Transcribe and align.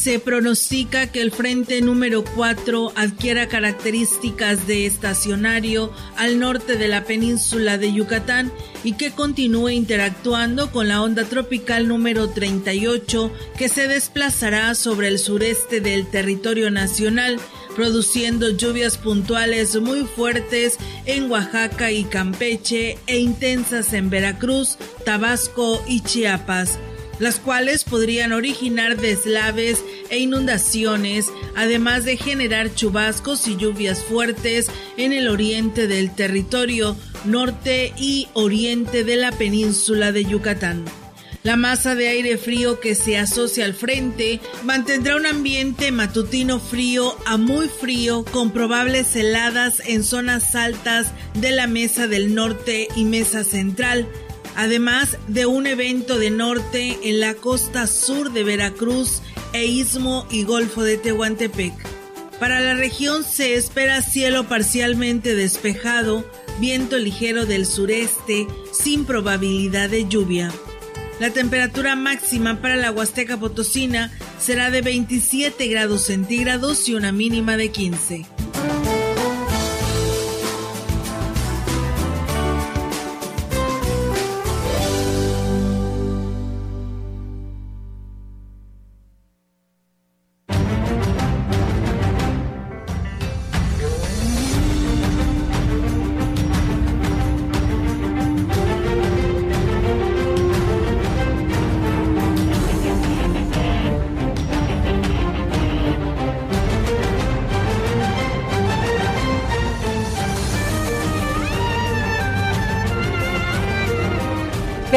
Se 0.00 0.18
pronostica 0.18 1.08
que 1.08 1.20
el 1.20 1.30
frente 1.30 1.82
número 1.82 2.24
4 2.24 2.92
adquiera 2.96 3.48
características 3.48 4.66
de 4.66 4.86
estacionario 4.86 5.92
al 6.16 6.38
norte 6.38 6.76
de 6.76 6.88
la 6.88 7.04
península 7.04 7.76
de 7.76 7.92
Yucatán 7.92 8.50
y 8.82 8.94
que 8.94 9.10
continúe 9.10 9.68
interactuando 9.68 10.72
con 10.72 10.88
la 10.88 11.02
onda 11.02 11.24
tropical 11.24 11.86
número 11.86 12.30
38 12.30 13.30
que 13.58 13.68
se 13.68 13.88
desplazará 13.88 14.74
sobre 14.74 15.08
el 15.08 15.18
sureste 15.18 15.82
del 15.82 16.06
territorio 16.06 16.70
nacional 16.70 17.38
produciendo 17.76 18.48
lluvias 18.48 18.96
puntuales 18.96 19.78
muy 19.78 20.04
fuertes 20.04 20.78
en 21.04 21.30
Oaxaca 21.30 21.92
y 21.92 22.04
Campeche 22.04 22.96
e 23.06 23.18
intensas 23.18 23.92
en 23.92 24.08
Veracruz, 24.08 24.78
Tabasco 25.04 25.84
y 25.86 26.00
Chiapas 26.00 26.78
las 27.20 27.38
cuales 27.38 27.84
podrían 27.84 28.32
originar 28.32 28.96
deslaves 28.96 29.84
e 30.08 30.18
inundaciones, 30.18 31.26
además 31.54 32.04
de 32.04 32.16
generar 32.16 32.74
chubascos 32.74 33.46
y 33.46 33.56
lluvias 33.56 34.02
fuertes 34.02 34.66
en 34.96 35.12
el 35.12 35.28
oriente 35.28 35.86
del 35.86 36.12
territorio, 36.12 36.96
norte 37.24 37.92
y 37.96 38.26
oriente 38.32 39.04
de 39.04 39.16
la 39.16 39.30
península 39.30 40.10
de 40.10 40.24
Yucatán. 40.24 40.84
La 41.42 41.56
masa 41.56 41.94
de 41.94 42.08
aire 42.08 42.36
frío 42.36 42.80
que 42.80 42.94
se 42.94 43.16
asocia 43.16 43.64
al 43.64 43.72
frente 43.72 44.40
mantendrá 44.62 45.16
un 45.16 45.24
ambiente 45.24 45.90
matutino 45.90 46.60
frío 46.60 47.16
a 47.24 47.38
muy 47.38 47.68
frío 47.68 48.26
con 48.26 48.50
probables 48.50 49.16
heladas 49.16 49.80
en 49.86 50.04
zonas 50.04 50.54
altas 50.54 51.12
de 51.32 51.52
la 51.52 51.66
mesa 51.66 52.06
del 52.06 52.34
norte 52.34 52.88
y 52.94 53.04
mesa 53.04 53.42
central, 53.42 54.06
además 54.60 55.16
de 55.26 55.46
un 55.46 55.66
evento 55.66 56.18
de 56.18 56.28
norte 56.28 56.98
en 57.04 57.18
la 57.18 57.32
costa 57.32 57.86
sur 57.86 58.30
de 58.30 58.44
Veracruz 58.44 59.22
e 59.54 59.64
Istmo 59.64 60.26
y 60.30 60.42
Golfo 60.44 60.82
de 60.82 60.98
Tehuantepec. 60.98 61.72
Para 62.38 62.60
la 62.60 62.74
región 62.74 63.24
se 63.24 63.54
espera 63.54 64.02
cielo 64.02 64.48
parcialmente 64.48 65.34
despejado, 65.34 66.30
viento 66.58 66.98
ligero 66.98 67.46
del 67.46 67.64
sureste, 67.64 68.46
sin 68.70 69.06
probabilidad 69.06 69.88
de 69.88 70.06
lluvia. 70.06 70.52
La 71.20 71.30
temperatura 71.30 71.96
máxima 71.96 72.60
para 72.60 72.76
la 72.76 72.92
Huasteca 72.92 73.38
Potosina 73.38 74.12
será 74.38 74.70
de 74.70 74.82
27 74.82 75.68
grados 75.68 76.02
centígrados 76.02 76.86
y 76.86 76.94
una 76.94 77.12
mínima 77.12 77.56
de 77.56 77.70
15. 77.70 78.39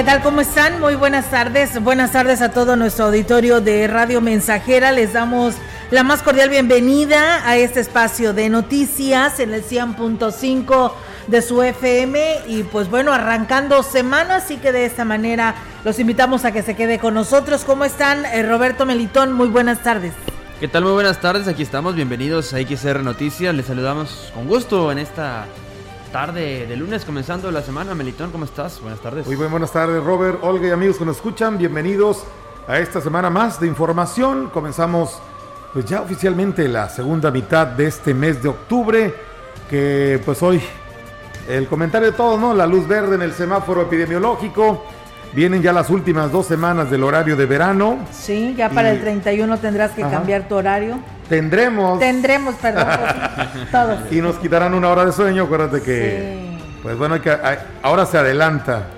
¿Qué 0.04 0.10
tal? 0.10 0.22
¿Cómo 0.22 0.42
están? 0.42 0.82
Muy 0.82 0.96
buenas 0.96 1.32
tardes. 1.32 1.82
Buenas 1.82 2.12
tardes 2.12 2.42
a 2.42 2.52
todo 2.52 2.76
nuestro 2.76 3.06
auditorio 3.06 3.62
de 3.62 3.88
Radio 3.88 4.20
Mensajera. 4.20 4.92
Les 4.92 5.14
damos 5.14 5.56
la 5.92 6.04
más 6.04 6.22
cordial 6.22 6.50
bienvenida 6.50 7.48
a 7.48 7.56
este 7.56 7.80
espacio 7.80 8.34
de 8.34 8.50
noticias 8.50 9.40
en 9.40 9.54
el 9.54 9.64
100.5 9.64 10.92
de 11.28 11.42
su 11.42 11.64
FM 11.64 12.42
y 12.48 12.64
pues 12.64 12.90
bueno, 12.90 13.14
arrancando 13.14 13.82
semana, 13.82 14.36
así 14.36 14.58
que 14.58 14.74
de 14.74 14.84
esta 14.84 15.06
manera 15.06 15.56
los 15.86 15.98
invitamos 16.00 16.44
a 16.44 16.52
que 16.52 16.64
se 16.64 16.76
quede 16.76 17.00
con 17.00 17.14
nosotros. 17.14 17.64
¿Cómo 17.64 17.86
están? 17.86 18.26
Eh, 18.26 18.44
Roberto 18.44 18.86
Melitón, 18.86 19.32
muy 19.32 19.48
buenas 19.48 19.84
tardes. 19.84 20.12
¿Qué 20.60 20.68
tal? 20.68 20.84
Muy 20.84 20.92
buenas 20.92 21.22
tardes, 21.22 21.48
aquí 21.48 21.64
estamos, 21.64 21.96
bienvenidos 21.96 22.54
a 22.54 22.58
XR 22.58 23.04
Noticias, 23.04 23.56
les 23.56 23.68
saludamos 23.68 24.34
con 24.34 24.50
gusto 24.50 24.92
en 24.92 25.00
esta 25.00 25.46
tarde 26.14 26.68
de 26.68 26.78
lunes, 26.78 27.06
comenzando 27.06 27.50
la 27.50 27.64
semana. 27.64 27.96
Melitón, 27.96 28.30
¿cómo 28.30 28.46
estás? 28.46 28.80
Buenas 28.80 29.00
tardes. 29.00 29.26
Muy 29.26 29.36
buenas 29.36 29.72
tardes, 29.72 30.02
Robert, 30.04 30.44
Olga 30.44 30.68
y 30.68 30.70
amigos 30.70 30.98
que 30.98 31.06
nos 31.06 31.16
escuchan. 31.16 31.58
Bienvenidos 31.58 32.24
a 32.68 32.78
esta 32.78 33.02
semana 33.02 33.32
más 33.32 33.60
de 33.60 33.66
información. 33.66 34.52
Comenzamos 34.54 35.18
pues 35.74 35.86
ya 35.86 36.02
oficialmente 36.02 36.68
la 36.68 36.88
segunda 36.88 37.32
mitad 37.32 37.66
de 37.66 37.88
este 37.88 38.14
mes 38.14 38.44
de 38.44 38.50
octubre, 38.50 39.16
que 39.68 40.22
pues 40.24 40.44
hoy 40.44 40.62
el 41.50 41.68
comentario 41.68 42.12
de 42.12 42.16
todos, 42.16 42.40
¿no? 42.40 42.54
La 42.54 42.68
luz 42.68 42.88
verde 42.88 43.16
en 43.16 43.24
el 43.24 43.34
semáforo 43.34 43.82
epidemiológico. 43.82 44.86
Vienen 45.34 45.64
ya 45.64 45.74
las 45.74 45.90
últimas 45.90 46.32
dos 46.32 46.46
semanas 46.46 46.92
del 46.92 47.04
horario 47.04 47.36
de 47.36 47.48
verano. 47.48 47.98
Sí, 48.12 48.54
ya 48.56 48.70
para 48.70 48.92
el 48.92 49.02
31 49.02 49.58
tendrás 49.58 49.92
que 49.92 50.02
cambiar 50.02 50.48
tu 50.48 50.56
horario. 50.56 51.00
Tendremos. 51.28 51.98
Tendremos, 51.98 52.54
perdón. 52.56 52.86
todos. 53.72 54.12
Y 54.12 54.22
nos 54.22 54.36
quitarán 54.36 54.76
una 54.76 54.90
hora 54.90 55.06
de 55.06 55.12
sueño, 55.12 55.44
acuérdate 55.44 55.82
que. 55.82 56.54
Pues 56.84 56.98
bueno, 56.98 57.16
hay 57.16 57.22
que, 57.22 57.36
ahora 57.82 58.06
se 58.06 58.18
adelanta. 58.20 58.90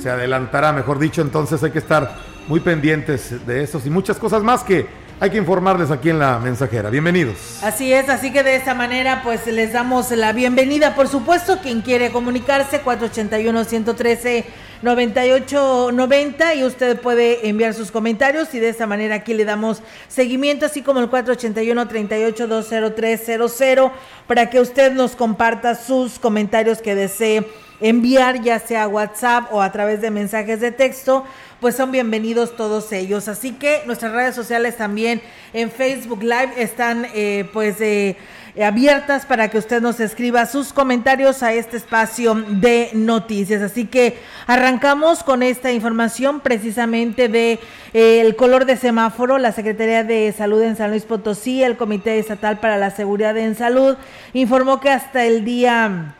Se 0.00 0.10
adelantará, 0.10 0.72
mejor 0.72 0.98
dicho, 0.98 1.20
entonces 1.20 1.62
hay 1.62 1.70
que 1.70 1.78
estar 1.78 2.16
muy 2.48 2.60
pendientes 2.60 3.46
de 3.46 3.62
eso 3.62 3.80
y 3.84 3.90
muchas 3.90 4.18
cosas 4.18 4.42
más 4.42 4.64
que 4.64 4.86
hay 5.20 5.30
que 5.30 5.38
informarles 5.38 5.92
aquí 5.92 6.10
en 6.10 6.18
la 6.18 6.40
mensajera. 6.40 6.90
Bienvenidos. 6.90 7.62
Así 7.62 7.92
es, 7.92 8.08
así 8.08 8.32
que 8.32 8.42
de 8.42 8.56
esta 8.56 8.74
manera 8.74 9.20
pues 9.22 9.46
les 9.46 9.72
damos 9.72 10.10
la 10.10 10.32
bienvenida. 10.32 10.96
Por 10.96 11.06
supuesto, 11.06 11.58
quien 11.62 11.82
quiere 11.82 12.10
comunicarse, 12.10 12.80
481 12.80 13.64
113 13.64 14.44
9890 14.82 16.54
y 16.54 16.64
usted 16.64 17.00
puede 17.00 17.48
enviar 17.48 17.72
sus 17.72 17.90
comentarios 17.90 18.52
y 18.54 18.58
de 18.58 18.68
esta 18.68 18.86
manera 18.86 19.16
aquí 19.16 19.32
le 19.32 19.44
damos 19.44 19.82
seguimiento, 20.08 20.66
así 20.66 20.82
como 20.82 21.00
el 21.00 21.08
481 21.08 21.88
38 21.88 23.92
para 24.26 24.50
que 24.50 24.60
usted 24.60 24.92
nos 24.92 25.16
comparta 25.16 25.76
sus 25.76 26.18
comentarios 26.18 26.82
que 26.82 26.94
desee 26.94 27.46
enviar, 27.80 28.42
ya 28.42 28.58
sea 28.58 28.88
WhatsApp 28.88 29.52
o 29.52 29.62
a 29.62 29.72
través 29.72 30.00
de 30.00 30.10
mensajes 30.10 30.60
de 30.60 30.72
texto 30.72 31.24
pues 31.62 31.76
son 31.76 31.92
bienvenidos 31.92 32.56
todos 32.56 32.90
ellos. 32.90 33.28
Así 33.28 33.52
que 33.52 33.82
nuestras 33.86 34.12
redes 34.12 34.34
sociales 34.34 34.76
también 34.76 35.22
en 35.52 35.70
Facebook 35.70 36.20
Live 36.20 36.54
están 36.56 37.06
eh, 37.14 37.48
pues 37.52 37.80
eh, 37.80 38.16
abiertas 38.60 39.24
para 39.24 39.48
que 39.48 39.58
usted 39.58 39.80
nos 39.80 39.98
escriba 40.00 40.44
sus 40.44 40.72
comentarios 40.72 41.42
a 41.42 41.52
este 41.54 41.76
espacio 41.78 42.34
de 42.34 42.90
noticias. 42.92 43.62
Así 43.62 43.86
que 43.86 44.18
arrancamos 44.46 45.22
con 45.22 45.42
esta 45.42 45.72
información 45.72 46.40
precisamente 46.40 47.28
de 47.28 47.60
eh, 47.94 48.20
el 48.20 48.36
color 48.36 48.66
de 48.66 48.76
semáforo. 48.76 49.38
La 49.38 49.52
Secretaría 49.52 50.04
de 50.04 50.32
Salud 50.36 50.62
en 50.62 50.76
San 50.76 50.90
Luis 50.90 51.04
Potosí, 51.04 51.62
el 51.62 51.76
Comité 51.76 52.18
Estatal 52.18 52.60
para 52.60 52.76
la 52.76 52.90
Seguridad 52.90 53.36
en 53.38 53.54
Salud, 53.54 53.96
informó 54.34 54.80
que 54.80 54.90
hasta 54.90 55.24
el 55.24 55.44
día 55.44 56.14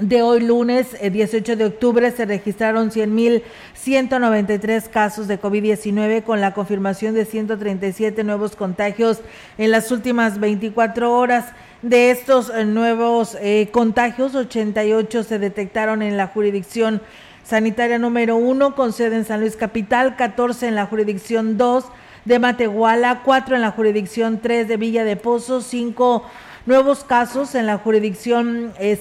de 0.00 0.22
hoy 0.22 0.40
lunes 0.40 0.96
18 1.00 1.52
eh, 1.52 1.56
de 1.56 1.64
octubre 1.64 2.10
se 2.10 2.24
registraron 2.24 2.90
100.193 2.90 4.88
casos 4.88 5.28
de 5.28 5.40
COVID-19 5.40 6.22
con 6.22 6.40
la 6.40 6.54
confirmación 6.54 7.14
de 7.14 7.24
137 7.24 8.22
nuevos 8.24 8.54
contagios 8.56 9.20
en 9.56 9.70
las 9.70 9.90
últimas 9.90 10.40
24 10.40 11.12
horas. 11.12 11.46
De 11.82 12.10
estos 12.10 12.50
eh, 12.50 12.64
nuevos 12.64 13.36
eh, 13.40 13.68
contagios, 13.72 14.34
88 14.34 15.22
se 15.24 15.38
detectaron 15.38 16.02
en 16.02 16.16
la 16.16 16.26
jurisdicción 16.28 17.00
sanitaria 17.44 17.98
número 17.98 18.36
1 18.36 18.74
con 18.74 18.92
sede 18.92 19.16
en 19.16 19.24
San 19.24 19.40
Luis 19.40 19.56
Capital, 19.56 20.16
14 20.16 20.68
en 20.68 20.74
la 20.74 20.86
jurisdicción 20.86 21.56
2 21.56 21.84
de 22.24 22.38
Matehuala, 22.38 23.22
cuatro 23.24 23.54
en 23.56 23.62
la 23.62 23.70
jurisdicción 23.70 24.40
3 24.40 24.68
de 24.68 24.76
Villa 24.76 25.04
de 25.04 25.16
Pozo, 25.16 25.62
cinco 25.62 26.24
nuevos 26.66 27.04
casos 27.04 27.54
en 27.54 27.64
la 27.66 27.78
jurisdicción 27.78 28.74
6, 28.78 28.98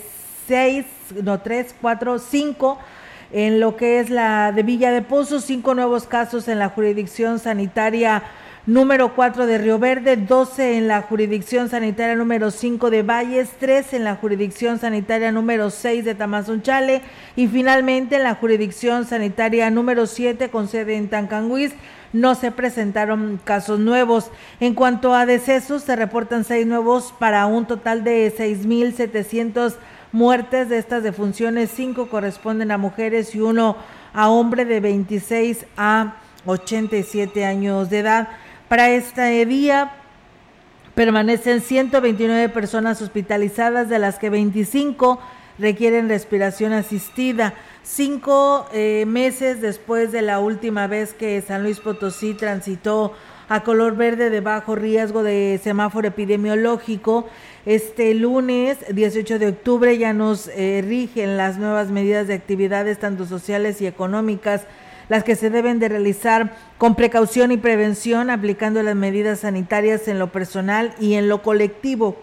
eh, 0.49 0.85
no 1.23 1.39
3, 1.39 1.75
4, 1.81 2.19
5 2.19 2.77
en 3.31 3.59
lo 3.59 3.75
que 3.75 3.99
es 3.99 4.09
la 4.09 4.51
de 4.51 4.63
Villa 4.63 4.91
de 4.91 5.01
Pozo, 5.01 5.41
cinco 5.41 5.73
nuevos 5.73 6.07
casos 6.07 6.47
en 6.47 6.59
la 6.59 6.69
jurisdicción 6.69 7.39
sanitaria 7.39 8.23
número 8.65 9.15
4 9.15 9.45
de 9.45 9.57
Río 9.57 9.79
Verde, 9.79 10.17
12 10.17 10.77
en 10.77 10.88
la 10.89 11.01
jurisdicción 11.01 11.69
sanitaria 11.69 12.15
número 12.15 12.51
5 12.51 12.89
de 12.89 13.01
Valles, 13.01 13.49
3 13.59 13.94
en 13.94 14.03
la 14.03 14.15
jurisdicción 14.15 14.77
sanitaria 14.77 15.31
número 15.31 15.69
6 15.69 16.03
de 16.03 16.15
Tamazunchale 16.15 17.01
y 17.35 17.47
finalmente 17.47 18.17
en 18.17 18.23
la 18.23 18.35
jurisdicción 18.35 19.05
sanitaria 19.05 19.69
número 19.69 20.05
7 20.05 20.49
con 20.49 20.67
sede 20.67 20.97
en 20.97 21.09
Tancanguis 21.09 21.73
no 22.13 22.35
se 22.35 22.51
presentaron 22.51 23.39
casos 23.44 23.79
nuevos. 23.79 24.31
En 24.59 24.73
cuanto 24.73 25.13
a 25.13 25.25
decesos, 25.25 25.83
se 25.83 25.95
reportan 25.95 26.44
seis 26.44 26.65
nuevos 26.65 27.13
para 27.19 27.45
un 27.45 27.65
total 27.65 28.03
de 28.03 28.33
6.700 28.35 29.75
muertes. 30.17 30.67
De 30.67 30.79
estas 30.79 31.03
defunciones, 31.03 31.69
cinco 31.73 32.09
corresponden 32.09 32.71
a 32.71 32.77
mujeres 32.77 33.35
y 33.35 33.39
uno 33.39 33.77
a 34.13 34.29
hombre 34.29 34.65
de 34.65 34.79
26 34.79 35.65
a 35.77 36.15
87 36.45 37.45
años 37.45 37.89
de 37.89 37.99
edad. 37.99 38.27
Para 38.67 38.89
este 38.89 39.45
día 39.45 39.93
permanecen 40.95 41.61
129 41.61 42.49
personas 42.49 43.01
hospitalizadas, 43.01 43.87
de 43.89 43.99
las 43.99 44.17
que 44.17 44.31
25 44.31 45.19
requieren 45.59 46.09
respiración 46.09 46.73
asistida. 46.73 47.53
Cinco 47.83 48.67
eh, 48.73 49.05
meses 49.07 49.61
después 49.61 50.11
de 50.11 50.23
la 50.23 50.39
última 50.39 50.87
vez 50.87 51.13
que 51.13 51.41
San 51.41 51.61
Luis 51.63 51.79
Potosí 51.79 52.33
transitó 52.33 53.13
a 53.49 53.63
color 53.63 53.95
verde 53.95 54.29
de 54.29 54.41
bajo 54.41 54.75
riesgo 54.75 55.23
de 55.23 55.59
semáforo 55.63 56.07
epidemiológico, 56.07 57.29
este 57.67 58.13
lunes 58.13 58.77
18 58.89 59.39
de 59.39 59.49
octubre 59.49 59.97
ya 59.97 60.13
nos 60.13 60.47
eh, 60.47 60.81
rigen 60.87 61.35
las 61.35 61.57
nuevas 61.57 61.89
medidas 61.91 62.25
de 62.25 62.33
actividades 62.33 62.97
tanto 62.97 63.25
sociales 63.25 63.81
y 63.81 63.87
económicas 63.87 64.61
las 65.09 65.25
que 65.25 65.35
se 65.35 65.49
deben 65.49 65.77
de 65.77 65.89
realizar 65.89 66.55
con 66.77 66.95
precaución 66.95 67.51
y 67.51 67.57
prevención, 67.57 68.29
aplicando 68.29 68.81
las 68.83 68.95
medidas 68.95 69.41
sanitarias 69.41 70.07
en 70.07 70.17
lo 70.17 70.31
personal 70.31 70.93
y 70.97 71.15
en 71.15 71.27
lo 71.27 71.41
colectivo. 71.41 72.15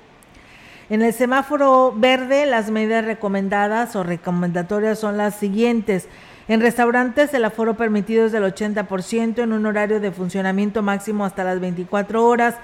En 0.89 1.03
el 1.03 1.13
semáforo 1.13 1.93
verde, 1.95 2.47
las 2.47 2.71
medidas 2.71 3.05
recomendadas 3.05 3.97
o 3.97 4.03
recomendatorias 4.03 4.99
son 4.99 5.19
las 5.19 5.35
siguientes. 5.35 6.09
En 6.49 6.63
restaurantes, 6.63 7.35
el 7.35 7.45
aforo 7.45 7.77
permitido 7.77 8.25
es 8.25 8.33
del 8.33 8.45
80% 8.45 9.43
en 9.43 9.53
un 9.53 9.67
horario 9.67 10.01
de 10.01 10.11
funcionamiento 10.11 10.83
máximo 10.83 11.27
hasta 11.27 11.45
las 11.45 11.61
24 11.61 12.27
horas. 12.27 12.55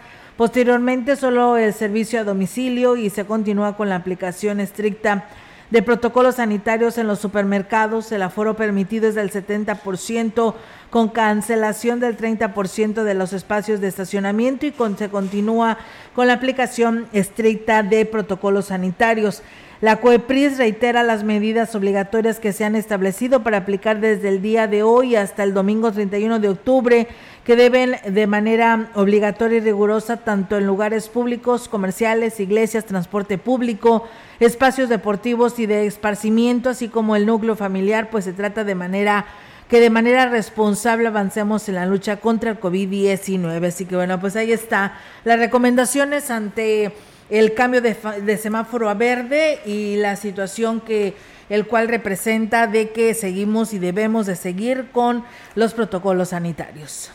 Posteriormente, 0.41 1.17
solo 1.17 1.59
el 1.59 1.75
servicio 1.75 2.19
a 2.19 2.25
domicilio 2.25 2.97
y 2.97 3.11
se 3.11 3.27
continúa 3.27 3.77
con 3.77 3.91
la 3.91 3.97
aplicación 3.97 4.59
estricta 4.59 5.27
de 5.69 5.83
protocolos 5.83 6.37
sanitarios 6.37 6.97
en 6.97 7.07
los 7.07 7.19
supermercados. 7.19 8.11
El 8.11 8.23
aforo 8.23 8.57
permitido 8.57 9.07
es 9.07 9.17
del 9.17 9.31
70% 9.31 10.55
con 10.89 11.11
cancelación 11.11 12.01
del 12.01 12.17
30% 12.17 13.03
de 13.03 13.13
los 13.13 13.35
espacios 13.35 13.83
de 13.83 13.89
estacionamiento 13.89 14.65
y 14.65 14.73
se 14.97 15.11
continúa 15.11 15.77
con 16.15 16.27
la 16.27 16.33
aplicación 16.33 17.07
estricta 17.13 17.83
de 17.83 18.07
protocolos 18.07 18.69
sanitarios. 18.69 19.43
La 19.81 19.97
COEPRIS 19.97 20.59
reitera 20.59 21.03
las 21.03 21.25
medidas 21.25 21.75
obligatorias 21.75 22.39
que 22.39 22.53
se 22.53 22.67
han 22.67 22.77
establecido 22.77 23.43
para 23.43 23.57
aplicar 23.57 23.99
desde 23.99 24.29
el 24.29 24.43
día 24.43 24.67
de 24.67 24.83
hoy 24.83 25.17
hasta 25.17 25.43
el 25.43 25.55
domingo 25.55 25.91
31 25.91 26.39
de 26.39 26.51
octubre, 26.51 27.09
que 27.45 27.57
deben 27.57 27.97
de 28.07 28.27
manera 28.27 28.91
obligatoria 28.95 29.57
y 29.57 29.63
rigurosa 29.63 30.19
tanto 30.19 30.59
en 30.59 30.67
lugares 30.67 31.09
públicos, 31.09 31.67
comerciales, 31.67 32.41
iglesias, 32.41 32.85
transporte 32.85 33.39
público, 33.39 34.07
espacios 34.39 34.91
deportivos 34.91 35.59
y 35.59 35.65
de 35.65 35.87
esparcimiento, 35.87 36.69
así 36.69 36.89
como 36.89 37.17
el 37.17 37.25
núcleo 37.25 37.57
familiar, 37.57 38.11
pues 38.11 38.27
se 38.27 38.35
trata 38.35 38.65
de 38.65 38.75
manera 38.75 39.25
que 39.71 39.81
de 39.81 39.89
manera 39.89 40.29
responsable 40.29 41.07
avancemos 41.07 41.69
en 41.69 41.77
la 41.77 41.87
lucha 41.87 42.17
contra 42.17 42.51
el 42.51 42.61
COVID-19. 42.61 43.69
Así 43.69 43.87
que 43.87 43.95
bueno, 43.95 44.21
pues 44.21 44.37
ahí 44.37 44.53
está 44.53 44.95
las 45.25 45.39
recomendaciones 45.39 46.31
ante 46.31 46.93
el 47.31 47.55
cambio 47.55 47.81
de, 47.81 48.37
semáforo 48.37 48.89
a 48.89 48.95
verde 48.95 49.61
y 49.65 49.97
la 49.97 50.17
situación 50.17 50.81
que 50.81 51.15
el 51.49 51.67
cual 51.67 51.89
representa 51.89 52.67
de 52.67 52.91
que 52.91 53.15
seguimos 53.15 53.73
y 53.73 53.79
debemos 53.79 54.27
de 54.27 54.37
seguir 54.37 54.89
con 54.93 55.25
los 55.55 55.75
protocolos 55.75 56.29
sanitarios. 56.29 57.11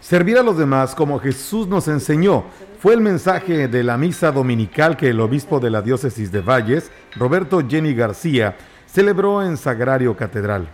Servir 0.00 0.38
a 0.38 0.42
los 0.42 0.58
demás 0.58 0.94
como 0.94 1.18
Jesús 1.18 1.66
nos 1.66 1.88
enseñó 1.88 2.44
fue 2.80 2.94
el 2.94 3.00
mensaje 3.00 3.66
de 3.68 3.82
la 3.82 3.96
misa 3.96 4.30
dominical 4.30 4.96
que 4.96 5.08
el 5.08 5.20
obispo 5.20 5.58
de 5.58 5.70
la 5.70 5.82
diócesis 5.82 6.30
de 6.30 6.42
Valles, 6.42 6.90
Roberto 7.16 7.66
Jenny 7.66 7.94
García, 7.94 8.56
celebró 8.86 9.42
en 9.42 9.56
Sagrario 9.56 10.16
Catedral. 10.16 10.68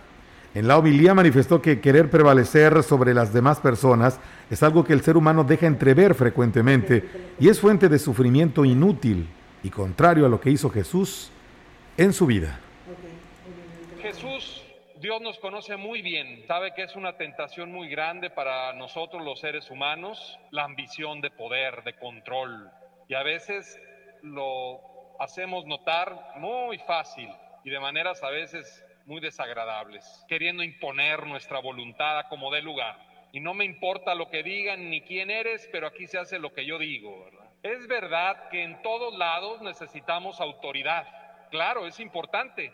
En 0.55 0.67
la 0.67 0.77
homilía 0.77 1.15
manifestó 1.15 1.61
que 1.61 1.81
querer 1.81 2.11
prevalecer 2.11 2.83
sobre 2.83 3.15
las 3.15 3.33
demás 3.33 3.59
personas 3.59 4.19
es 4.51 4.61
algo 4.61 4.83
que 4.83 4.93
el 4.93 5.01
ser 5.01 5.17
humano 5.17 5.43
deja 5.43 5.65
entrever 5.65 6.13
frecuentemente 6.13 7.09
y 7.39 7.49
es 7.49 7.59
fuente 7.59 7.89
de 7.89 7.97
sufrimiento 7.97 8.63
inútil 8.63 9.27
y 9.63 9.71
contrario 9.71 10.27
a 10.27 10.29
lo 10.29 10.39
que 10.39 10.51
hizo 10.51 10.69
Jesús 10.69 11.31
en 11.97 12.13
su 12.13 12.27
vida. 12.27 12.59
Jesús, 13.99 14.63
Dios 14.99 15.21
nos 15.21 15.39
conoce 15.39 15.75
muy 15.75 16.03
bien, 16.03 16.45
sabe 16.45 16.71
que 16.75 16.83
es 16.83 16.95
una 16.95 17.17
tentación 17.17 17.71
muy 17.71 17.89
grande 17.89 18.29
para 18.29 18.73
nosotros 18.73 19.23
los 19.23 19.39
seres 19.39 19.71
humanos, 19.71 20.37
la 20.51 20.65
ambición 20.65 21.19
de 21.21 21.31
poder, 21.31 21.83
de 21.83 21.95
control, 21.95 22.69
y 23.07 23.15
a 23.15 23.23
veces 23.23 23.79
lo 24.21 24.81
hacemos 25.19 25.65
notar 25.65 26.15
muy 26.37 26.77
fácil 26.79 27.27
y 27.63 27.71
de 27.71 27.79
maneras 27.79 28.21
a 28.23 28.29
veces 28.29 28.85
muy 29.05 29.19
desagradables, 29.19 30.03
queriendo 30.27 30.63
imponer 30.63 31.25
nuestra 31.25 31.59
voluntad 31.59 32.19
a 32.19 32.29
como 32.29 32.51
dé 32.51 32.61
lugar. 32.61 32.97
Y 33.31 33.39
no 33.39 33.53
me 33.53 33.65
importa 33.65 34.15
lo 34.15 34.29
que 34.29 34.43
digan 34.43 34.89
ni 34.89 35.01
quién 35.01 35.31
eres, 35.31 35.67
pero 35.71 35.87
aquí 35.87 36.07
se 36.07 36.19
hace 36.19 36.39
lo 36.39 36.53
que 36.53 36.65
yo 36.65 36.77
digo, 36.77 37.27
Es 37.63 37.87
verdad 37.87 38.49
que 38.51 38.63
en 38.63 38.81
todos 38.81 39.17
lados 39.17 39.61
necesitamos 39.61 40.39
autoridad. 40.39 41.05
Claro, 41.49 41.87
es 41.87 41.99
importante. 41.99 42.73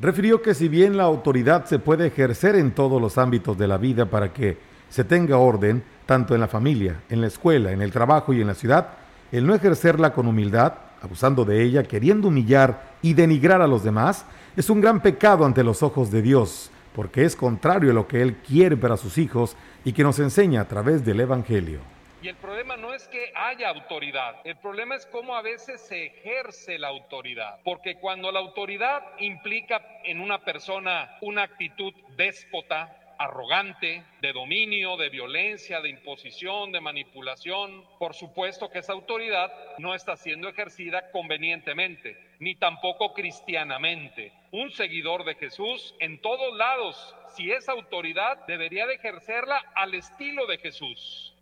Refirió 0.00 0.42
que 0.42 0.54
si 0.54 0.68
bien 0.68 0.96
la 0.96 1.04
autoridad 1.04 1.66
se 1.66 1.78
puede 1.78 2.06
ejercer 2.06 2.56
en 2.56 2.74
todos 2.74 3.00
los 3.00 3.18
ámbitos 3.18 3.56
de 3.58 3.68
la 3.68 3.76
vida 3.76 4.06
para 4.06 4.32
que 4.32 4.58
se 4.88 5.04
tenga 5.04 5.36
orden, 5.38 5.84
tanto 6.06 6.34
en 6.34 6.40
la 6.40 6.48
familia, 6.48 7.02
en 7.08 7.20
la 7.20 7.28
escuela, 7.28 7.70
en 7.70 7.82
el 7.82 7.92
trabajo 7.92 8.32
y 8.32 8.40
en 8.40 8.48
la 8.48 8.54
ciudad, 8.54 8.88
el 9.30 9.46
no 9.46 9.54
ejercerla 9.54 10.12
con 10.12 10.26
humildad, 10.26 10.74
abusando 11.02 11.44
de 11.44 11.62
ella, 11.62 11.84
queriendo 11.84 12.28
humillar 12.28 12.96
y 13.02 13.14
denigrar 13.14 13.62
a 13.62 13.66
los 13.66 13.84
demás, 13.84 14.26
es 14.56 14.68
un 14.68 14.80
gran 14.80 15.00
pecado 15.00 15.44
ante 15.44 15.62
los 15.62 15.82
ojos 15.82 16.10
de 16.10 16.22
Dios, 16.22 16.70
porque 16.94 17.24
es 17.24 17.36
contrario 17.36 17.90
a 17.90 17.94
lo 17.94 18.08
que 18.08 18.20
Él 18.20 18.36
quiere 18.36 18.76
para 18.76 18.96
sus 18.96 19.16
hijos 19.18 19.56
y 19.84 19.92
que 19.92 20.02
nos 20.02 20.18
enseña 20.18 20.62
a 20.62 20.68
través 20.68 21.04
del 21.04 21.20
Evangelio. 21.20 21.80
Y 22.22 22.28
el 22.28 22.36
problema 22.36 22.76
no 22.76 22.92
es 22.92 23.08
que 23.08 23.32
haya 23.34 23.70
autoridad, 23.70 24.36
el 24.44 24.56
problema 24.56 24.96
es 24.96 25.06
cómo 25.06 25.34
a 25.34 25.42
veces 25.42 25.80
se 25.80 26.06
ejerce 26.06 26.78
la 26.78 26.88
autoridad. 26.88 27.60
Porque 27.64 27.96
cuando 27.98 28.30
la 28.30 28.40
autoridad 28.40 29.02
implica 29.18 29.80
en 30.04 30.20
una 30.20 30.44
persona 30.44 31.16
una 31.22 31.44
actitud 31.44 31.94
déspota, 32.16 32.94
arrogante, 33.20 34.02
de 34.22 34.32
dominio, 34.32 34.96
de 34.96 35.10
violencia, 35.10 35.82
de 35.82 35.90
imposición, 35.90 36.72
de 36.72 36.80
manipulación. 36.80 37.84
Por 37.98 38.14
supuesto 38.14 38.70
que 38.70 38.78
esa 38.78 38.94
autoridad 38.94 39.52
no 39.76 39.94
está 39.94 40.16
siendo 40.16 40.48
ejercida 40.48 41.10
convenientemente, 41.10 42.16
ni 42.40 42.56
tampoco 42.56 43.12
cristianamente. 43.12 44.32
Un 44.50 44.72
seguidor 44.72 45.24
de 45.24 45.34
Jesús 45.34 45.94
en 46.00 46.20
todos 46.20 46.56
lados, 46.56 46.96
si 47.36 47.52
es 47.52 47.68
autoridad, 47.68 48.38
debería 48.48 48.86
de 48.86 48.94
ejercerla 48.94 49.62
al 49.74 49.94
estilo 49.94 50.46
de 50.46 50.58
Jesús. 50.58 51.34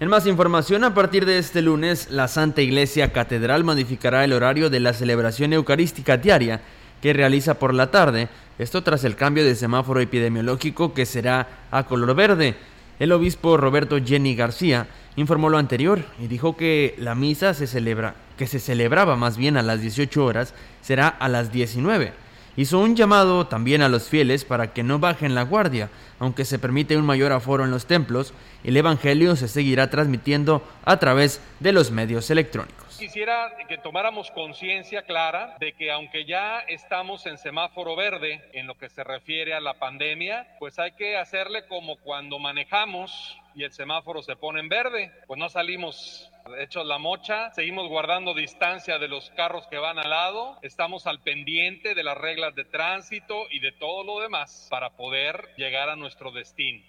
En 0.00 0.08
más 0.08 0.26
información, 0.26 0.82
a 0.82 0.94
partir 0.94 1.24
de 1.24 1.38
este 1.38 1.62
lunes, 1.62 2.10
la 2.10 2.26
Santa 2.26 2.62
Iglesia 2.62 3.12
Catedral 3.12 3.64
modificará 3.64 4.24
el 4.24 4.32
horario 4.32 4.70
de 4.70 4.80
la 4.80 4.92
celebración 4.92 5.52
eucarística 5.52 6.16
diaria 6.16 6.60
que 7.00 7.12
realiza 7.12 7.58
por 7.58 7.72
la 7.72 7.90
tarde, 7.90 8.28
esto 8.58 8.82
tras 8.82 9.04
el 9.04 9.16
cambio 9.16 9.44
de 9.44 9.54
semáforo 9.54 10.00
epidemiológico 10.00 10.92
que 10.94 11.06
será 11.06 11.66
a 11.70 11.84
color 11.84 12.14
verde. 12.14 12.56
El 13.00 13.12
obispo 13.12 13.56
Roberto 13.56 13.96
Jenny 13.98 14.34
García 14.34 14.86
informó 15.16 15.48
lo 15.48 15.56
anterior 15.56 16.04
y 16.22 16.26
dijo 16.26 16.54
que 16.54 16.94
la 16.98 17.14
misa 17.14 17.54
se 17.54 17.66
celebra, 17.66 18.14
que 18.36 18.46
se 18.46 18.60
celebraba 18.60 19.16
más 19.16 19.38
bien 19.38 19.56
a 19.56 19.62
las 19.62 19.80
18 19.80 20.22
horas, 20.22 20.52
será 20.82 21.08
a 21.08 21.30
las 21.30 21.50
19. 21.50 22.12
Hizo 22.58 22.78
un 22.78 22.94
llamado 22.96 23.46
también 23.46 23.80
a 23.80 23.88
los 23.88 24.10
fieles 24.10 24.44
para 24.44 24.74
que 24.74 24.82
no 24.82 24.98
bajen 24.98 25.34
la 25.34 25.44
guardia, 25.44 25.88
aunque 26.18 26.44
se 26.44 26.58
permite 26.58 26.98
un 26.98 27.06
mayor 27.06 27.32
aforo 27.32 27.64
en 27.64 27.70
los 27.70 27.86
templos, 27.86 28.34
el 28.64 28.76
Evangelio 28.76 29.34
se 29.34 29.48
seguirá 29.48 29.88
transmitiendo 29.88 30.62
a 30.84 30.98
través 30.98 31.40
de 31.58 31.72
los 31.72 31.90
medios 31.90 32.30
electrónicos. 32.30 32.89
Quisiera 33.00 33.56
que 33.66 33.78
tomáramos 33.78 34.30
conciencia 34.30 35.00
clara 35.00 35.56
de 35.58 35.72
que 35.72 35.90
aunque 35.90 36.26
ya 36.26 36.58
estamos 36.68 37.24
en 37.24 37.38
semáforo 37.38 37.96
verde 37.96 38.46
en 38.52 38.66
lo 38.66 38.76
que 38.76 38.90
se 38.90 39.02
refiere 39.02 39.54
a 39.54 39.60
la 39.60 39.78
pandemia, 39.78 40.46
pues 40.58 40.78
hay 40.78 40.92
que 40.92 41.16
hacerle 41.16 41.66
como 41.66 41.96
cuando 41.96 42.38
manejamos 42.38 43.38
y 43.54 43.64
el 43.64 43.72
semáforo 43.72 44.20
se 44.20 44.36
pone 44.36 44.60
en 44.60 44.68
verde, 44.68 45.10
pues 45.26 45.38
no 45.38 45.48
salimos 45.48 46.30
hechos 46.58 46.84
la 46.84 46.98
mocha, 46.98 47.50
seguimos 47.54 47.88
guardando 47.88 48.34
distancia 48.34 48.98
de 48.98 49.08
los 49.08 49.30
carros 49.30 49.66
que 49.68 49.78
van 49.78 49.98
al 49.98 50.10
lado, 50.10 50.58
estamos 50.60 51.06
al 51.06 51.22
pendiente 51.22 51.94
de 51.94 52.04
las 52.04 52.18
reglas 52.18 52.54
de 52.54 52.66
tránsito 52.66 53.46
y 53.50 53.60
de 53.60 53.72
todo 53.72 54.04
lo 54.04 54.20
demás 54.20 54.68
para 54.68 54.90
poder 54.90 55.48
llegar 55.56 55.88
a 55.88 55.96
nuestro 55.96 56.32
destino. 56.32 56.84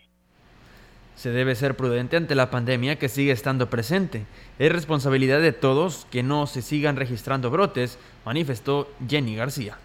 Se 1.16 1.30
debe 1.30 1.56
ser 1.56 1.76
prudente 1.76 2.18
ante 2.18 2.36
la 2.36 2.50
pandemia 2.50 2.98
que 2.98 3.10
sigue 3.10 3.32
estando 3.32 3.70
presente. 3.70 4.26
Es 4.60 4.72
responsabilidad 4.72 5.42
de 5.42 5.52
todos 5.52 6.08
que 6.10 6.24
no 6.24 6.48
se 6.48 6.62
sigan 6.62 6.96
registrando 6.96 7.52
brotes, 7.52 8.00
manifestó 8.26 8.90
Jenny 9.08 9.36
García. 9.36 9.78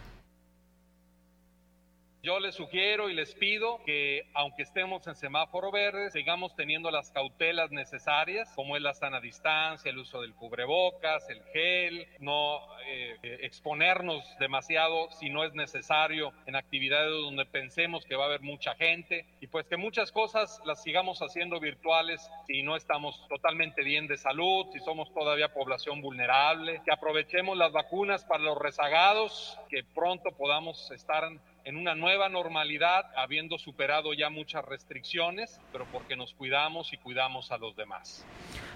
Yo 2.27 2.41
les 2.41 2.57
sugiero 2.57 3.09
y 3.09 3.15
les 3.15 3.37
pido 3.37 3.79
que, 3.85 4.29
aunque 4.35 4.65
estemos 4.65 5.07
en 5.07 5.15
semáforo 5.15 5.71
verde, 5.71 6.11
sigamos 6.11 6.57
teniendo 6.57 6.91
las 6.91 7.13
cautelas 7.13 7.71
necesarias, 7.71 8.53
como 8.57 8.75
es 8.75 8.83
la 8.83 8.95
sana 8.95 9.21
distancia, 9.21 9.93
el 9.93 9.99
uso 9.99 10.21
del 10.21 10.35
cubrebocas, 10.35 11.31
el 11.31 11.41
gel, 11.53 12.09
no 12.19 12.59
eh, 12.85 13.17
exponernos 13.43 14.25
demasiado 14.41 15.09
si 15.13 15.31
no 15.31 15.45
es 15.45 15.55
necesario 15.55 16.33
en 16.47 16.57
actividades 16.57 17.13
donde 17.13 17.47
pensemos 17.47 18.05
que 18.05 18.17
va 18.17 18.25
a 18.25 18.27
haber 18.27 18.41
mucha 18.41 18.75
gente. 18.75 19.25
Y 19.41 19.47
pues 19.47 19.69
que 19.69 19.77
muchas 19.77 20.11
cosas 20.11 20.61
las 20.65 20.83
sigamos 20.83 21.21
haciendo 21.21 21.61
virtuales 21.61 22.29
si 22.49 22.61
no 22.65 22.75
estamos 22.75 23.25
totalmente 23.29 23.85
bien 23.85 24.09
de 24.09 24.17
salud, 24.17 24.67
si 24.73 24.81
somos 24.81 25.15
todavía 25.15 25.55
población 25.55 26.03
vulnerable, 26.03 26.83
que 26.85 26.93
aprovechemos 26.93 27.57
las 27.57 27.71
vacunas 27.71 28.25
para 28.25 28.43
los 28.43 28.59
rezagados, 28.59 29.57
que 29.71 29.85
pronto 29.85 30.33
podamos 30.33 30.91
estar 30.91 31.23
en 31.67 31.77
una 31.77 31.97
nueva 31.97 32.29
normalidad, 32.29 33.07
habiendo 33.17 33.59
superado 33.59 34.15
ya 34.15 34.31
muchas 34.31 34.65
restricciones, 34.65 35.61
pero 35.73 35.85
porque 35.91 36.15
nos 36.15 36.33
cuidamos 36.33 36.93
y 36.93 36.97
cuidamos 36.97 37.51
a 37.51 37.59
los 37.59 37.75
demás. 37.75 38.25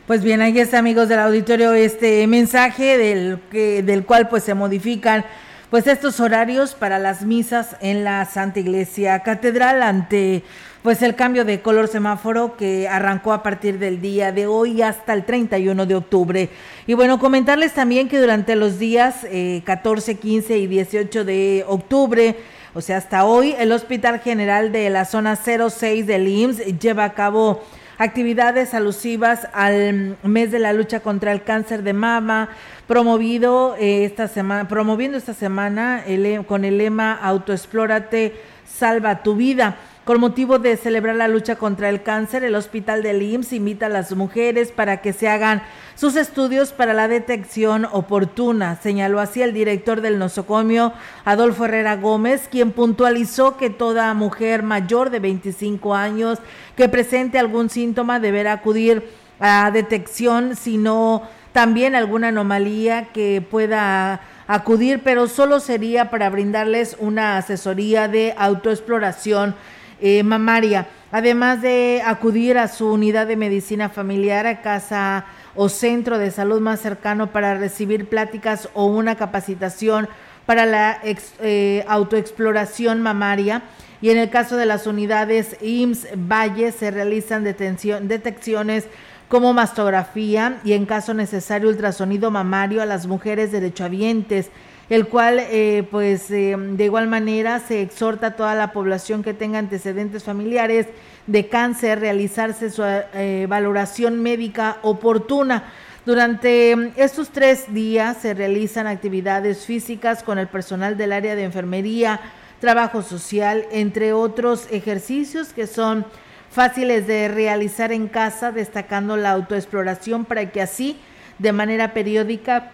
Pues 0.08 0.24
bien, 0.24 0.42
ahí 0.42 0.58
está, 0.58 0.80
amigos 0.80 1.08
del 1.08 1.20
auditorio, 1.20 1.72
este 1.72 2.26
mensaje 2.26 2.98
del, 2.98 3.38
que, 3.48 3.84
del 3.84 4.04
cual 4.04 4.28
pues 4.28 4.42
se 4.42 4.54
modifican 4.54 5.24
pues 5.70 5.86
estos 5.86 6.18
horarios 6.18 6.74
para 6.74 6.98
las 6.98 7.22
misas 7.22 7.76
en 7.80 8.02
la 8.02 8.24
Santa 8.24 8.58
Iglesia 8.58 9.20
Catedral 9.20 9.84
ante 9.84 10.42
pues 10.82 11.00
el 11.02 11.14
cambio 11.14 11.44
de 11.44 11.60
color 11.60 11.86
semáforo 11.86 12.56
que 12.56 12.88
arrancó 12.88 13.32
a 13.32 13.44
partir 13.44 13.78
del 13.78 14.00
día 14.00 14.32
de 14.32 14.48
hoy 14.48 14.82
hasta 14.82 15.12
el 15.12 15.24
31 15.24 15.86
de 15.86 15.94
octubre. 15.94 16.48
Y 16.88 16.94
bueno, 16.94 17.20
comentarles 17.20 17.72
también 17.72 18.08
que 18.08 18.18
durante 18.18 18.56
los 18.56 18.80
días 18.80 19.24
14, 19.64 20.10
eh, 20.10 20.18
15 20.18 20.58
y 20.58 20.66
18 20.66 21.24
de 21.24 21.64
octubre 21.68 22.34
o 22.72 22.80
sea, 22.80 22.98
hasta 22.98 23.24
hoy 23.24 23.54
el 23.58 23.72
Hospital 23.72 24.20
General 24.20 24.70
de 24.70 24.90
la 24.90 25.04
zona 25.04 25.34
06 25.36 26.06
del 26.06 26.28
IMSS 26.28 26.78
lleva 26.78 27.04
a 27.04 27.14
cabo 27.14 27.64
actividades 27.98 28.74
alusivas 28.74 29.48
al 29.52 30.16
mes 30.22 30.52
de 30.52 30.60
la 30.60 30.72
lucha 30.72 31.00
contra 31.00 31.32
el 31.32 31.42
cáncer 31.42 31.82
de 31.82 31.92
mama, 31.92 32.48
promovido 32.86 33.74
eh, 33.76 34.04
esta 34.04 34.28
semana, 34.28 34.68
promoviendo 34.68 35.18
esta 35.18 35.34
semana 35.34 36.04
con 36.46 36.64
el 36.64 36.78
lema 36.78 37.12
Autoexplórate, 37.12 38.40
salva 38.66 39.22
tu 39.22 39.34
vida. 39.34 39.76
Con 40.04 40.18
motivo 40.18 40.58
de 40.58 40.78
celebrar 40.78 41.14
la 41.16 41.28
lucha 41.28 41.56
contra 41.56 41.90
el 41.90 42.02
cáncer, 42.02 42.42
el 42.42 42.54
Hospital 42.54 43.02
del 43.02 43.22
IMSS 43.22 43.52
invita 43.52 43.86
a 43.86 43.90
las 43.90 44.16
mujeres 44.16 44.72
para 44.72 45.02
que 45.02 45.12
se 45.12 45.28
hagan 45.28 45.62
sus 45.94 46.16
estudios 46.16 46.72
para 46.72 46.94
la 46.94 47.06
detección 47.06 47.84
oportuna, 47.84 48.76
señaló 48.82 49.20
así 49.20 49.42
el 49.42 49.52
director 49.52 50.00
del 50.00 50.18
nosocomio, 50.18 50.94
Adolfo 51.26 51.66
Herrera 51.66 51.96
Gómez, 51.96 52.48
quien 52.50 52.72
puntualizó 52.72 53.58
que 53.58 53.68
toda 53.68 54.14
mujer 54.14 54.62
mayor 54.62 55.10
de 55.10 55.20
25 55.20 55.94
años 55.94 56.38
que 56.76 56.88
presente 56.88 57.38
algún 57.38 57.68
síntoma 57.68 58.20
deberá 58.20 58.52
acudir 58.54 59.06
a 59.38 59.70
detección, 59.70 60.56
sino 60.56 61.22
también 61.52 61.94
alguna 61.94 62.28
anomalía 62.28 63.08
que 63.12 63.42
pueda 63.42 64.22
acudir, 64.46 65.02
pero 65.04 65.26
solo 65.28 65.60
sería 65.60 66.10
para 66.10 66.30
brindarles 66.30 66.96
una 66.98 67.36
asesoría 67.36 68.08
de 68.08 68.34
autoexploración 68.38 69.54
eh, 70.00 70.22
mamaria, 70.22 70.88
además 71.12 71.62
de 71.62 72.02
acudir 72.04 72.58
a 72.58 72.68
su 72.68 72.92
unidad 72.92 73.26
de 73.26 73.36
medicina 73.36 73.88
familiar, 73.88 74.46
a 74.46 74.62
casa 74.62 75.26
o 75.54 75.68
centro 75.68 76.18
de 76.18 76.30
salud 76.30 76.60
más 76.60 76.80
cercano 76.80 77.28
para 77.28 77.54
recibir 77.54 78.08
pláticas 78.08 78.68
o 78.74 78.86
una 78.86 79.16
capacitación 79.16 80.08
para 80.46 80.66
la 80.66 80.98
eh, 81.40 81.84
autoexploración 81.88 83.02
mamaria. 83.02 83.62
Y 84.02 84.10
en 84.10 84.16
el 84.16 84.30
caso 84.30 84.56
de 84.56 84.66
las 84.66 84.86
unidades 84.86 85.56
IMSS 85.60 86.08
Valle 86.16 86.72
se 86.72 86.90
realizan 86.90 87.44
detecciones 87.44 88.86
como 89.28 89.52
mastografía 89.52 90.58
y 90.64 90.72
en 90.72 90.86
caso 90.86 91.14
necesario 91.14 91.68
ultrasonido 91.68 92.30
mamario 92.30 92.82
a 92.82 92.86
las 92.86 93.06
mujeres 93.06 93.52
derechohabientes 93.52 94.50
el 94.90 95.06
cual 95.06 95.38
eh, 95.38 95.86
pues 95.88 96.30
eh, 96.32 96.56
de 96.58 96.84
igual 96.84 97.06
manera 97.06 97.60
se 97.60 97.80
exhorta 97.80 98.26
a 98.26 98.36
toda 98.36 98.56
la 98.56 98.72
población 98.72 99.22
que 99.22 99.32
tenga 99.32 99.60
antecedentes 99.60 100.24
familiares 100.24 100.88
de 101.28 101.48
cáncer 101.48 102.00
realizarse 102.00 102.70
su 102.70 102.82
eh, 102.84 103.46
valoración 103.48 104.20
médica 104.20 104.78
oportuna. 104.82 105.72
Durante 106.04 106.74
mm, 106.74 106.88
estos 106.96 107.30
tres 107.30 107.72
días 107.72 108.16
se 108.16 108.34
realizan 108.34 108.88
actividades 108.88 109.64
físicas 109.64 110.24
con 110.24 110.38
el 110.38 110.48
personal 110.48 110.96
del 110.96 111.12
área 111.12 111.36
de 111.36 111.44
enfermería, 111.44 112.20
trabajo 112.58 113.02
social, 113.02 113.66
entre 113.70 114.12
otros 114.12 114.66
ejercicios 114.72 115.52
que 115.52 115.68
son 115.68 116.04
fáciles 116.50 117.06
de 117.06 117.28
realizar 117.28 117.92
en 117.92 118.08
casa, 118.08 118.50
destacando 118.50 119.16
la 119.16 119.30
autoexploración 119.30 120.24
para 120.24 120.50
que 120.50 120.60
así, 120.60 120.98
de 121.38 121.52
manera 121.52 121.94
periódica, 121.94 122.72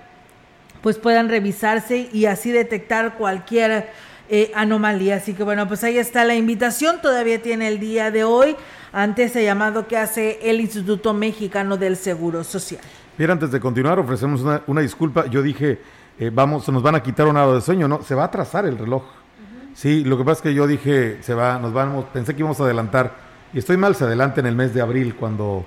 pues 0.86 0.98
puedan 0.98 1.28
revisarse 1.28 2.08
y 2.12 2.26
así 2.26 2.52
detectar 2.52 3.14
cualquier 3.14 3.90
eh, 4.28 4.52
anomalía. 4.54 5.16
Así 5.16 5.34
que 5.34 5.42
bueno, 5.42 5.66
pues 5.66 5.82
ahí 5.82 5.98
está 5.98 6.24
la 6.24 6.36
invitación, 6.36 7.02
todavía 7.02 7.42
tiene 7.42 7.66
el 7.66 7.80
día 7.80 8.12
de 8.12 8.22
hoy 8.22 8.54
ante 8.92 9.24
ese 9.24 9.42
llamado 9.42 9.88
que 9.88 9.96
hace 9.96 10.38
el 10.48 10.60
Instituto 10.60 11.12
Mexicano 11.12 11.76
del 11.76 11.96
Seguro 11.96 12.44
Social. 12.44 12.80
Bien, 13.18 13.32
antes 13.32 13.50
de 13.50 13.58
continuar, 13.58 13.98
ofrecemos 13.98 14.44
una, 14.68 14.80
disculpa. 14.80 15.26
Yo 15.26 15.42
dije, 15.42 15.80
eh, 16.20 16.30
vamos, 16.32 16.64
se 16.64 16.70
nos 16.70 16.84
van 16.84 16.94
a 16.94 17.02
quitar 17.02 17.26
un 17.26 17.36
hora 17.36 17.54
de 17.54 17.62
sueño, 17.62 17.88
¿no? 17.88 18.04
Se 18.04 18.14
va 18.14 18.22
a 18.22 18.26
atrasar 18.26 18.64
el 18.64 18.78
reloj. 18.78 19.02
Sí, 19.74 20.04
lo 20.04 20.16
que 20.16 20.22
pasa 20.22 20.38
es 20.38 20.42
que 20.42 20.54
yo 20.54 20.68
dije, 20.68 21.20
se 21.20 21.34
va, 21.34 21.58
nos 21.58 21.72
vamos, 21.72 22.04
pensé 22.12 22.32
que 22.32 22.42
íbamos 22.42 22.60
a 22.60 22.62
adelantar. 22.62 23.12
Y 23.52 23.58
estoy 23.58 23.76
mal, 23.76 23.96
se 23.96 24.04
adelanta 24.04 24.38
en 24.38 24.46
el 24.46 24.54
mes 24.54 24.72
de 24.72 24.82
abril 24.82 25.16
cuando 25.16 25.64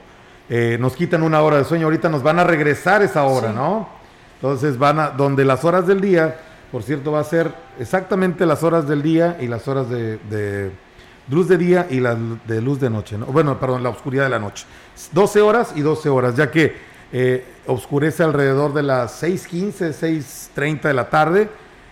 eh, 0.47 0.77
nos 0.79 0.95
quitan 0.95 1.23
una 1.23 1.41
hora 1.41 1.57
de 1.57 1.65
sueño. 1.65 1.87
Ahorita 1.87 2.07
nos 2.07 2.23
van 2.23 2.39
a 2.39 2.45
regresar 2.45 3.01
esa 3.01 3.25
hora, 3.25 3.51
¿no? 3.51 3.98
Entonces 4.41 4.77
van 4.77 4.99
a, 4.99 5.09
donde 5.09 5.43
las 5.43 5.65
horas 5.65 5.85
del 5.85 5.99
día, 5.99 6.37
por 6.71 6.83
cierto, 6.83 7.11
va 7.11 7.19
a 7.19 7.23
ser 7.25 7.51
exactamente 7.77 8.45
las 8.45 8.63
horas 8.63 8.87
del 8.87 9.01
día 9.01 9.37
y 9.41 9.47
las 9.47 9.67
horas 9.67 9.89
de, 9.89 10.71
luz 11.29 11.49
de 11.49 11.57
día 11.57 11.87
y 11.89 11.99
las 11.99 12.17
de 12.47 12.61
luz 12.61 12.79
de 12.79 12.89
noche, 12.89 13.17
¿no? 13.17 13.25
Bueno, 13.27 13.59
perdón, 13.59 13.83
la 13.83 13.89
oscuridad 13.89 14.23
de 14.23 14.29
la 14.29 14.39
noche. 14.39 14.65
12 15.11 15.41
horas 15.41 15.73
y 15.75 15.81
12 15.81 16.09
horas, 16.09 16.35
ya 16.35 16.49
que 16.49 16.75
eh, 17.11 17.45
oscurece 17.67 18.23
alrededor 18.23 18.73
de 18.73 18.83
las 18.83 19.21
6.15, 19.21 20.53
6.30 20.55 20.81
de 20.83 20.93
la 20.93 21.09
tarde 21.09 21.49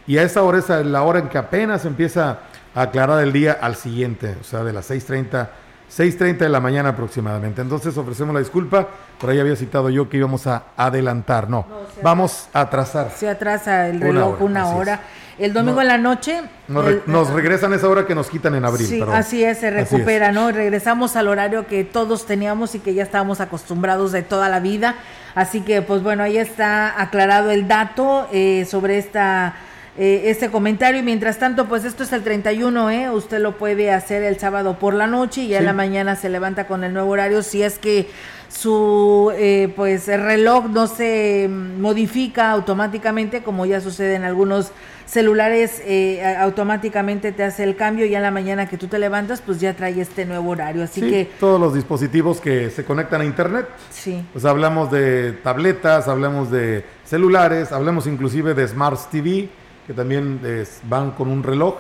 y 0.08 0.18
a 0.18 0.24
esa 0.24 0.42
hora 0.44 0.60
es 0.60 0.70
la 0.70 1.04
hora 1.04 1.20
en 1.20 1.28
que 1.28 1.38
apenas 1.38 1.84
empieza 1.84 2.40
a 2.74 2.82
aclarar 2.84 3.22
el 3.22 3.34
día 3.34 3.58
al 3.60 3.76
siguiente, 3.76 4.38
o 4.40 4.44
sea, 4.44 4.64
de 4.64 4.72
las 4.72 4.90
6.30 4.90 5.50
6.30 5.90 6.38
de 6.38 6.50
la 6.50 6.60
mañana 6.60 6.90
aproximadamente. 6.90 7.62
Entonces 7.62 7.98
ofrecemos 7.98 8.34
la 8.34 8.40
disculpa, 8.40 8.88
por 9.20 9.30
ahí 9.30 9.40
había 9.40 9.56
citado 9.56 9.90
yo 9.90 10.10
que 10.10 10.18
íbamos 10.18 10.48
a 10.48 10.64
adelantar, 10.76 11.50
no, 11.50 11.66
vamos 12.04 12.50
a 12.54 12.62
atrasar. 12.62 13.12
Se 13.12 13.30
atrasa 13.30 13.88
el 13.88 14.02
reloj 14.02 14.42
una 14.42 14.68
hora. 14.70 15.02
El 15.38 15.54
domingo 15.54 15.82
en 15.82 15.88
la 15.88 16.00
noche. 16.00 16.42
Nos, 16.68 17.30
regresan 17.30 17.72
esa 17.74 17.88
hora 17.88 18.08
que 18.08 18.16
nos 18.16 18.28
quitan 18.28 18.56
en 18.56 18.66
abril. 18.66 18.88
Sí, 18.88 19.04
así 19.14 19.44
es, 19.44 19.60
se 19.60 19.70
recupera, 19.70 20.32
¿no? 20.32 20.52
Regresamos 20.52 21.16
al 21.16 21.28
horario 21.28 21.68
que 21.68 21.84
todos 21.84 22.26
teníamos 22.26 22.74
y 22.74 22.80
que 22.80 22.96
ya 22.96 23.04
estábamos 23.04 23.40
acostumbrados 23.40 24.12
de 24.12 24.24
toda 24.24 24.50
la 24.50 24.60
vida. 24.60 24.96
Así 25.36 25.62
que, 25.62 25.84
pues 25.84 26.02
bueno, 26.02 26.24
ahí 26.24 26.38
está 26.38 27.00
aclarado 27.00 27.52
el 27.52 27.68
dato 27.68 28.28
eh, 28.32 28.66
sobre 28.66 28.98
esta 28.98 29.54
eh, 29.98 30.24
este 30.26 30.50
comentario. 30.50 31.00
Y 31.00 31.04
mientras 31.04 31.40
tanto, 31.40 31.68
pues 31.68 31.84
esto 31.86 32.04
es 32.04 32.14
el 32.14 32.24
31, 32.24 32.90
¿eh? 32.92 33.10
Usted 33.10 33.40
lo 33.40 33.58
puede 33.58 33.92
hacer 33.92 34.24
el 34.24 34.40
sábado 34.40 34.78
por 34.80 34.94
la 34.94 35.08
noche 35.08 35.42
y 35.42 35.48
ya 35.50 35.60
en 35.60 35.66
la 35.66 35.74
mañana 35.74 36.16
se 36.16 36.30
levanta 36.30 36.68
con 36.68 36.84
el 36.84 36.94
nuevo 36.94 37.12
horario. 37.12 37.42
Si 37.42 37.64
es 37.64 37.80
que 37.80 38.08
su 38.50 39.32
eh, 39.36 39.72
pues 39.76 40.08
el 40.08 40.22
reloj 40.22 40.66
no 40.70 40.88
se 40.88 41.50
modifica 41.50 42.52
automáticamente 42.52 43.44
como 43.44 43.66
ya 43.66 43.82
sucede 43.82 44.16
en 44.16 44.24
algunos 44.24 44.72
celulares 45.06 45.82
eh, 45.86 46.36
automáticamente 46.40 47.32
te 47.32 47.44
hace 47.44 47.64
el 47.64 47.76
cambio 47.76 48.06
y 48.06 48.16
a 48.16 48.20
la 48.20 48.32
mañana 48.32 48.68
que 48.68 48.78
tú 48.78 48.88
te 48.88 49.00
levantas 49.00 49.42
pues 49.42 49.60
ya 49.60 49.74
trae 49.74 50.00
este 50.00 50.26
nuevo 50.26 50.52
horario. 50.52 50.84
Así 50.84 51.02
que 51.02 51.30
todos 51.40 51.60
los 51.60 51.74
dispositivos 51.74 52.40
que 52.40 52.70
se 52.70 52.86
conectan 52.86 53.22
a 53.22 53.26
internet. 53.26 53.68
Sí. 53.90 54.26
Pues 54.32 54.46
hablamos 54.46 54.92
de 54.92 55.34
tabletas 55.44 56.08
hablamos 56.08 56.50
de 56.52 56.84
celulares 57.06 57.72
hablamos 57.72 58.08
inclusive 58.08 58.54
de 58.54 58.68
smart 58.68 59.00
TV 59.12 59.50
que 59.88 59.94
también 59.94 60.40
van 60.84 61.12
con 61.12 61.30
un 61.30 61.42
reloj. 61.42 61.76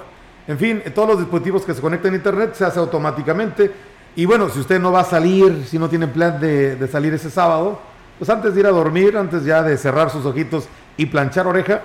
En 0.47 0.57
fin 0.57 0.81
todos 0.95 1.09
los 1.09 1.19
dispositivos 1.19 1.65
que 1.65 1.73
se 1.73 1.81
conectan 1.81 2.13
a 2.13 2.15
internet 2.15 2.53
se 2.55 2.65
hace 2.65 2.79
automáticamente. 2.79 3.71
Y 4.15 4.25
bueno, 4.25 4.49
si 4.49 4.59
usted 4.59 4.79
no 4.79 4.91
va 4.91 5.01
a 5.01 5.03
salir, 5.03 5.65
si 5.67 5.77
no 5.77 5.89
tiene 5.89 6.07
plan 6.07 6.39
de, 6.39 6.87
salir 6.91 7.13
ese 7.13 7.29
sábado, 7.29 7.79
pues 8.17 8.27
antes 8.31 8.55
de 8.55 8.61
ir 8.61 8.65
a 8.65 8.71
dormir, 8.71 9.15
antes 9.15 9.43
ya 9.45 9.61
de 9.61 9.77
cerrar 9.77 10.09
sus 10.09 10.25
ojitos 10.25 10.67
y 10.95 11.05
planchar 11.05 11.45
oreja, 11.45 11.81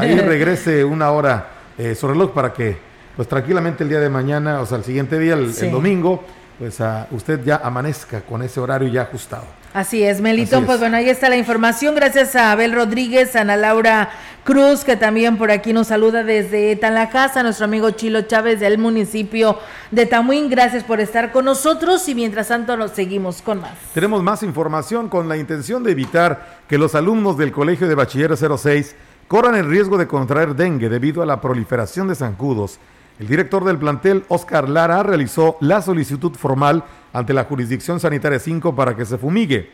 ahí 0.00 0.18
regrese 0.18 0.84
una 0.84 1.12
hora 1.12 1.50
eh, 1.78 1.94
su 1.94 2.08
reloj 2.08 2.32
para 2.32 2.52
que, 2.52 2.76
pues 3.14 3.28
tranquilamente 3.28 3.84
el 3.84 3.90
día 3.90 4.00
de 4.00 4.08
mañana, 4.08 4.60
o 4.60 4.66
sea, 4.66 4.78
el 4.78 4.84
siguiente 4.84 5.20
día, 5.20 5.34
el, 5.34 5.70
domingo, 5.70 6.24
pues 6.58 6.80
usted 7.12 7.44
ya 7.44 7.60
amanezca 7.62 8.22
con 8.22 8.42
ese 8.42 8.58
horario 8.58 8.88
ya 8.88 9.02
ajustado. 9.02 9.61
Así 9.74 10.02
es, 10.02 10.20
Melitón, 10.20 10.66
pues 10.66 10.80
bueno, 10.80 10.98
ahí 10.98 11.08
está 11.08 11.30
la 11.30 11.36
información. 11.38 11.94
Gracias 11.94 12.36
a 12.36 12.52
Abel 12.52 12.74
Rodríguez, 12.74 13.34
a 13.34 13.40
Ana 13.40 13.56
Laura 13.56 14.10
Cruz, 14.44 14.84
que 14.84 14.96
también 14.96 15.38
por 15.38 15.50
aquí 15.50 15.72
nos 15.72 15.86
saluda 15.86 16.22
desde 16.24 16.76
Tanlajasa, 16.76 17.42
nuestro 17.42 17.64
amigo 17.64 17.90
Chilo 17.92 18.20
Chávez 18.22 18.60
del 18.60 18.76
municipio 18.76 19.58
de 19.90 20.04
Tamuín. 20.04 20.50
Gracias 20.50 20.84
por 20.84 21.00
estar 21.00 21.32
con 21.32 21.46
nosotros 21.46 22.06
y 22.10 22.14
mientras 22.14 22.48
tanto 22.48 22.76
nos 22.76 22.90
seguimos 22.90 23.40
con 23.40 23.62
más. 23.62 23.72
Tenemos 23.94 24.22
más 24.22 24.42
información 24.42 25.08
con 25.08 25.26
la 25.26 25.38
intención 25.38 25.82
de 25.82 25.92
evitar 25.92 26.58
que 26.68 26.76
los 26.76 26.94
alumnos 26.94 27.38
del 27.38 27.50
Colegio 27.50 27.88
de 27.88 27.94
Bachiller 27.94 28.36
06 28.36 28.94
corran 29.26 29.54
el 29.54 29.70
riesgo 29.70 29.96
de 29.96 30.06
contraer 30.06 30.54
dengue 30.54 30.90
debido 30.90 31.22
a 31.22 31.26
la 31.26 31.40
proliferación 31.40 32.08
de 32.08 32.14
zancudos. 32.14 32.78
El 33.18 33.28
director 33.28 33.64
del 33.64 33.78
plantel, 33.78 34.24
Oscar 34.28 34.68
Lara, 34.68 35.02
realizó 35.02 35.56
la 35.60 35.82
solicitud 35.82 36.32
formal 36.34 36.84
ante 37.12 37.34
la 37.34 37.44
jurisdicción 37.44 38.00
sanitaria 38.00 38.38
5 38.38 38.74
para 38.74 38.96
que 38.96 39.04
se 39.04 39.18
fumigue. 39.18 39.70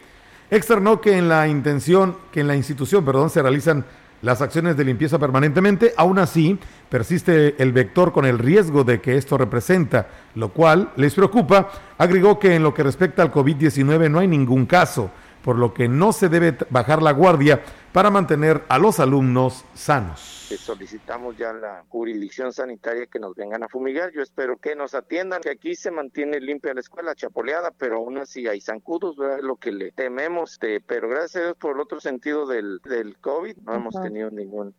Externó 0.50 1.00
que 1.00 1.16
en 1.16 1.28
la 1.28 1.46
intención, 1.46 2.16
que 2.32 2.40
en 2.40 2.48
la 2.48 2.56
institución, 2.56 3.04
perdón, 3.04 3.30
se 3.30 3.42
realizan 3.42 3.84
las 4.22 4.42
acciones 4.42 4.76
de 4.76 4.84
limpieza 4.84 5.18
permanentemente, 5.18 5.94
aún 5.96 6.18
así 6.18 6.58
persiste 6.88 7.54
el 7.62 7.72
vector 7.72 8.12
con 8.12 8.26
el 8.26 8.38
riesgo 8.38 8.82
de 8.82 9.00
que 9.00 9.16
esto 9.16 9.38
representa, 9.38 10.08
lo 10.34 10.48
cual 10.48 10.90
les 10.96 11.14
preocupa. 11.14 11.70
Agregó 11.98 12.38
que 12.38 12.56
en 12.56 12.62
lo 12.62 12.74
que 12.74 12.82
respecta 12.82 13.22
al 13.22 13.32
COVID-19 13.32 14.10
no 14.10 14.18
hay 14.18 14.26
ningún 14.26 14.66
caso, 14.66 15.10
por 15.44 15.56
lo 15.56 15.72
que 15.72 15.88
no 15.88 16.12
se 16.12 16.28
debe 16.28 16.56
bajar 16.70 17.02
la 17.02 17.12
guardia 17.12 17.62
para 17.92 18.10
mantener 18.10 18.64
a 18.68 18.78
los 18.78 19.00
alumnos 19.00 19.64
sanos 19.74 20.38
solicitamos 20.56 21.36
ya 21.36 21.52
la 21.52 21.84
jurisdicción 21.88 22.52
sanitaria 22.52 23.06
que 23.06 23.18
nos 23.18 23.34
vengan 23.34 23.62
a 23.62 23.68
fumigar. 23.68 24.10
Yo 24.12 24.22
espero 24.22 24.56
que 24.56 24.74
nos 24.74 24.94
atiendan, 24.94 25.42
que 25.42 25.50
aquí 25.50 25.74
se 25.74 25.90
mantiene 25.90 26.40
limpia 26.40 26.72
la 26.72 26.80
escuela, 26.80 27.14
chapoleada, 27.14 27.70
pero 27.76 27.96
aún 27.96 28.18
así 28.18 28.46
hay 28.46 28.60
zancudos, 28.60 29.16
¿verdad? 29.16 29.40
Lo 29.42 29.56
que 29.56 29.72
le 29.72 29.92
tememos, 29.92 30.58
pero 30.86 31.08
gracias 31.08 31.36
a 31.36 31.44
Dios 31.46 31.56
por 31.58 31.74
el 31.74 31.80
otro 31.80 32.00
sentido 32.00 32.46
del, 32.46 32.80
del 32.84 33.16
COVID 33.18 33.56
no 33.64 33.74
hemos 33.74 34.00
tenido 34.00 34.30
ningún. 34.30 34.74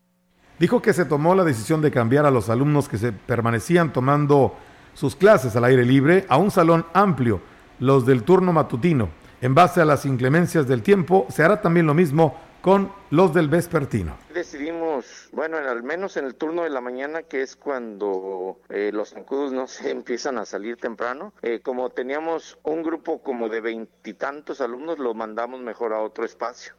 Dijo 0.57 0.81
que 0.81 0.93
se 0.93 1.05
tomó 1.05 1.35
la 1.35 1.43
decisión 1.43 1.81
de 1.81 1.91
cambiar 1.91 2.25
a 2.25 2.31
los 2.31 2.49
alumnos 2.49 2.89
que 2.89 2.97
se 2.97 3.11
permanecían 3.11 3.93
tomando 3.93 4.55
sus 4.93 5.15
clases 5.15 5.55
al 5.55 5.63
aire 5.63 5.85
libre 5.85 6.25
a 6.27 6.37
un 6.37 6.51
salón 6.51 6.85
amplio, 6.93 7.41
los 7.79 8.05
del 8.05 8.23
turno 8.23 8.51
matutino. 8.51 9.09
En 9.41 9.55
base 9.55 9.79
a 9.79 9.85
las 9.85 10.05
inclemencias 10.05 10.67
del 10.67 10.83
tiempo, 10.83 11.25
se 11.29 11.43
hará 11.43 11.61
también 11.61 11.85
lo 11.85 11.93
mismo 11.93 12.35
con 12.61 12.91
los 13.09 13.33
del 13.33 13.47
vespertino. 13.47 14.17
Decidimos, 14.33 15.29
bueno, 15.31 15.57
al 15.57 15.83
menos 15.83 16.17
en 16.17 16.25
el 16.25 16.35
turno 16.35 16.63
de 16.63 16.69
la 16.69 16.81
mañana, 16.81 17.23
que 17.23 17.41
es 17.41 17.55
cuando 17.55 18.59
eh, 18.69 18.91
los 18.93 19.11
zancudos 19.11 19.51
no 19.51 19.67
se 19.67 19.89
empiezan 19.91 20.37
a 20.37 20.45
salir 20.45 20.77
temprano, 20.77 21.33
eh, 21.41 21.61
como 21.61 21.89
teníamos 21.89 22.57
un 22.63 22.83
grupo 22.83 23.21
como 23.21 23.49
de 23.49 23.61
veintitantos 23.61 24.61
alumnos, 24.61 24.99
lo 24.99 25.13
mandamos 25.13 25.61
mejor 25.61 25.93
a 25.93 26.01
otro 26.01 26.25
espacio. 26.25 26.73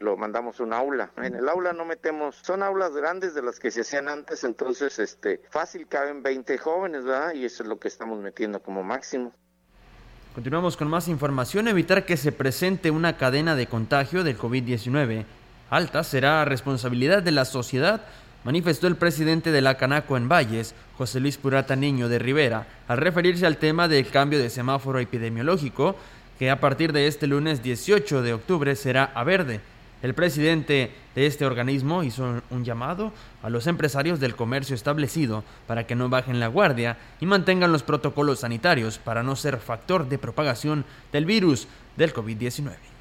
Lo 0.00 0.16
mandamos 0.16 0.58
a 0.58 0.64
un 0.64 0.72
aula. 0.72 1.12
En 1.16 1.36
el 1.36 1.48
aula 1.48 1.72
no 1.72 1.84
metemos, 1.84 2.34
son 2.42 2.60
aulas 2.62 2.92
grandes 2.92 3.34
de 3.34 3.42
las 3.42 3.60
que 3.60 3.70
se 3.70 3.82
hacían 3.82 4.08
antes, 4.08 4.42
entonces 4.42 4.98
este 4.98 5.42
fácil 5.50 5.86
caben 5.86 6.24
20 6.24 6.58
jóvenes, 6.58 7.04
¿verdad? 7.04 7.34
Y 7.34 7.44
eso 7.44 7.62
es 7.62 7.68
lo 7.68 7.78
que 7.78 7.86
estamos 7.86 8.18
metiendo 8.18 8.60
como 8.60 8.82
máximo. 8.82 9.32
Continuamos 10.38 10.76
con 10.76 10.86
más 10.86 11.08
información. 11.08 11.66
Evitar 11.66 12.06
que 12.06 12.16
se 12.16 12.30
presente 12.30 12.92
una 12.92 13.16
cadena 13.16 13.56
de 13.56 13.66
contagio 13.66 14.22
del 14.22 14.38
COVID-19 14.38 15.24
alta 15.68 16.04
será 16.04 16.44
responsabilidad 16.44 17.24
de 17.24 17.32
la 17.32 17.44
sociedad, 17.44 18.02
manifestó 18.44 18.86
el 18.86 18.94
presidente 18.94 19.50
de 19.50 19.60
la 19.62 19.76
Canaco 19.76 20.16
en 20.16 20.28
Valles, 20.28 20.76
José 20.96 21.18
Luis 21.18 21.38
Purata 21.38 21.74
Niño 21.74 22.08
de 22.08 22.20
Rivera, 22.20 22.68
al 22.86 22.98
referirse 22.98 23.46
al 23.46 23.56
tema 23.56 23.88
del 23.88 24.08
cambio 24.10 24.38
de 24.38 24.48
semáforo 24.48 25.00
epidemiológico, 25.00 25.96
que 26.38 26.52
a 26.52 26.60
partir 26.60 26.92
de 26.92 27.08
este 27.08 27.26
lunes 27.26 27.64
18 27.64 28.22
de 28.22 28.34
octubre 28.34 28.76
será 28.76 29.10
a 29.16 29.24
verde. 29.24 29.60
El 30.00 30.14
presidente 30.14 30.92
de 31.16 31.26
este 31.26 31.44
organismo 31.44 32.04
hizo 32.04 32.40
un 32.50 32.64
llamado 32.64 33.12
a 33.42 33.50
los 33.50 33.66
empresarios 33.66 34.20
del 34.20 34.36
comercio 34.36 34.76
establecido 34.76 35.42
para 35.66 35.86
que 35.86 35.96
no 35.96 36.08
bajen 36.08 36.38
la 36.38 36.46
guardia 36.46 36.98
y 37.20 37.26
mantengan 37.26 37.72
los 37.72 37.82
protocolos 37.82 38.40
sanitarios 38.40 38.98
para 38.98 39.24
no 39.24 39.34
ser 39.34 39.58
factor 39.58 40.08
de 40.08 40.18
propagación 40.18 40.84
del 41.12 41.24
virus 41.24 41.66
del 41.96 42.14
COVID-19. 42.14 42.97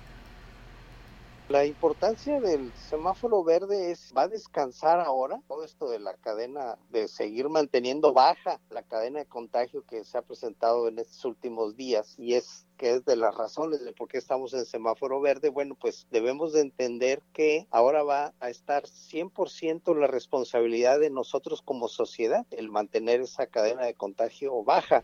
La 1.50 1.64
importancia 1.64 2.42
del 2.42 2.74
semáforo 2.74 3.42
verde 3.42 3.92
es, 3.92 4.14
va 4.16 4.24
a 4.24 4.28
descansar 4.28 5.00
ahora 5.00 5.40
todo 5.48 5.64
esto 5.64 5.90
de 5.90 5.98
la 5.98 6.14
cadena, 6.16 6.78
de 6.90 7.08
seguir 7.08 7.48
manteniendo 7.48 8.12
baja 8.12 8.60
la 8.70 8.84
cadena 8.84 9.20
de 9.20 9.28
contagio 9.28 9.86
que 9.86 10.04
se 10.04 10.18
ha 10.18 10.22
presentado 10.24 10.90
en 10.90 11.00
estos 11.00 11.24
últimos 11.24 11.78
días 11.78 12.16
y 12.18 12.34
es 12.34 12.68
que 12.76 12.96
es 12.96 13.06
de 13.06 13.16
las 13.16 13.34
razones 13.34 13.82
de 13.82 13.94
por 13.94 14.10
qué 14.10 14.18
estamos 14.18 14.54
en 14.54 14.66
semáforo 14.66 15.22
verde, 15.22 15.48
bueno, 15.48 15.78
pues 15.80 16.06
debemos 16.12 16.52
de 16.52 16.60
entender 16.60 17.22
que 17.32 17.66
ahora 17.72 18.04
va 18.04 18.34
a 18.42 18.50
estar 18.50 18.84
100% 18.84 19.98
la 19.98 20.08
responsabilidad 20.08 21.00
de 21.00 21.12
nosotros 21.12 21.62
como 21.62 21.88
sociedad, 21.88 22.46
el 22.52 22.70
mantener 22.70 23.22
esa 23.22 23.48
cadena 23.48 23.86
de 23.86 23.94
contagio 23.94 24.66
baja. 24.66 25.02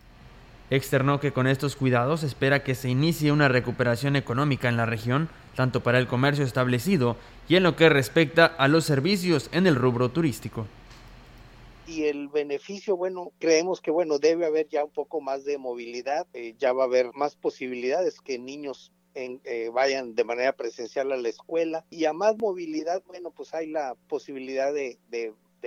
Externó 0.70 1.22
que 1.22 1.32
con 1.32 1.48
estos 1.48 1.78
cuidados 1.78 2.24
espera 2.24 2.66
que 2.66 2.76
se 2.76 2.90
inicie 2.90 3.32
una 3.32 3.48
recuperación 3.48 4.18
económica 4.18 4.68
en 4.68 4.76
la 4.76 4.86
región, 4.86 5.30
tanto 5.56 5.84
para 5.84 6.00
el 6.00 6.08
comercio 6.08 6.44
establecido 6.44 7.16
y 7.48 7.56
en 7.56 7.64
lo 7.64 7.76
que 7.76 7.90
respecta 7.90 8.46
a 8.46 8.68
los 8.68 8.86
servicios 8.86 9.50
en 9.52 9.68
el 9.68 9.76
rubro 9.76 10.10
turístico. 10.10 10.66
Y 11.86 12.04
el 12.04 12.30
beneficio, 12.30 12.96
bueno, 12.96 13.32
creemos 13.40 13.82
que, 13.82 13.92
bueno, 13.92 14.18
debe 14.18 14.46
haber 14.46 14.68
ya 14.70 14.86
un 14.86 14.92
poco 14.92 15.20
más 15.20 15.44
de 15.44 15.58
movilidad, 15.58 16.26
eh, 16.34 16.56
ya 16.58 16.72
va 16.72 16.84
a 16.84 16.88
haber 16.88 17.14
más 17.14 17.36
posibilidades 17.36 18.22
que 18.22 18.40
niños 18.40 18.94
eh, 19.16 19.70
vayan 19.72 20.16
de 20.16 20.24
manera 20.24 20.54
presencial 20.54 21.12
a 21.12 21.18
la 21.18 21.30
escuela 21.30 21.86
y 21.92 22.06
a 22.06 22.14
más 22.14 22.36
movilidad, 22.40 23.04
bueno, 23.06 23.30
pues 23.30 23.54
hay 23.54 23.68
la 23.68 23.96
posibilidad 24.08 24.74
de, 24.74 24.98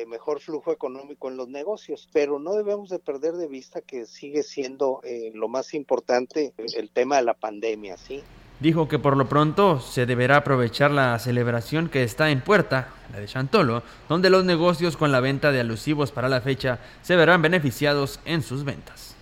mejor 0.09 0.41
flujo 0.41 0.73
económico 0.73 1.29
en 1.29 1.37
los 1.37 1.49
negocios, 1.49 2.09
pero 2.13 2.39
no 2.39 2.55
debemos 2.55 2.91
de 2.91 2.99
perder 2.99 3.35
de 3.35 3.47
vista 3.47 3.81
que 3.81 4.05
sigue 4.05 4.43
siendo 4.43 5.01
eh, 5.05 5.31
lo 5.33 5.49
más 5.49 5.75
importante 5.75 6.53
el 6.59 6.91
tema 6.91 7.17
de 7.17 7.23
la 7.23 7.35
pandemia, 7.35 7.97
¿sí? 7.97 8.23
Dijo 8.59 8.89
que 8.89 8.99
por 8.99 9.17
lo 9.17 9.29
pronto 9.29 9.81
se 9.81 10.07
deberá 10.07 10.39
aprovechar 10.39 10.91
la 10.91 11.19
celebración 11.19 11.89
que 11.89 12.03
está 12.03 12.31
en 12.31 12.41
puerta, 12.41 12.89
la 13.13 13.21
de 13.21 13.27
Chantolo, 13.27 13.83
donde 14.09 14.31
los 14.31 14.45
negocios 14.45 14.97
con 14.97 15.13
la 15.13 15.21
venta 15.21 15.53
de 15.53 15.61
alusivos 15.61 16.11
para 16.11 16.31
la 16.31 16.41
fecha 16.41 16.79
se 17.03 17.17
verán 17.17 17.43
beneficiados 17.43 18.19
en 18.25 18.43
sus 18.43 18.65
ventas. 18.65 19.15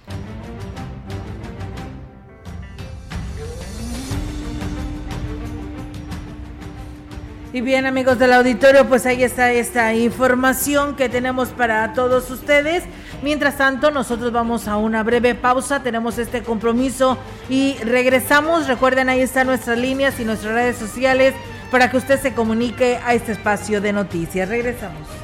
Y 7.53 7.61
bien 7.61 7.87
amigos 7.87 8.18
del 8.18 8.33
auditorio, 8.33 8.88
pues 8.88 9.07
ahí 9.07 9.23
está 9.23 9.53
esta 9.53 9.94
información 9.94 10.97
que 10.97 11.09
tenemos 11.09 11.51
para 11.51 11.92
todos 11.92 12.29
ustedes. 12.31 12.83
Mientras 13.25 13.57
tanto, 13.57 13.91
nosotros 13.91 14.33
vamos 14.33 14.69
a 14.69 14.77
una 14.77 15.03
breve 15.03 15.35
pausa, 15.35 15.83
tenemos 15.83 16.19
este 16.19 16.43
compromiso 16.43 17.17
y 17.49 17.75
regresamos. 17.83 18.69
Recuerden, 18.69 19.09
ahí 19.09 19.21
están 19.21 19.47
nuestras 19.47 19.79
líneas 19.79 20.21
y 20.21 20.27
nuestras 20.27 20.53
redes 20.53 20.77
sociales 20.77 21.33
para 21.71 21.91
que 21.91 21.97
usted 21.97 22.21
se 22.21 22.35
comunique 22.35 22.99
a 23.03 23.15
este 23.15 23.33
espacio 23.33 23.81
de 23.81 23.95
noticias. 23.95 24.47
Regresamos. 24.47 25.24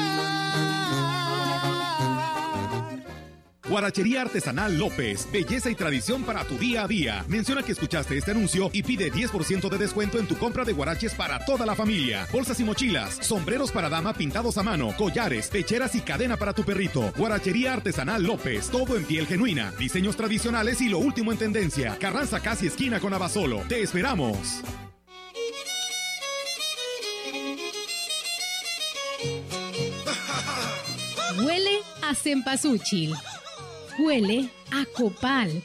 Guarachería 3.67 4.21
Artesanal 4.21 4.77
López, 4.77 5.27
belleza 5.31 5.69
y 5.69 5.75
tradición 5.75 6.23
para 6.23 6.43
tu 6.45 6.57
día 6.57 6.83
a 6.83 6.87
día. 6.87 7.23
Menciona 7.27 7.63
que 7.63 7.71
escuchaste 7.71 8.17
este 8.17 8.31
anuncio 8.31 8.69
y 8.73 8.83
pide 8.83 9.11
10% 9.11 9.69
de 9.69 9.77
descuento 9.77 10.17
en 10.17 10.27
tu 10.27 10.35
compra 10.35 10.65
de 10.65 10.73
guaraches 10.73 11.13
para 11.13 11.45
toda 11.45 11.65
la 11.65 11.75
familia. 11.75 12.27
Bolsas 12.31 12.59
y 12.59 12.63
mochilas, 12.63 13.15
sombreros 13.21 13.71
para 13.71 13.89
dama 13.89 14.13
pintados 14.13 14.57
a 14.57 14.63
mano, 14.63 14.93
collares, 14.97 15.47
pecheras 15.49 15.95
y 15.95 16.01
cadena 16.01 16.37
para 16.37 16.53
tu 16.53 16.63
perrito. 16.63 17.13
Guarachería 17.15 17.73
Artesanal 17.73 18.23
López, 18.23 18.69
todo 18.69 18.97
en 18.97 19.05
piel 19.05 19.27
genuina, 19.27 19.71
diseños 19.77 20.15
tradicionales 20.15 20.81
y 20.81 20.89
lo 20.89 20.97
último 20.97 21.31
en 21.31 21.37
tendencia. 21.37 21.97
Carranza 21.99 22.39
casi 22.39 22.67
esquina 22.67 22.99
con 22.99 23.13
Abasolo. 23.13 23.61
Te 23.69 23.81
esperamos. 23.81 24.61
Huele 31.37 31.79
a 32.01 32.15
cempasúchil. 32.15 33.15
Huele 33.99 34.49
a 34.71 34.85
copal. 34.85 35.63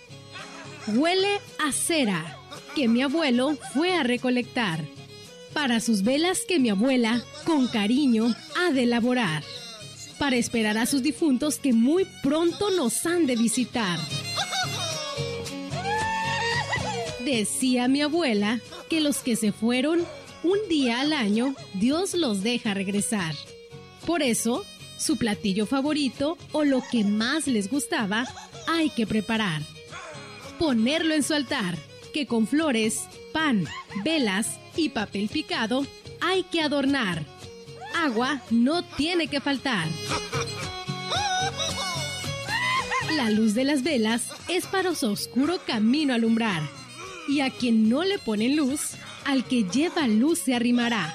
Huele 0.88 1.40
a 1.58 1.72
cera 1.72 2.38
que 2.74 2.88
mi 2.88 3.02
abuelo 3.02 3.56
fue 3.72 3.94
a 3.94 4.02
recolectar. 4.02 4.84
Para 5.52 5.80
sus 5.80 6.02
velas 6.02 6.40
que 6.46 6.58
mi 6.58 6.68
abuela, 6.68 7.22
con 7.44 7.66
cariño, 7.68 8.34
ha 8.58 8.72
de 8.72 8.82
elaborar. 8.82 9.42
Para 10.18 10.36
esperar 10.36 10.76
a 10.76 10.86
sus 10.86 11.02
difuntos 11.02 11.58
que 11.58 11.72
muy 11.72 12.06
pronto 12.22 12.70
nos 12.70 13.06
han 13.06 13.26
de 13.26 13.36
visitar. 13.36 13.98
Decía 17.24 17.88
mi 17.88 18.02
abuela 18.02 18.60
que 18.88 19.00
los 19.00 19.18
que 19.18 19.36
se 19.36 19.52
fueron 19.52 20.04
un 20.42 20.58
día 20.68 21.00
al 21.00 21.12
año, 21.12 21.54
Dios 21.74 22.14
los 22.14 22.42
deja 22.42 22.74
regresar. 22.74 23.34
Por 24.06 24.22
eso, 24.22 24.64
su 24.98 25.16
platillo 25.16 25.66
favorito 25.66 26.38
o 26.52 26.64
lo 26.64 26.82
que 26.90 27.04
más 27.04 27.46
les 27.46 27.70
gustaba, 27.70 28.26
hay 28.66 28.90
que 28.90 29.06
preparar. 29.06 29.62
Ponerlo 30.58 31.14
en 31.14 31.22
su 31.22 31.34
altar, 31.34 31.76
que 32.12 32.26
con 32.26 32.46
flores, 32.46 33.04
pan, 33.32 33.66
velas 34.04 34.58
y 34.76 34.88
papel 34.88 35.28
picado 35.28 35.86
hay 36.20 36.42
que 36.44 36.60
adornar. 36.60 37.24
Agua 37.94 38.42
no 38.50 38.82
tiene 38.82 39.28
que 39.28 39.40
faltar. 39.40 39.88
La 43.16 43.30
luz 43.30 43.54
de 43.54 43.64
las 43.64 43.82
velas 43.82 44.30
es 44.48 44.66
para 44.66 44.94
su 44.94 45.06
oscuro 45.06 45.60
camino 45.66 46.12
alumbrar. 46.12 46.62
Y 47.28 47.40
a 47.40 47.50
quien 47.50 47.88
no 47.88 48.04
le 48.04 48.18
ponen 48.18 48.56
luz, 48.56 48.92
al 49.24 49.44
que 49.44 49.64
lleva 49.64 50.06
luz 50.06 50.40
se 50.40 50.54
arrimará. 50.54 51.14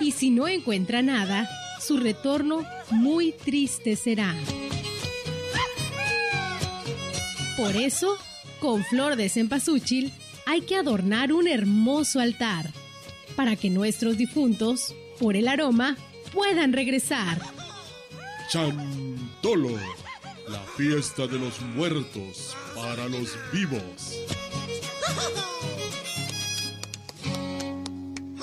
Y 0.00 0.12
si 0.12 0.30
no 0.30 0.48
encuentra 0.48 1.02
nada, 1.02 1.48
su 1.84 1.98
retorno 1.98 2.64
muy 2.90 3.32
triste 3.32 3.94
será. 3.96 4.34
Por 7.56 7.76
eso, 7.76 8.16
con 8.58 8.84
flor 8.84 9.16
de 9.16 9.28
cempasúchil 9.28 10.12
hay 10.46 10.62
que 10.62 10.76
adornar 10.76 11.32
un 11.32 11.46
hermoso 11.46 12.20
altar, 12.20 12.70
para 13.36 13.56
que 13.56 13.70
nuestros 13.70 14.16
difuntos, 14.16 14.94
por 15.18 15.36
el 15.36 15.46
aroma, 15.46 15.96
puedan 16.32 16.72
regresar. 16.72 17.40
Chantolo, 18.50 19.76
la 20.48 20.60
fiesta 20.76 21.26
de 21.26 21.38
los 21.38 21.60
muertos 21.60 22.56
para 22.74 23.08
los 23.08 23.36
vivos. 23.52 24.18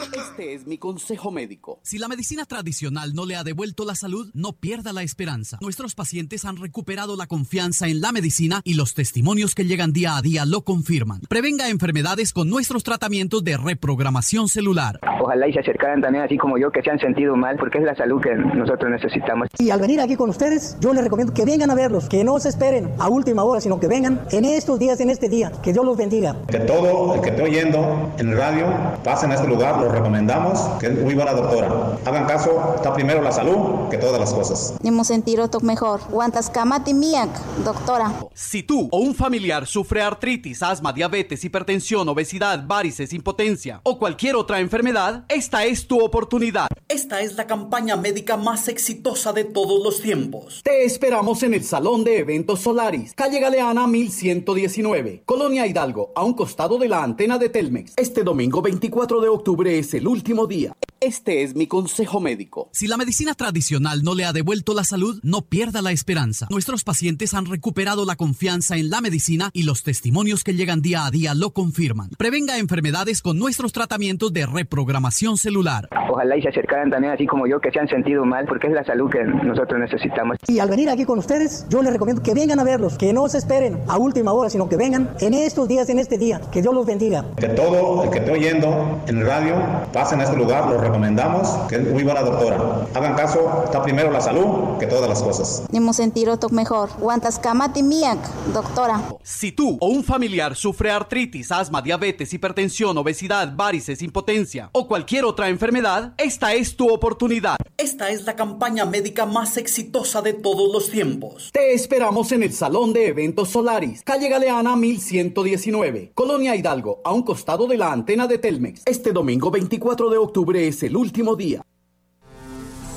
Este 0.01 0.53
es 0.53 0.65
mi 0.65 0.77
consejo 0.77 1.31
médico. 1.31 1.79
Si 1.83 1.99
la 1.99 2.07
medicina 2.07 2.45
tradicional 2.45 3.13
no 3.13 3.25
le 3.25 3.35
ha 3.35 3.43
devuelto 3.43 3.85
la 3.85 3.95
salud, 3.95 4.31
no 4.33 4.53
pierda 4.53 4.93
la 4.93 5.03
esperanza. 5.03 5.59
Nuestros 5.61 5.93
pacientes 5.93 6.43
han 6.45 6.57
recuperado 6.57 7.15
la 7.15 7.27
confianza 7.27 7.87
en 7.87 8.01
la 8.01 8.11
medicina 8.11 8.61
y 8.63 8.73
los 8.73 8.93
testimonios 8.93 9.53
que 9.53 9.65
llegan 9.65 9.93
día 9.93 10.17
a 10.17 10.21
día 10.21 10.45
lo 10.45 10.61
confirman. 10.63 11.21
Prevenga 11.29 11.69
enfermedades 11.69 12.33
con 12.33 12.49
nuestros 12.49 12.83
tratamientos 12.83 13.43
de 13.43 13.57
reprogramación 13.57 14.47
celular. 14.47 14.99
Ojalá 15.21 15.47
y 15.47 15.53
se 15.53 15.59
acercaran 15.59 16.01
también 16.01 16.23
así 16.23 16.37
como 16.37 16.57
yo 16.57 16.71
que 16.71 16.81
se 16.81 16.89
han 16.89 16.99
sentido 16.99 17.35
mal 17.35 17.57
porque 17.57 17.77
es 17.77 17.83
la 17.83 17.95
salud 17.95 18.21
que 18.21 18.33
nosotros 18.33 18.89
necesitamos. 18.89 19.47
Y 19.59 19.69
al 19.69 19.79
venir 19.79 20.01
aquí 20.01 20.15
con 20.15 20.29
ustedes, 20.29 20.77
yo 20.79 20.93
les 20.93 21.03
recomiendo 21.03 21.33
que 21.33 21.45
vengan 21.45 21.69
a 21.69 21.75
verlos, 21.75 22.09
que 22.09 22.23
no 22.23 22.39
se 22.39 22.49
esperen 22.49 22.91
a 22.97 23.07
última 23.07 23.43
hora, 23.43 23.61
sino 23.61 23.79
que 23.79 23.87
vengan 23.87 24.21
en 24.31 24.45
estos 24.45 24.79
días, 24.79 24.99
en 24.99 25.09
este 25.09 25.29
día. 25.29 25.51
Que 25.61 25.73
Dios 25.73 25.85
los 25.85 25.97
bendiga. 25.97 26.35
Que 26.47 26.59
todo 26.59 27.15
el 27.15 27.21
que 27.21 27.29
esté 27.29 27.43
oyendo 27.43 28.13
en 28.17 28.29
el 28.29 28.37
radio 28.37 28.65
pasen 29.03 29.31
a 29.31 29.35
este 29.35 29.47
lugar, 29.47 29.79
lo 29.91 29.97
recomendamos, 29.97 30.59
que 30.79 30.87
es 30.87 30.97
muy 30.97 31.13
buena 31.13 31.33
doctora. 31.33 31.97
Hagan 32.05 32.25
caso, 32.25 32.73
está 32.75 32.93
primero 32.93 33.21
la 33.21 33.31
salud 33.31 33.89
que 33.89 33.97
todas 33.97 34.19
las 34.19 34.33
cosas. 34.33 34.75
Hemos 34.83 35.07
sentido 35.07 35.47
mejor. 35.61 36.01
Guantascamati 36.09 36.93
miak, 36.93 37.29
doctora. 37.63 38.13
Si 38.33 38.63
tú 38.63 38.87
o 38.91 38.99
un 38.99 39.13
familiar 39.13 39.65
sufre 39.65 40.01
artritis, 40.01 40.63
asma, 40.63 40.93
diabetes, 40.93 41.43
hipertensión, 41.43 42.07
obesidad, 42.07 42.65
varices, 42.65 43.13
impotencia 43.13 43.81
o 43.83 43.97
cualquier 43.97 44.35
otra 44.35 44.59
enfermedad, 44.59 45.25
esta 45.27 45.65
es 45.65 45.87
tu 45.87 45.99
oportunidad. 45.99 46.67
Esta 46.87 47.21
es 47.21 47.35
la 47.35 47.47
campaña 47.47 47.95
médica 47.95 48.37
más 48.37 48.67
exitosa 48.67 49.33
de 49.33 49.43
todos 49.45 49.83
los 49.83 50.01
tiempos. 50.01 50.61
Te 50.63 50.85
esperamos 50.85 51.43
en 51.43 51.53
el 51.53 51.63
Salón 51.63 52.03
de 52.03 52.19
Eventos 52.19 52.61
Solaris, 52.61 53.13
calle 53.13 53.39
Galeana 53.39 53.87
1119, 53.87 55.23
Colonia 55.25 55.67
Hidalgo, 55.67 56.11
a 56.15 56.23
un 56.23 56.33
costado 56.33 56.77
de 56.77 56.87
la 56.87 57.03
antena 57.03 57.37
de 57.37 57.49
Telmex. 57.49 57.93
Este 57.97 58.23
domingo 58.23 58.61
24 58.61 59.21
de 59.21 59.29
octubre 59.29 59.80
es 59.81 59.93
el 59.93 60.07
último 60.07 60.47
día. 60.47 60.75
Este 61.03 61.41
es 61.41 61.55
mi 61.55 61.65
consejo 61.65 62.19
médico. 62.19 62.69
Si 62.73 62.85
la 62.85 62.95
medicina 62.95 63.33
tradicional 63.33 64.03
no 64.03 64.13
le 64.13 64.23
ha 64.23 64.33
devuelto 64.33 64.75
la 64.75 64.83
salud, 64.83 65.19
no 65.23 65.41
pierda 65.41 65.81
la 65.81 65.91
esperanza. 65.91 66.45
Nuestros 66.51 66.83
pacientes 66.83 67.33
han 67.33 67.47
recuperado 67.47 68.05
la 68.05 68.15
confianza 68.15 68.77
en 68.77 68.91
la 68.91 69.01
medicina 69.01 69.49
y 69.51 69.63
los 69.63 69.81
testimonios 69.81 70.43
que 70.43 70.53
llegan 70.53 70.83
día 70.83 71.07
a 71.07 71.09
día 71.09 71.33
lo 71.33 71.53
confirman. 71.53 72.09
Prevenga 72.19 72.59
enfermedades 72.59 73.23
con 73.23 73.39
nuestros 73.39 73.71
tratamientos 73.71 74.31
de 74.31 74.45
reprogramación 74.45 75.37
celular. 75.37 75.89
Ojalá 76.07 76.37
y 76.37 76.43
se 76.43 76.49
acercaran 76.49 76.91
también 76.91 77.13
así 77.13 77.25
como 77.25 77.47
yo 77.47 77.59
que 77.59 77.71
se 77.71 77.79
han 77.79 77.87
sentido 77.87 78.23
mal 78.23 78.45
porque 78.45 78.67
es 78.67 78.73
la 78.73 78.83
salud 78.83 79.09
que 79.09 79.23
nosotros 79.23 79.79
necesitamos. 79.79 80.37
Y 80.47 80.59
al 80.59 80.69
venir 80.69 80.87
aquí 80.91 81.05
con 81.05 81.17
ustedes, 81.17 81.65
yo 81.67 81.81
les 81.81 81.93
recomiendo 81.93 82.21
que 82.21 82.35
vengan 82.35 82.59
a 82.59 82.63
verlos, 82.63 82.99
que 82.99 83.11
no 83.11 83.27
se 83.27 83.39
esperen 83.39 83.79
a 83.87 83.97
última 83.97 84.33
hora, 84.33 84.51
sino 84.51 84.69
que 84.69 84.77
vengan 84.77 85.09
en 85.19 85.33
estos 85.33 85.67
días, 85.67 85.89
en 85.89 85.97
este 85.97 86.19
día. 86.19 86.39
Que 86.51 86.61
Dios 86.61 86.75
los 86.75 86.85
bendiga. 86.85 87.25
Que 87.37 87.49
todo 87.49 88.03
el 88.03 88.11
que 88.11 88.19
esté 88.19 88.31
oyendo 88.31 89.01
en 89.07 89.17
el 89.17 89.25
radio 89.25 89.55
pasen 89.93 90.19
a 90.21 90.23
este 90.23 90.35
lugar, 90.35 90.67
lo 90.67 90.79
recomendamos, 90.79 91.47
que 91.69 91.75
es 91.75 91.87
muy 91.87 92.03
buena 92.03 92.21
doctora. 92.21 92.87
Hagan 92.93 93.15
caso, 93.15 93.63
está 93.65 93.81
primero 93.83 94.11
la 94.11 94.21
salud 94.21 94.77
que 94.79 94.87
todas 94.87 95.09
las 95.09 95.21
cosas. 95.21 95.63
Hemos 95.71 95.95
sentido 95.95 96.31
mejor. 96.49 96.89
Guantascamati 96.99 97.83
miak, 97.83 98.19
doctora. 98.53 99.01
Si 99.23 99.51
tú 99.51 99.77
o 99.79 99.87
un 99.87 100.03
familiar 100.03 100.55
sufre 100.55 100.91
artritis, 100.91 101.51
asma, 101.51 101.81
diabetes, 101.81 102.33
hipertensión, 102.33 102.97
obesidad, 102.97 103.53
varices, 103.55 104.01
impotencia 104.01 104.69
o 104.73 104.87
cualquier 104.87 105.25
otra 105.25 105.49
enfermedad, 105.49 106.13
esta 106.17 106.53
es 106.53 106.75
tu 106.75 106.91
oportunidad. 106.91 107.57
Esta 107.77 108.09
es 108.09 108.25
la 108.25 108.35
campaña 108.35 108.85
médica 108.85 109.25
más 109.25 109.57
exitosa 109.57 110.21
de 110.21 110.33
todos 110.33 110.71
los 110.71 110.89
tiempos. 110.89 111.49
Te 111.51 111.73
esperamos 111.73 112.31
en 112.31 112.43
el 112.43 112.53
Salón 112.53 112.93
de 112.93 113.07
Eventos 113.07 113.49
Solaris, 113.49 114.03
calle 114.03 114.29
Galeana 114.29 114.75
1119, 114.75 116.11
Colonia 116.13 116.55
Hidalgo, 116.55 117.01
a 117.03 117.11
un 117.11 117.23
costado 117.23 117.67
de 117.67 117.77
la 117.77 117.91
antena 117.91 118.27
de 118.27 118.37
Telmex. 118.37 118.83
Este 118.85 119.11
domingo 119.11 119.51
24 119.61 120.09
de 120.09 120.17
octubre 120.17 120.67
es 120.67 120.81
el 120.81 120.97
último 120.97 121.35
día. 121.35 121.61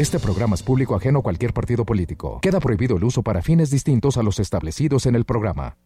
Este 0.00 0.18
programa 0.18 0.54
es 0.54 0.62
público 0.62 0.96
ajeno 0.96 1.18
a 1.18 1.22
cualquier 1.22 1.52
partido 1.52 1.84
político. 1.84 2.38
Queda 2.40 2.58
prohibido 2.58 2.96
el 2.96 3.04
uso 3.04 3.22
para 3.22 3.42
fines 3.42 3.70
distintos 3.70 4.16
a 4.16 4.22
los 4.22 4.38
establecidos 4.38 5.04
en 5.04 5.14
el 5.14 5.26
programa. 5.26 5.76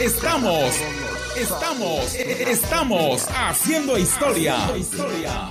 Estamos, 0.00 0.74
estamos, 1.40 2.14
estamos 2.16 3.28
haciendo 3.36 3.96
historia 3.96 4.56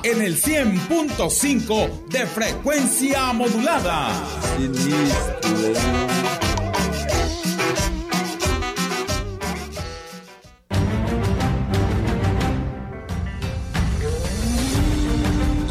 en 0.04 0.22
el 0.22 0.36
100.5 0.36 2.08
de 2.10 2.26
frecuencia 2.28 3.32
modulada. 3.32 4.12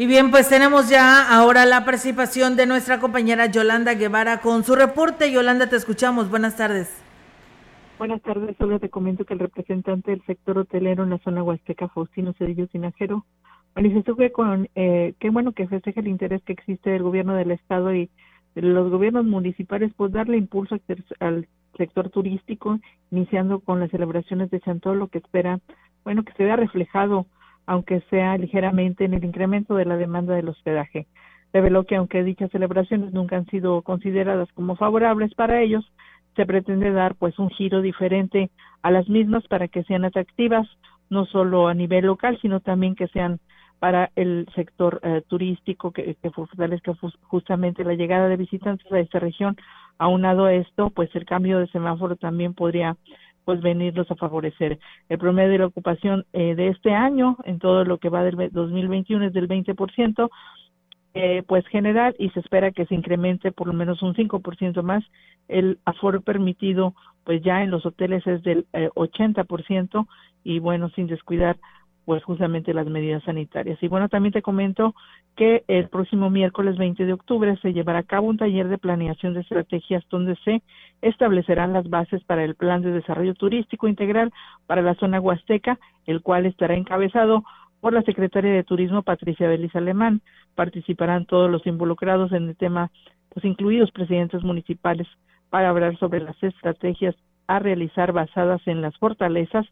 Y 0.00 0.06
bien, 0.06 0.30
pues 0.30 0.48
tenemos 0.48 0.88
ya 0.88 1.30
ahora 1.30 1.66
la 1.66 1.84
participación 1.84 2.56
de 2.56 2.64
nuestra 2.64 3.00
compañera 3.00 3.44
Yolanda 3.50 3.92
Guevara 3.92 4.40
con 4.40 4.64
su 4.64 4.74
reporte. 4.74 5.30
Yolanda, 5.30 5.68
te 5.68 5.76
escuchamos. 5.76 6.30
Buenas 6.30 6.56
tardes. 6.56 7.04
Buenas 7.98 8.22
tardes. 8.22 8.56
Solo 8.56 8.80
te 8.80 8.88
comento 8.88 9.26
que 9.26 9.34
el 9.34 9.40
representante 9.40 10.12
del 10.12 10.24
sector 10.24 10.56
hotelero 10.56 11.04
en 11.04 11.10
la 11.10 11.18
zona 11.18 11.42
huasteca, 11.42 11.88
Faustino 11.88 12.32
Cedillo 12.32 12.66
Sinajero, 12.68 13.26
manifestó 13.74 14.16
que 14.16 14.32
con 14.32 14.70
eh, 14.74 15.12
qué 15.20 15.28
bueno 15.28 15.52
que 15.52 15.68
festeja 15.68 16.00
el 16.00 16.08
interés 16.08 16.42
que 16.44 16.54
existe 16.54 16.88
del 16.88 17.02
gobierno 17.02 17.34
del 17.34 17.50
estado 17.50 17.94
y 17.94 18.08
de 18.54 18.62
los 18.62 18.90
gobiernos 18.90 19.26
municipales, 19.26 19.92
pues 19.94 20.12
darle 20.12 20.38
impulso 20.38 20.78
al 21.18 21.46
sector 21.76 22.08
turístico, 22.08 22.80
iniciando 23.10 23.60
con 23.60 23.80
las 23.80 23.90
celebraciones 23.90 24.50
de 24.50 24.60
Chantó, 24.60 24.94
lo 24.94 25.08
que 25.08 25.18
espera, 25.18 25.60
bueno, 26.04 26.24
que 26.24 26.32
se 26.32 26.44
vea 26.44 26.56
reflejado 26.56 27.26
aunque 27.66 28.00
sea 28.10 28.36
ligeramente 28.36 29.04
en 29.04 29.14
el 29.14 29.24
incremento 29.24 29.74
de 29.74 29.84
la 29.84 29.96
demanda 29.96 30.34
del 30.34 30.48
hospedaje. 30.48 31.06
Reveló 31.52 31.84
que 31.84 31.96
aunque 31.96 32.22
dichas 32.22 32.50
celebraciones 32.50 33.12
nunca 33.12 33.36
han 33.36 33.46
sido 33.46 33.82
consideradas 33.82 34.48
como 34.52 34.76
favorables 34.76 35.34
para 35.34 35.60
ellos, 35.60 35.84
se 36.36 36.46
pretende 36.46 36.92
dar 36.92 37.16
pues 37.16 37.38
un 37.38 37.50
giro 37.50 37.80
diferente 37.80 38.50
a 38.82 38.90
las 38.90 39.08
mismas 39.08 39.46
para 39.48 39.68
que 39.68 39.82
sean 39.84 40.04
atractivas 40.04 40.68
no 41.10 41.26
solo 41.26 41.66
a 41.66 41.74
nivel 41.74 42.06
local, 42.06 42.38
sino 42.40 42.60
también 42.60 42.94
que 42.94 43.08
sean 43.08 43.40
para 43.80 44.10
el 44.14 44.46
sector 44.54 45.00
eh, 45.02 45.22
turístico 45.26 45.90
que, 45.90 46.16
fortalezca 46.34 46.92
justamente 47.22 47.82
la 47.82 47.94
llegada 47.94 48.28
de 48.28 48.36
visitantes 48.36 48.90
a 48.92 49.00
esta 49.00 49.18
región. 49.18 49.56
Aunado 49.98 50.44
a 50.44 50.54
esto, 50.54 50.90
pues 50.90 51.14
el 51.16 51.24
cambio 51.24 51.58
de 51.58 51.66
semáforo 51.68 52.16
también 52.16 52.54
podría 52.54 52.96
pues 53.44 53.60
venirlos 53.60 54.10
a 54.10 54.16
favorecer. 54.16 54.78
El 55.08 55.18
promedio 55.18 55.50
de 55.50 55.58
la 55.58 55.66
ocupación 55.66 56.24
eh, 56.32 56.54
de 56.54 56.68
este 56.68 56.94
año, 56.94 57.36
en 57.44 57.58
todo 57.58 57.84
lo 57.84 57.98
que 57.98 58.08
va 58.08 58.22
del 58.22 58.50
2021, 58.52 59.26
es 59.26 59.32
del 59.32 59.48
20%, 59.48 60.30
eh, 61.12 61.42
pues 61.46 61.66
general, 61.66 62.14
y 62.18 62.30
se 62.30 62.40
espera 62.40 62.70
que 62.70 62.86
se 62.86 62.94
incremente 62.94 63.50
por 63.50 63.66
lo 63.66 63.72
menos 63.72 64.02
un 64.02 64.14
5% 64.14 64.82
más. 64.82 65.04
El 65.48 65.78
aforo 65.84 66.20
permitido, 66.20 66.94
pues 67.24 67.42
ya 67.42 67.62
en 67.62 67.70
los 67.70 67.84
hoteles 67.84 68.24
es 68.26 68.42
del 68.42 68.66
eh, 68.72 68.90
80%, 68.94 70.06
y 70.44 70.58
bueno, 70.60 70.88
sin 70.90 71.06
descuidar 71.06 71.56
pues 72.10 72.24
justamente 72.24 72.74
las 72.74 72.88
medidas 72.88 73.22
sanitarias. 73.22 73.80
Y 73.80 73.86
bueno, 73.86 74.08
también 74.08 74.32
te 74.32 74.42
comento 74.42 74.96
que 75.36 75.62
el 75.68 75.88
próximo 75.88 76.28
miércoles 76.28 76.76
20 76.76 77.06
de 77.06 77.12
octubre 77.12 77.56
se 77.62 77.72
llevará 77.72 78.00
a 78.00 78.02
cabo 78.02 78.26
un 78.26 78.36
taller 78.36 78.66
de 78.66 78.78
planeación 78.78 79.32
de 79.32 79.42
estrategias 79.42 80.02
donde 80.10 80.34
se 80.44 80.60
establecerán 81.02 81.72
las 81.72 81.88
bases 81.88 82.24
para 82.24 82.42
el 82.42 82.56
plan 82.56 82.82
de 82.82 82.90
desarrollo 82.90 83.34
turístico 83.34 83.86
integral 83.86 84.32
para 84.66 84.82
la 84.82 84.96
zona 84.96 85.20
huasteca, 85.20 85.78
el 86.04 86.20
cual 86.20 86.46
estará 86.46 86.74
encabezado 86.74 87.44
por 87.80 87.92
la 87.92 88.02
secretaria 88.02 88.54
de 88.54 88.64
Turismo 88.64 89.04
Patricia 89.04 89.46
Belis 89.46 89.76
Alemán. 89.76 90.20
Participarán 90.56 91.26
todos 91.26 91.48
los 91.48 91.64
involucrados 91.64 92.32
en 92.32 92.48
el 92.48 92.56
tema, 92.56 92.90
pues 93.32 93.44
incluidos 93.44 93.92
presidentes 93.92 94.42
municipales, 94.42 95.06
para 95.48 95.68
hablar 95.68 95.96
sobre 95.98 96.18
las 96.18 96.42
estrategias 96.42 97.14
a 97.46 97.60
realizar 97.60 98.10
basadas 98.10 98.62
en 98.66 98.80
las 98.80 98.98
fortalezas, 98.98 99.64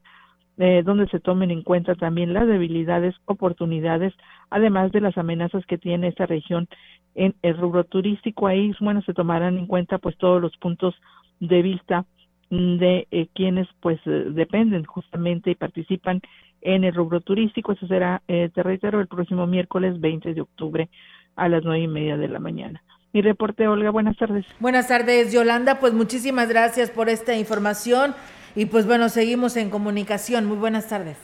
eh, 0.58 0.82
donde 0.84 1.08
se 1.08 1.20
tomen 1.20 1.50
en 1.50 1.62
cuenta 1.62 1.94
también 1.94 2.34
las 2.34 2.46
debilidades, 2.46 3.14
oportunidades, 3.24 4.12
además 4.50 4.92
de 4.92 5.00
las 5.00 5.16
amenazas 5.16 5.64
que 5.66 5.78
tiene 5.78 6.08
esta 6.08 6.26
región 6.26 6.68
en 7.14 7.34
el 7.42 7.56
rubro 7.56 7.84
turístico. 7.84 8.46
Ahí, 8.46 8.72
bueno, 8.80 9.02
se 9.02 9.14
tomarán 9.14 9.58
en 9.58 9.66
cuenta 9.66 9.98
pues 9.98 10.16
todos 10.18 10.40
los 10.40 10.56
puntos 10.56 10.94
de 11.40 11.62
vista 11.62 12.04
de 12.50 13.06
eh, 13.10 13.28
quienes 13.34 13.68
pues 13.80 14.00
eh, 14.06 14.26
dependen 14.30 14.84
justamente 14.84 15.50
y 15.50 15.54
participan 15.54 16.20
en 16.60 16.84
el 16.84 16.94
rubro 16.94 17.20
turístico. 17.20 17.72
Eso 17.72 17.86
será, 17.86 18.22
eh, 18.28 18.50
te 18.54 18.62
reitero, 18.62 19.00
el 19.00 19.06
próximo 19.06 19.46
miércoles 19.46 20.00
20 20.00 20.34
de 20.34 20.40
octubre 20.40 20.88
a 21.36 21.48
las 21.48 21.62
nueve 21.64 21.84
y 21.84 21.88
media 21.88 22.16
de 22.16 22.28
la 22.28 22.40
mañana. 22.40 22.82
Mi 23.12 23.22
reporte, 23.22 23.66
Olga, 23.66 23.90
buenas 23.90 24.16
tardes. 24.16 24.44
Buenas 24.60 24.88
tardes, 24.88 25.32
Yolanda. 25.32 25.80
Pues 25.80 25.94
muchísimas 25.94 26.48
gracias 26.48 26.90
por 26.90 27.08
esta 27.08 27.36
información. 27.36 28.14
Y 28.58 28.66
pues 28.66 28.86
bueno, 28.86 29.08
seguimos 29.08 29.56
en 29.56 29.70
comunicación. 29.70 30.44
Muy 30.46 30.56
buenas 30.56 30.88
tardes. 30.88 31.16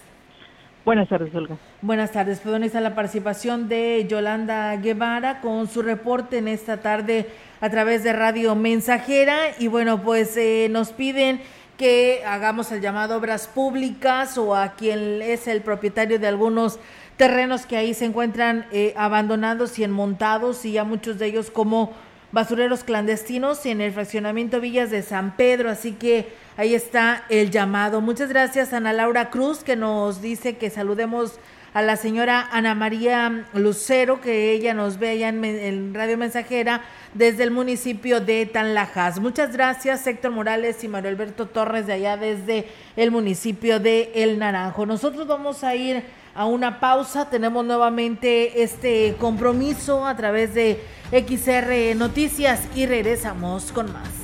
Buenas 0.84 1.08
tardes, 1.08 1.34
Olga. 1.34 1.56
Buenas 1.82 2.12
tardes. 2.12 2.38
Pues 2.38 2.52
bueno, 2.52 2.64
está 2.64 2.80
la 2.80 2.94
participación 2.94 3.68
de 3.68 4.06
Yolanda 4.08 4.76
Guevara 4.76 5.40
con 5.40 5.66
su 5.66 5.82
reporte 5.82 6.38
en 6.38 6.46
esta 6.46 6.76
tarde 6.76 7.26
a 7.60 7.70
través 7.70 8.04
de 8.04 8.12
Radio 8.12 8.54
Mensajera. 8.54 9.36
Y 9.58 9.66
bueno, 9.66 10.00
pues 10.00 10.36
eh, 10.36 10.68
nos 10.70 10.92
piden 10.92 11.40
que 11.76 12.22
hagamos 12.24 12.70
el 12.70 12.80
llamado 12.80 13.16
obras 13.16 13.48
públicas 13.48 14.38
o 14.38 14.54
a 14.54 14.74
quien 14.74 15.20
es 15.20 15.48
el 15.48 15.60
propietario 15.60 16.20
de 16.20 16.28
algunos 16.28 16.78
terrenos 17.16 17.66
que 17.66 17.76
ahí 17.76 17.94
se 17.94 18.04
encuentran 18.04 18.64
eh, 18.70 18.94
abandonados 18.96 19.76
y 19.80 19.82
enmontados 19.82 20.64
y 20.64 20.70
ya 20.70 20.84
muchos 20.84 21.18
de 21.18 21.26
ellos 21.26 21.50
como 21.50 21.94
basureros 22.34 22.82
clandestinos 22.82 23.64
en 23.64 23.80
el 23.80 23.92
fraccionamiento 23.92 24.60
Villas 24.60 24.90
de 24.90 25.02
San 25.02 25.36
Pedro. 25.36 25.70
Así 25.70 25.92
que 25.92 26.32
ahí 26.56 26.74
está 26.74 27.24
el 27.28 27.52
llamado. 27.52 28.00
Muchas 28.00 28.28
gracias 28.28 28.72
Ana 28.72 28.92
Laura 28.92 29.30
Cruz 29.30 29.62
que 29.62 29.76
nos 29.76 30.20
dice 30.20 30.56
que 30.56 30.68
saludemos 30.68 31.38
a 31.74 31.82
la 31.82 31.96
señora 31.96 32.48
Ana 32.50 32.74
María 32.74 33.46
Lucero, 33.54 34.20
que 34.20 34.50
ella 34.50 34.74
nos 34.74 34.98
ve 34.98 35.10
allá 35.10 35.28
en, 35.28 35.94
Radio 35.94 36.18
Mensajera 36.18 36.82
desde 37.14 37.44
el 37.44 37.52
municipio 37.52 38.20
de 38.20 38.46
Tanlajas. 38.46 39.20
Muchas 39.20 39.52
gracias, 39.52 40.04
Héctor 40.04 40.32
Morales 40.32 40.82
y 40.82 40.88
Mario 40.88 41.10
Alberto 41.10 41.46
Torres 41.46 41.86
de 41.86 41.92
allá 41.92 42.16
desde 42.16 42.66
el 42.96 43.12
municipio 43.12 43.78
de 43.78 44.10
El 44.16 44.40
Naranjo. 44.40 44.86
Nosotros 44.86 45.28
vamos 45.28 45.62
a 45.62 45.76
ir 45.76 46.02
a 46.34 46.46
una 46.46 46.80
pausa. 46.80 47.30
Tenemos 47.30 47.64
nuevamente 47.64 48.62
este 48.62 49.16
compromiso 49.18 50.06
a 50.06 50.16
través 50.16 50.54
de 50.54 50.82
XR 51.10 51.96
Noticias 51.96 52.62
y 52.74 52.86
regresamos 52.86 53.72
con 53.72 53.92
más. 53.92 54.23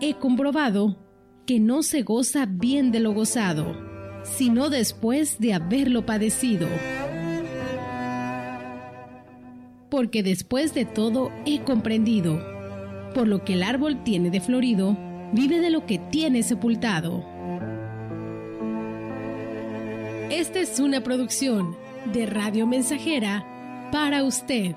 he 0.00 0.14
comprobado 0.14 0.96
que 1.46 1.60
no 1.60 1.82
se 1.82 2.02
goza 2.02 2.46
bien 2.46 2.90
de 2.90 3.00
lo 3.00 3.12
gozado, 3.12 3.76
sino 4.22 4.70
después 4.70 5.38
de 5.38 5.54
haberlo 5.54 6.06
padecido. 6.06 6.68
Porque 9.90 10.22
después 10.22 10.74
de 10.74 10.84
todo 10.84 11.30
he 11.44 11.60
comprendido, 11.60 12.40
por 13.14 13.26
lo 13.26 13.44
que 13.44 13.54
el 13.54 13.62
árbol 13.62 14.02
tiene 14.04 14.30
de 14.30 14.40
florido, 14.40 14.96
vive 15.32 15.60
de 15.60 15.70
lo 15.70 15.86
que 15.86 15.98
tiene 15.98 16.42
sepultado. 16.42 17.24
Esta 20.30 20.60
es 20.60 20.78
una 20.78 21.02
producción 21.02 21.76
de 22.12 22.26
Radio 22.26 22.66
Mensajera 22.66 23.44
para 23.90 24.22
usted. 24.22 24.76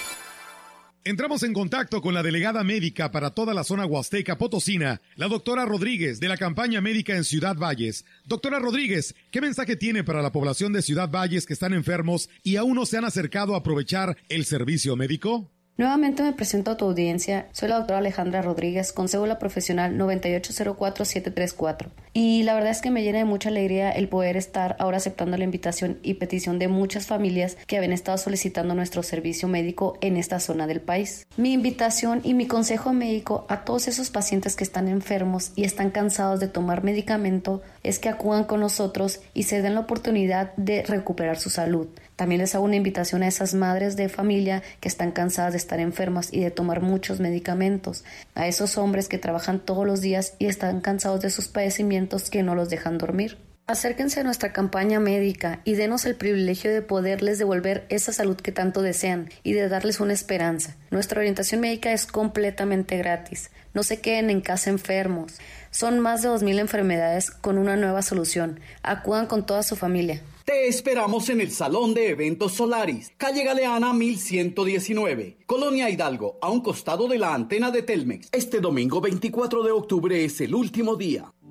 Entramos 1.03 1.41
en 1.41 1.53
contacto 1.53 1.99
con 1.99 2.13
la 2.13 2.21
delegada 2.21 2.63
médica 2.63 3.11
para 3.11 3.31
toda 3.31 3.55
la 3.55 3.63
zona 3.63 3.87
huasteca 3.87 4.37
potosina, 4.37 5.01
la 5.15 5.27
doctora 5.27 5.65
Rodríguez, 5.65 6.19
de 6.19 6.27
la 6.27 6.37
campaña 6.37 6.79
médica 6.79 7.15
en 7.15 7.23
Ciudad 7.23 7.55
Valles. 7.55 8.05
Doctora 8.25 8.59
Rodríguez, 8.59 9.15
¿qué 9.31 9.41
mensaje 9.41 9.75
tiene 9.75 10.03
para 10.03 10.21
la 10.21 10.31
población 10.31 10.73
de 10.73 10.83
Ciudad 10.83 11.09
Valles 11.09 11.47
que 11.47 11.53
están 11.53 11.73
enfermos 11.73 12.29
y 12.43 12.57
aún 12.57 12.75
no 12.75 12.85
se 12.85 12.99
han 12.99 13.05
acercado 13.05 13.55
a 13.55 13.59
aprovechar 13.59 14.15
el 14.29 14.45
servicio 14.45 14.95
médico? 14.95 15.49
Nuevamente 15.77 16.21
me 16.21 16.33
presento 16.33 16.71
a 16.71 16.77
tu 16.77 16.85
audiencia. 16.85 17.47
Soy 17.53 17.69
la 17.69 17.77
doctora 17.77 17.99
Alejandra 17.99 18.41
Rodríguez, 18.41 18.91
con 18.91 19.07
cédula 19.07 19.39
profesional 19.39 19.97
9804734. 19.97 21.87
Y 22.13 22.43
la 22.43 22.53
verdad 22.53 22.71
es 22.71 22.81
que 22.81 22.91
me 22.91 23.03
llena 23.03 23.19
de 23.19 23.25
mucha 23.25 23.49
alegría 23.49 23.89
el 23.89 24.09
poder 24.09 24.35
estar 24.35 24.75
ahora 24.79 24.97
aceptando 24.97 25.37
la 25.37 25.45
invitación 25.45 25.97
y 26.03 26.15
petición 26.15 26.59
de 26.59 26.67
muchas 26.67 27.07
familias 27.07 27.57
que 27.67 27.77
habían 27.77 27.93
estado 27.93 28.17
solicitando 28.17 28.75
nuestro 28.75 29.01
servicio 29.01 29.47
médico 29.47 29.97
en 30.01 30.17
esta 30.17 30.41
zona 30.41 30.67
del 30.67 30.81
país. 30.81 31.25
Mi 31.37 31.53
invitación 31.53 32.19
y 32.23 32.33
mi 32.33 32.47
consejo 32.47 32.91
médico 32.91 33.45
a 33.47 33.63
todos 33.63 33.87
esos 33.87 34.09
pacientes 34.09 34.57
que 34.57 34.65
están 34.65 34.89
enfermos 34.89 35.53
y 35.55 35.63
están 35.63 35.89
cansados 35.89 36.41
de 36.41 36.49
tomar 36.49 36.83
medicamento 36.83 37.61
es 37.83 37.99
que 37.99 38.09
acudan 38.09 38.43
con 38.43 38.59
nosotros 38.59 39.19
y 39.33 39.43
se 39.43 39.61
den 39.61 39.75
la 39.75 39.81
oportunidad 39.81 40.53
de 40.55 40.83
recuperar 40.83 41.39
su 41.39 41.49
salud. 41.49 41.87
También 42.15 42.41
les 42.41 42.53
hago 42.53 42.65
una 42.65 42.75
invitación 42.75 43.23
a 43.23 43.27
esas 43.27 43.53
madres 43.53 43.95
de 43.95 44.09
familia 44.09 44.61
que 44.79 44.87
están 44.87 45.11
cansadas 45.11 45.53
de 45.53 45.57
estar 45.57 45.79
enfermas 45.79 46.31
y 46.31 46.41
de 46.41 46.51
tomar 46.51 46.81
muchos 46.81 47.19
medicamentos, 47.19 48.03
a 48.35 48.47
esos 48.47 48.77
hombres 48.77 49.07
que 49.07 49.17
trabajan 49.17 49.59
todos 49.59 49.85
los 49.85 50.01
días 50.01 50.35
y 50.37 50.45
están 50.45 50.81
cansados 50.81 51.21
de 51.21 51.29
sus 51.29 51.47
padecimientos 51.47 52.29
que 52.29 52.43
no 52.43 52.55
los 52.55 52.69
dejan 52.69 52.97
dormir. 52.97 53.37
Acérquense 53.67 54.19
a 54.19 54.23
nuestra 54.23 54.51
campaña 54.51 54.99
médica 54.99 55.61
y 55.63 55.75
denos 55.75 56.05
el 56.05 56.15
privilegio 56.15 56.73
de 56.73 56.81
poderles 56.81 57.39
devolver 57.39 57.85
esa 57.89 58.11
salud 58.11 58.35
que 58.35 58.51
tanto 58.51 58.81
desean 58.81 59.29
y 59.43 59.53
de 59.53 59.69
darles 59.69 59.99
una 59.99 60.13
esperanza. 60.13 60.75
Nuestra 60.89 61.19
orientación 61.19 61.61
médica 61.61 61.93
es 61.93 62.05
completamente 62.05 62.97
gratis. 62.97 63.49
No 63.73 63.83
se 63.83 64.01
queden 64.01 64.29
en 64.29 64.41
casa 64.41 64.69
enfermos. 64.69 65.39
Son 65.69 65.99
más 65.99 66.21
de 66.21 66.29
2.000 66.29 66.59
enfermedades 66.59 67.31
con 67.31 67.57
una 67.57 67.77
nueva 67.77 68.01
solución. 68.01 68.59
Acudan 68.83 69.27
con 69.27 69.45
toda 69.45 69.63
su 69.63 69.77
familia. 69.77 70.21
Te 70.43 70.67
esperamos 70.67 71.29
en 71.29 71.39
el 71.39 71.51
Salón 71.51 71.93
de 71.93 72.09
Eventos 72.09 72.53
Solaris, 72.53 73.13
calle 73.15 73.43
Galeana 73.45 73.93
1119, 73.93 75.37
Colonia 75.45 75.89
Hidalgo, 75.89 76.39
a 76.41 76.49
un 76.49 76.61
costado 76.61 77.07
de 77.07 77.19
la 77.19 77.33
antena 77.33 77.71
de 77.71 77.83
Telmex. 77.83 78.27
Este 78.33 78.59
domingo 78.59 78.99
24 78.99 79.63
de 79.63 79.71
octubre 79.71 80.25
es 80.25 80.41
el 80.41 80.53
último 80.55 80.95
día. 80.97 81.31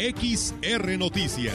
XR 0.00 0.96
Noticias. 0.98 1.54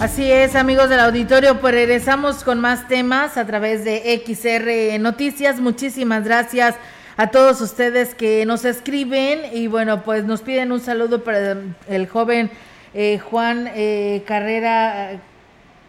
Así 0.00 0.28
es, 0.28 0.56
amigos 0.56 0.90
del 0.90 0.98
auditorio, 0.98 1.60
pues 1.60 1.72
regresamos 1.72 2.42
con 2.42 2.58
más 2.58 2.88
temas 2.88 3.36
a 3.36 3.46
través 3.46 3.84
de 3.84 4.20
XR 4.26 4.98
Noticias. 4.98 5.60
Muchísimas 5.60 6.24
gracias 6.24 6.74
a 7.16 7.28
todos 7.28 7.60
ustedes 7.60 8.16
que 8.16 8.44
nos 8.44 8.64
escriben 8.64 9.56
y 9.56 9.68
bueno, 9.68 10.02
pues 10.02 10.24
nos 10.24 10.42
piden 10.42 10.72
un 10.72 10.80
saludo 10.80 11.22
para 11.22 11.58
el 11.86 12.08
joven 12.08 12.50
eh, 12.92 13.20
Juan 13.20 13.70
eh, 13.72 14.24
Carrera, 14.26 15.20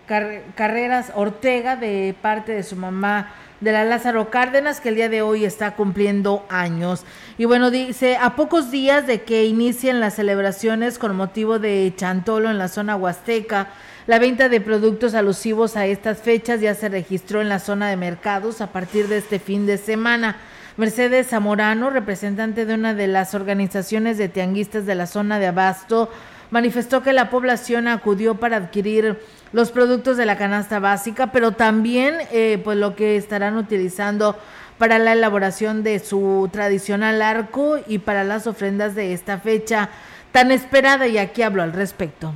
Carreras 0.06 1.12
Ortega 1.16 1.78
de 1.78 2.14
parte 2.22 2.52
de 2.52 2.62
su 2.62 2.76
mamá 2.76 3.34
de 3.64 3.72
la 3.72 3.86
Lázaro 3.86 4.30
Cárdenas, 4.30 4.82
que 4.82 4.89
el 4.89 4.95
día 4.95 5.07
de 5.07 5.22
hoy 5.22 5.45
está 5.45 5.76
cumpliendo 5.76 6.45
años. 6.49 7.05
Y 7.38 7.45
bueno, 7.45 7.72
dice, 7.72 8.18
a 8.18 8.36
pocos 8.36 8.72
días 8.72 9.07
de 9.07 9.22
que 9.22 9.45
inicien 9.45 10.01
las 10.01 10.16
celebraciones 10.16 10.99
con 10.99 11.16
motivo 11.16 11.59
de 11.59 11.93
Chantolo 11.95 12.49
en 12.51 12.57
la 12.57 12.68
zona 12.68 12.97
huasteca, 12.97 13.70
la 14.05 14.20
venta 14.20 14.49
de 14.49 14.59
productos 14.59 15.16
alusivos 15.16 15.78
a 15.78 15.86
estas 15.86 16.22
fechas 16.22 16.59
ya 16.59 16.76
se 16.76 16.89
registró 16.89 17.41
en 17.41 17.47
la 17.47 17.59
zona 17.59 17.89
de 17.89 17.95
mercados 17.95 18.59
a 18.59 18.74
partir 18.74 19.07
de 19.07 19.20
este 19.20 19.39
fin 19.39 19.66
de 19.66 19.78
semana. 19.78 20.36
Mercedes 20.76 21.28
Zamorano, 21.28 21.89
representante 21.89 22.66
de 22.66 22.74
una 22.74 22.93
de 22.93 23.07
las 23.07 23.34
organizaciones 23.34 24.18
de 24.18 24.28
tianguistas 24.28 24.86
de 24.86 24.95
la 24.95 25.07
zona 25.07 25.39
de 25.39 25.47
Abasto, 25.47 26.11
manifestó 26.51 27.01
que 27.01 27.14
la 27.14 27.30
población 27.30 27.88
acudió 27.88 28.36
para 28.36 28.57
adquirir 28.57 29.20
los 29.54 29.72
productos 29.72 30.18
de 30.18 30.26
la 30.26 30.38
canasta 30.38 30.80
básica, 30.80 31.32
pero 31.32 31.54
también 31.54 32.16
eh, 32.32 32.60
pues 32.64 32.78
lo 32.78 32.95
que 32.95 33.16
estarán 33.16 33.56
utilizando 33.56 34.38
para 34.78 34.99
la 34.99 35.14
elaboración 35.14 35.84
de 35.84 35.99
su 35.99 36.49
tradicional 36.51 37.22
arco 37.22 37.78
y 37.88 37.99
para 37.99 38.24
las 38.24 38.47
ofrendas 38.47 38.95
de 38.95 39.14
esta 39.14 39.39
fecha 39.39 39.89
tan 40.32 40.51
esperada 40.51 41.08
y 41.08 41.18
aquí 41.18 41.43
hablo 41.43 41.62
al 41.64 41.72
respecto 41.72 42.34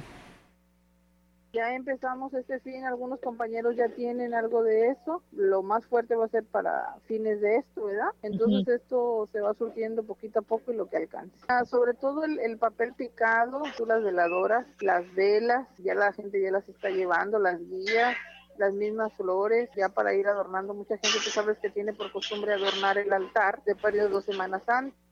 ya 1.58 1.74
empezamos 1.74 2.32
este 2.36 2.60
fin, 2.60 2.86
algunos 2.86 3.20
compañeros 3.20 3.76
ya 3.76 3.90
tienen 3.90 4.36
algo 4.36 4.62
de 4.62 4.90
eso, 4.90 5.24
lo 5.32 5.64
más 5.64 5.84
fuerte 5.88 6.16
va 6.16 6.26
a 6.26 6.30
ser 6.30 6.44
para 6.44 6.96
fines 7.08 7.42
de 7.42 7.56
esto, 7.56 7.86
¿verdad? 7.86 8.12
Entonces 8.22 8.82
esto 8.82 9.28
se 9.32 9.42
va 9.42 9.56
surtiendo 9.56 10.04
poquito 10.04 10.40
a 10.40 10.44
poco 10.44 10.72
y 10.72 10.76
lo 10.76 10.88
que 10.88 10.98
alcance. 10.98 11.36
Ah, 11.48 11.66
sobre 11.66 11.96
todo 11.96 12.26
el, 12.26 12.58
papel 12.60 12.94
picado, 12.94 13.64
las 13.88 14.04
veladoras, 14.04 14.68
las 14.82 15.12
velas, 15.16 15.68
ya 15.80 15.96
la 15.96 16.14
gente 16.14 16.40
ya 16.40 16.52
las 16.52 16.70
está 16.70 16.92
llevando, 16.92 17.40
las 17.40 17.60
guías, 17.60 18.16
las 18.60 18.74
mismas 18.74 19.12
flores, 19.14 19.68
ya 19.76 19.90
para 19.90 20.14
ir 20.14 20.28
adornando. 20.28 20.76
Mucha 20.76 20.98
gente, 20.98 21.18
tú 21.24 21.32
sabes 21.32 21.58
que 21.58 21.72
tiene 21.72 21.92
por 21.92 22.12
costumbre 22.12 22.54
adornar 22.54 23.00
el 23.00 23.12
altar 23.12 23.64
de 23.64 23.74
varios 23.74 24.12
dos 24.12 24.26
semanas 24.26 24.62
antes. 24.68 25.07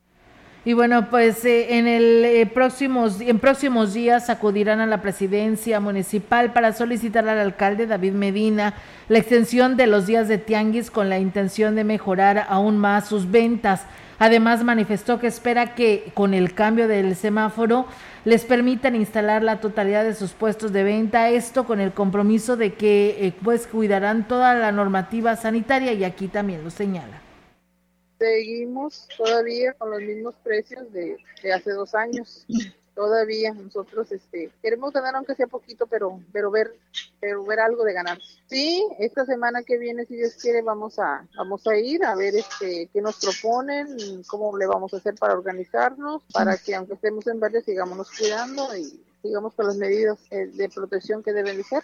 Y 0.67 0.73
bueno, 0.73 1.11
pues 1.11 1.45
eh, 1.45 1.77
en 1.77 1.85
el 1.85 2.25
eh, 2.25 2.47
próximos 2.47 3.21
en 3.21 3.37
próximos 3.37 3.93
días 3.93 4.31
acudirán 4.31 4.79
a 4.79 4.87
la 4.87 4.99
presidencia 4.99 5.79
municipal 5.79 6.53
para 6.53 6.73
solicitar 6.73 7.29
al 7.29 7.37
alcalde 7.37 7.85
David 7.85 8.13
Medina 8.13 8.73
la 9.07 9.19
extensión 9.19 9.77
de 9.77 9.85
los 9.85 10.07
días 10.07 10.27
de 10.27 10.39
tianguis 10.39 10.89
con 10.89 11.07
la 11.07 11.19
intención 11.19 11.75
de 11.75 11.83
mejorar 11.83 12.47
aún 12.49 12.79
más 12.79 13.07
sus 13.07 13.29
ventas. 13.29 13.83
Además 14.17 14.63
manifestó 14.63 15.19
que 15.19 15.27
espera 15.27 15.75
que 15.75 16.11
con 16.15 16.33
el 16.33 16.55
cambio 16.55 16.87
del 16.87 17.15
semáforo 17.15 17.85
les 18.23 18.43
permitan 18.43 18.95
instalar 18.95 19.43
la 19.43 19.59
totalidad 19.59 20.03
de 20.03 20.15
sus 20.15 20.31
puestos 20.31 20.73
de 20.73 20.83
venta, 20.83 21.29
esto 21.29 21.65
con 21.65 21.79
el 21.79 21.91
compromiso 21.91 22.57
de 22.57 22.73
que 22.73 23.17
eh, 23.19 23.33
pues 23.43 23.67
cuidarán 23.67 24.27
toda 24.27 24.55
la 24.55 24.71
normativa 24.71 25.35
sanitaria 25.35 25.93
y 25.93 26.03
aquí 26.03 26.27
también 26.27 26.63
lo 26.63 26.71
señala 26.71 27.24
seguimos 28.17 29.07
todavía 29.17 29.73
con 29.73 29.91
los 29.91 30.01
mismos 30.01 30.35
precios 30.43 30.91
de, 30.91 31.17
hace 31.53 31.71
dos 31.71 31.95
años. 31.95 32.45
Todavía 32.95 33.53
nosotros 33.53 34.09
este, 34.13 34.51
queremos 34.61 34.93
ganar 34.93 35.17
aunque 35.17 35.35
sea 35.35 35.47
poquito, 35.47 35.85
pero 35.85 36.21
pero 36.31 36.49
ver 36.49 36.79
pero 37.19 37.43
ver 37.43 37.59
algo 37.59 37.83
de 37.83 37.91
ganar. 37.91 38.19
Sí, 38.47 38.87
esta 38.99 39.25
semana 39.25 39.63
que 39.63 39.77
viene, 39.77 40.05
si 40.05 40.15
Dios 40.15 40.35
quiere, 40.41 40.61
vamos 40.61 40.97
a 40.97 41.27
vamos 41.35 41.67
a 41.67 41.75
ir 41.75 42.05
a 42.05 42.15
ver 42.15 42.35
este 42.35 42.89
qué 42.93 43.01
nos 43.01 43.19
proponen, 43.19 44.23
cómo 44.27 44.57
le 44.57 44.65
vamos 44.65 44.93
a 44.93 44.97
hacer 44.97 45.15
para 45.15 45.33
organizarnos, 45.33 46.23
para 46.31 46.57
que 46.57 46.73
aunque 46.73 46.93
estemos 46.93 47.27
en 47.27 47.41
verde 47.41 47.61
sigámonos 47.63 48.09
cuidando 48.17 48.75
y 48.77 49.03
sigamos 49.21 49.53
con 49.55 49.67
las 49.67 49.75
medidas 49.75 50.17
eh, 50.31 50.45
de 50.47 50.69
protección 50.69 51.21
que 51.21 51.33
deben 51.33 51.57
de 51.57 51.63
ser. 51.63 51.83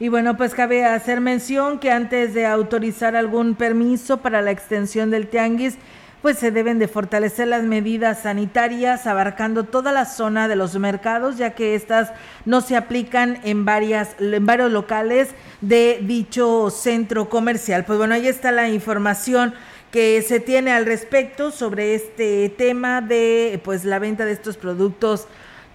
Y 0.00 0.08
bueno, 0.08 0.36
pues 0.36 0.54
cabe 0.54 0.84
hacer 0.84 1.20
mención 1.20 1.80
que 1.80 1.90
antes 1.90 2.32
de 2.32 2.46
autorizar 2.46 3.16
algún 3.16 3.56
permiso 3.56 4.18
para 4.18 4.42
la 4.42 4.52
extensión 4.52 5.10
del 5.10 5.26
tianguis, 5.26 5.76
pues 6.22 6.38
se 6.38 6.52
deben 6.52 6.78
de 6.78 6.86
fortalecer 6.86 7.48
las 7.48 7.64
medidas 7.64 8.22
sanitarias 8.22 9.08
abarcando 9.08 9.64
toda 9.64 9.90
la 9.90 10.04
zona 10.04 10.46
de 10.46 10.54
los 10.54 10.78
mercados, 10.78 11.36
ya 11.36 11.54
que 11.54 11.74
estas 11.74 12.12
no 12.44 12.60
se 12.60 12.76
aplican 12.76 13.40
en 13.42 13.64
varias 13.64 14.14
en 14.20 14.46
varios 14.46 14.70
locales 14.70 15.30
de 15.62 15.98
dicho 16.02 16.70
centro 16.70 17.28
comercial. 17.28 17.84
Pues 17.84 17.98
bueno, 17.98 18.14
ahí 18.14 18.28
está 18.28 18.52
la 18.52 18.68
información 18.68 19.52
que 19.90 20.22
se 20.22 20.38
tiene 20.38 20.72
al 20.72 20.86
respecto 20.86 21.50
sobre 21.50 21.96
este 21.96 22.54
tema 22.56 23.00
de 23.00 23.60
pues 23.64 23.84
la 23.84 23.98
venta 23.98 24.24
de 24.24 24.32
estos 24.32 24.56
productos 24.56 25.26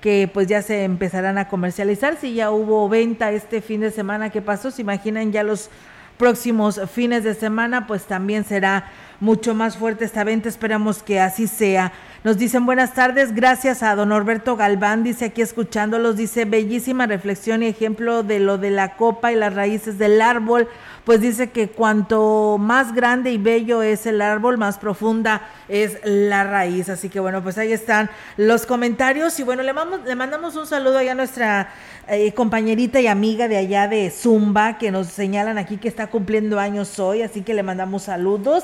que 0.04 0.30
pues 0.32 0.47
ya 0.47 0.62
se 0.62 0.84
empezarán 0.84 1.38
a 1.38 1.47
comercializar. 1.47 2.18
Si 2.18 2.34
ya 2.34 2.51
hubo 2.51 2.89
venta 2.89 3.32
este 3.32 3.62
fin 3.62 3.80
de 3.80 3.89
semana 3.89 4.32
que 4.32 4.41
pasó, 4.41 4.70
se 4.70 4.82
imaginan 4.82 5.32
ya 5.32 5.43
los 5.43 5.70
próximos 6.18 6.82
fines 6.91 7.24
de 7.24 7.34
semana, 7.34 7.88
pues 7.88 8.04
también 8.04 8.43
será 8.43 8.91
mucho 9.24 9.55
más 9.55 9.78
fuerte 9.78 10.03
esta 10.03 10.26
venta. 10.26 10.49
Esperamos 10.49 11.01
que 11.01 11.21
así 11.21 11.47
sea. 11.47 11.93
Nos 12.26 12.38
dicen 12.38 12.65
buenas 12.65 12.93
tardes, 12.93 13.34
gracias 13.34 13.84
a 13.84 13.95
don 13.95 14.09
Norberto 14.09 14.55
Galván, 14.55 15.03
dice 15.03 15.26
aquí 15.26 15.41
escuchándolos, 15.41 16.15
dice 16.15 16.45
bellísima 16.45 17.05
reflexión 17.05 17.63
y 17.63 17.67
ejemplo 17.67 18.24
de 18.24 18.39
lo 18.39 18.57
de 18.57 18.69
la 18.69 18.95
copa 18.95 19.34
y 19.34 19.36
las 19.36 19.53
raíces 19.53 19.97
del 19.97 20.21
árbol 20.21 20.69
pues 21.03 21.19
dice 21.19 21.49
que 21.49 21.67
cuanto 21.67 22.57
más 22.57 22.93
grande 22.93 23.32
y 23.32 23.38
bello 23.38 23.82
es 23.82 24.05
el 24.05 24.21
árbol, 24.21 24.57
más 24.57 24.78
profunda 24.78 25.41
es 25.67 25.97
la 26.03 26.43
raíz. 26.45 26.89
Así 26.89 27.09
que 27.09 27.19
bueno, 27.19 27.43
pues 27.43 27.57
ahí 27.57 27.74
están 27.74 28.09
los 28.38 28.65
comentarios 28.65 29.38
y 29.39 29.43
bueno, 29.43 29.63
le, 29.63 29.74
le 30.05 30.15
mandamos 30.15 30.55
un 30.55 30.65
saludo 30.65 30.99
allá 30.99 31.11
a 31.11 31.15
nuestra 31.15 31.74
eh, 32.07 32.34
compañerita 32.34 33.01
y 33.01 33.07
amiga 33.07 33.47
de 33.47 33.57
allá 33.57 33.88
de 33.88 34.09
Zumba, 34.11 34.78
que 34.78 34.91
nos 34.91 35.07
señalan 35.07 35.57
aquí 35.57 35.78
que 35.78 35.89
está 35.89 36.07
cumpliendo 36.07 36.59
años 36.59 36.99
hoy, 36.99 37.21
así 37.21 37.41
que 37.41 37.53
le 37.53 37.63
mandamos 37.63 38.03
saludos. 38.03 38.63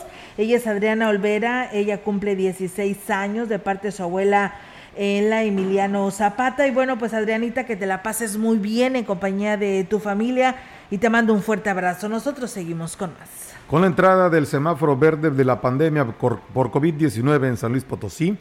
Es 0.54 0.68
Adriana 0.68 1.10
Olvera, 1.10 1.70
ella 1.72 2.02
cumple 2.02 2.36
16 2.36 3.10
años 3.10 3.50
de 3.50 3.60
parte 3.60 3.88
de 3.88 3.92
su 3.92 4.04
abuela 4.04 4.54
en 4.96 5.30
la 5.30 5.44
Emiliano 5.44 6.10
Zapata. 6.12 6.68
Y 6.68 6.72
bueno, 6.72 6.98
pues 6.98 7.14
Adrianita, 7.14 7.66
que 7.66 7.76
te 7.76 7.86
la 7.86 8.04
pases 8.04 8.38
muy 8.38 8.58
bien 8.58 8.96
en 8.96 9.06
compañía 9.06 9.58
de 9.58 9.86
tu 9.90 10.00
familia 10.00 10.56
y 10.92 10.98
te 10.98 11.10
mando 11.10 11.34
un 11.34 11.42
fuerte 11.42 11.70
abrazo. 11.70 12.10
Nosotros 12.10 12.52
seguimos 12.52 12.98
con 12.98 13.12
más. 13.20 13.30
Con 13.68 13.82
la 13.82 13.88
entrada 13.88 14.30
del 14.30 14.48
semáforo 14.48 14.98
verde 14.98 15.30
de 15.30 15.46
la 15.46 15.62
pandemia 15.62 16.06
por 16.06 16.42
COVID-19 16.54 17.48
en 17.48 17.58
San 17.58 17.72
Luis 17.72 17.84
Potosí, 17.84 18.38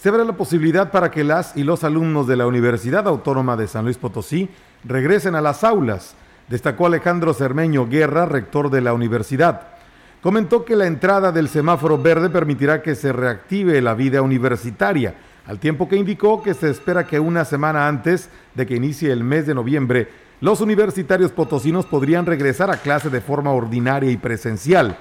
se 0.00 0.08
abre 0.08 0.24
la 0.24 0.32
posibilidad 0.32 0.90
para 0.90 1.10
que 1.10 1.24
las 1.24 1.54
y 1.56 1.62
los 1.62 1.84
alumnos 1.84 2.26
de 2.26 2.36
la 2.36 2.46
Universidad 2.46 3.06
Autónoma 3.06 3.56
de 3.58 3.68
San 3.68 3.84
Luis 3.84 3.98
Potosí 3.98 4.48
regresen 4.82 5.34
a 5.34 5.42
las 5.42 5.62
aulas, 5.62 6.14
destacó 6.48 6.86
Alejandro 6.86 7.34
Cermeño 7.34 7.86
Guerra, 7.86 8.24
rector 8.24 8.70
de 8.70 8.80
la 8.80 8.94
universidad. 8.94 9.69
Comentó 10.22 10.66
que 10.66 10.76
la 10.76 10.86
entrada 10.86 11.32
del 11.32 11.48
semáforo 11.48 11.96
verde 11.96 12.28
permitirá 12.28 12.82
que 12.82 12.94
se 12.94 13.12
reactive 13.12 13.80
la 13.80 13.94
vida 13.94 14.20
universitaria, 14.20 15.14
al 15.46 15.58
tiempo 15.58 15.88
que 15.88 15.96
indicó 15.96 16.42
que 16.42 16.52
se 16.52 16.68
espera 16.68 17.06
que 17.06 17.18
una 17.18 17.46
semana 17.46 17.88
antes 17.88 18.28
de 18.54 18.66
que 18.66 18.76
inicie 18.76 19.10
el 19.12 19.24
mes 19.24 19.46
de 19.46 19.54
noviembre 19.54 20.08
los 20.40 20.60
universitarios 20.62 21.32
potosinos 21.32 21.86
podrían 21.86 22.24
regresar 22.24 22.70
a 22.70 22.78
clase 22.78 23.10
de 23.10 23.20
forma 23.20 23.50
ordinaria 23.50 24.10
y 24.10 24.16
presencial. 24.16 24.96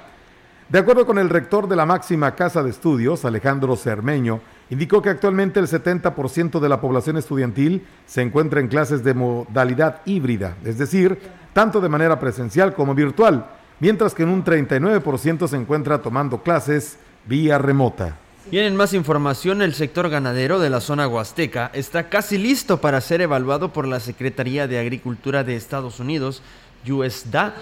De 0.67 0.80
acuerdo 0.80 1.05
con 1.05 1.17
el 1.17 1.30
rector 1.30 1.67
de 1.67 1.76
la 1.76 1.86
máxima 1.86 2.36
casa 2.36 2.61
de 2.61 2.70
estudios, 2.70 3.26
Alejandro 3.26 3.76
Cermeño, 3.76 4.41
indicó 4.70 5.01
que 5.01 5.09
actualmente 5.09 5.59
el 5.59 5.67
70% 5.67 6.59
de 6.59 6.70
la 6.70 6.80
población 6.80 7.17
estudiantil 7.17 7.86
se 8.05 8.22
encuentra 8.22 8.59
en 8.59 8.67
clases 8.67 9.03
de 9.03 9.13
modalidad 9.13 10.01
híbrida, 10.05 10.57
es 10.63 10.78
decir, 10.78 11.17
tanto 11.53 11.82
de 11.82 11.89
manera 11.89 12.20
presencial 12.20 12.74
como 12.74 12.93
virtual, 12.93 13.45
mientras 13.80 14.13
que 14.13 14.23
en 14.23 14.30
un 14.30 14.43
39% 14.43 15.47
se 15.47 15.55
encuentra 15.55 16.01
tomando 16.01 16.43
clases 16.43 16.97
vía 17.25 17.57
remota. 17.57 18.17
Tienen 18.49 18.75
más 18.75 18.93
información, 18.93 19.61
el 19.61 19.75
sector 19.75 20.09
ganadero 20.09 20.59
de 20.59 20.71
la 20.71 20.82
zona 20.82 21.07
huasteca 21.07 21.69
está 21.73 22.09
casi 22.09 22.38
listo 22.39 22.82
para 22.82 22.99
ser 22.99 23.21
evaluado 23.21 23.71
por 23.73 23.88
la 23.88 23.99
Secretaría 23.99 24.67
de 24.67 24.80
Agricultura 24.80 25.43
de 25.43 25.55
Estados 25.55 25.99
Unidos, 25.99 26.41
USDA, 26.88 27.53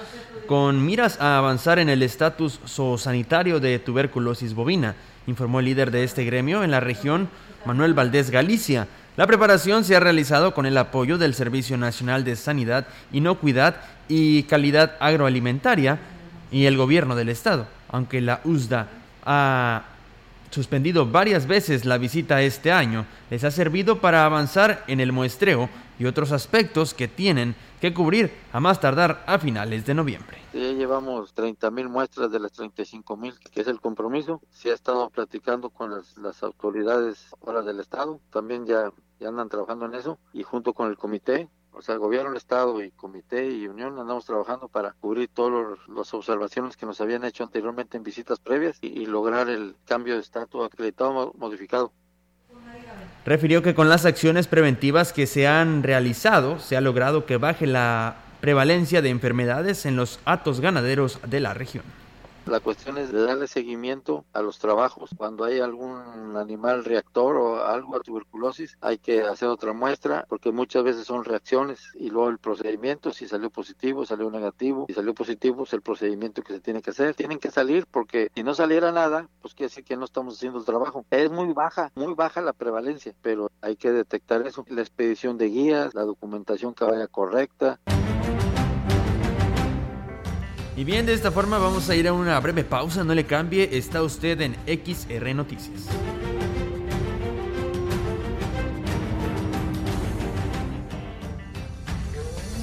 con 0.45 0.85
miras 0.85 1.19
a 1.19 1.37
avanzar 1.37 1.79
en 1.79 1.89
el 1.89 2.03
estatus 2.03 2.61
zoosanitario 2.65 3.59
de 3.59 3.79
tuberculosis 3.79 4.53
bovina, 4.53 4.95
informó 5.25 5.59
el 5.59 5.65
líder 5.65 5.91
de 5.91 6.05
este 6.05 6.23
gremio 6.23 6.63
en 6.63 6.71
la 6.71 6.79
región, 6.79 7.27
Manuel 7.65 7.93
Valdés 7.93 8.29
Galicia. 8.29 8.87
La 9.17 9.25
preparación 9.25 9.83
se 9.83 9.95
ha 9.95 9.99
realizado 9.99 10.53
con 10.53 10.67
el 10.67 10.77
apoyo 10.77 11.17
del 11.17 11.33
Servicio 11.33 11.75
Nacional 11.75 12.23
de 12.23 12.35
Sanidad, 12.35 12.85
Inocuidad 13.11 13.77
y 14.07 14.43
Calidad 14.43 14.95
Agroalimentaria 14.99 15.97
y 16.51 16.65
el 16.65 16.77
gobierno 16.77 17.15
del 17.15 17.29
estado, 17.29 17.67
aunque 17.89 18.21
la 18.21 18.41
USDA 18.43 18.87
ha 19.25 19.85
suspendido 20.51 21.07
varias 21.07 21.47
veces 21.47 21.83
la 21.83 21.97
visita 21.97 22.43
este 22.43 22.71
año, 22.71 23.07
les 23.31 23.43
ha 23.43 23.49
servido 23.49 24.01
para 24.01 24.23
avanzar 24.23 24.83
en 24.85 24.99
el 24.99 25.11
muestreo 25.11 25.67
y 25.97 26.05
otros 26.05 26.31
aspectos 26.31 26.93
que 26.93 27.07
tienen 27.07 27.55
que 27.79 27.93
cubrir 27.93 28.31
a 28.51 28.59
más 28.59 28.79
tardar 28.79 29.23
a 29.27 29.37
finales 29.39 29.85
de 29.85 29.93
noviembre. 29.93 30.37
Ya 30.53 30.71
llevamos 30.71 31.33
30 31.33 31.69
mil 31.71 31.89
muestras 31.89 32.31
de 32.31 32.39
las 32.39 32.51
35 32.53 33.17
mil, 33.17 33.37
que 33.39 33.61
es 33.61 33.67
el 33.67 33.79
compromiso. 33.79 34.41
Sí 34.51 34.69
ha 34.69 34.73
estado 34.73 35.09
platicando 35.09 35.69
con 35.69 35.91
las, 35.91 36.17
las 36.17 36.41
autoridades 36.41 37.27
ahora 37.45 37.61
del 37.61 37.79
Estado, 37.79 38.19
también 38.31 38.65
ya, 38.65 38.91
ya 39.19 39.29
andan 39.29 39.49
trabajando 39.49 39.85
en 39.85 39.95
eso, 39.95 40.17
y 40.33 40.43
junto 40.43 40.73
con 40.73 40.89
el 40.89 40.97
comité, 40.97 41.49
o 41.71 41.81
sea, 41.83 41.93
el 41.93 41.99
gobierno, 41.99 42.31
el 42.31 42.37
Estado 42.37 42.81
y 42.81 42.89
comité 42.89 43.51
y 43.51 43.67
unión 43.67 43.99
andamos 43.99 44.25
trabajando 44.25 44.67
para 44.67 44.93
cubrir 44.93 45.29
todas 45.31 45.77
las 45.87 46.11
observaciones 46.13 46.75
que 46.75 46.87
nos 46.87 46.99
habían 47.01 47.23
hecho 47.23 47.43
anteriormente 47.43 47.97
en 47.97 48.03
visitas 48.03 48.39
previas 48.39 48.79
y, 48.81 48.87
y 48.87 49.05
lograr 49.05 49.49
el 49.49 49.75
cambio 49.85 50.15
de 50.15 50.21
estatus 50.21 50.65
acreditado 50.65 51.33
modificado. 51.37 51.91
Refirió 53.27 53.61
que 53.61 53.75
con 53.75 53.89
las 53.89 54.05
acciones 54.05 54.47
preventivas 54.47 55.11
que 55.11 55.27
se 55.27 55.47
han 55.47 55.83
realizado 55.83 56.61
se 56.61 56.77
ha 56.77 56.81
logrado 56.81 57.25
que 57.25 57.35
baje 57.35 57.67
la 57.67 58.15
prevalencia 58.39 59.01
de 59.01 59.09
enfermedades 59.09 59.85
en 59.85 59.97
los 59.97 60.21
atos 60.23 60.61
ganaderos 60.61 61.19
de 61.27 61.41
la 61.41 61.53
región. 61.53 61.83
La 62.47 62.61
cuestión 62.61 62.97
es 62.97 63.11
de 63.11 63.23
darle 63.23 63.45
seguimiento 63.47 64.23
a 64.31 64.41
los 64.41 64.57
trabajos. 64.57 65.09
Cuando 65.17 65.43
hay 65.43 65.59
algún 65.59 66.37
animal 66.37 66.85
reactor 66.85 67.35
o 67.35 67.65
algo 67.65 67.97
a 67.97 67.99
tuberculosis, 67.99 68.77
hay 68.79 68.99
que 68.99 69.21
hacer 69.21 69.49
otra 69.49 69.73
muestra 69.73 70.25
porque 70.29 70.53
muchas 70.53 70.83
veces 70.83 71.05
son 71.05 71.25
reacciones 71.25 71.91
y 71.95 72.09
luego 72.09 72.29
el 72.29 72.37
procedimiento, 72.37 73.11
si 73.11 73.27
salió 73.27 73.49
positivo, 73.49 74.05
salió 74.05 74.31
negativo, 74.31 74.85
si 74.87 74.93
salió 74.93 75.13
positivo 75.13 75.63
es 75.63 75.73
el 75.73 75.81
procedimiento 75.81 76.41
que 76.41 76.53
se 76.53 76.61
tiene 76.61 76.81
que 76.81 76.91
hacer. 76.91 77.15
Tienen 77.15 77.39
que 77.39 77.51
salir 77.51 77.85
porque 77.85 78.31
si 78.33 78.43
no 78.43 78.53
saliera 78.53 78.93
nada, 78.93 79.27
pues 79.41 79.53
quiere 79.53 79.67
decir 79.67 79.83
que 79.83 79.97
no 79.97 80.05
estamos 80.05 80.35
haciendo 80.35 80.59
el 80.59 80.65
trabajo. 80.65 81.05
Es 81.11 81.29
muy 81.29 81.51
baja, 81.51 81.91
muy 81.95 82.13
baja 82.13 82.39
la 82.39 82.53
prevalencia, 82.53 83.13
pero 83.21 83.51
hay 83.59 83.75
que 83.75 83.91
detectar 83.91 84.47
eso. 84.47 84.65
La 84.69 84.81
expedición 84.81 85.37
de 85.37 85.49
guías, 85.49 85.93
la 85.93 86.03
documentación 86.03 86.73
que 86.73 86.85
vaya 86.85 87.07
correcta. 87.07 87.77
Y 90.77 90.83
bien, 90.83 91.05
de 91.07 91.13
esta 91.13 91.31
forma 91.31 91.57
vamos 91.57 91.89
a 91.89 91.95
ir 91.95 92.07
a 92.07 92.13
una 92.13 92.39
breve 92.39 92.63
pausa, 92.63 93.03
no 93.03 93.15
le 93.15 93.25
cambie, 93.25 93.67
está 93.71 94.03
usted 94.03 94.39
en 94.41 94.55
XR 94.67 95.33
Noticias. 95.33 95.87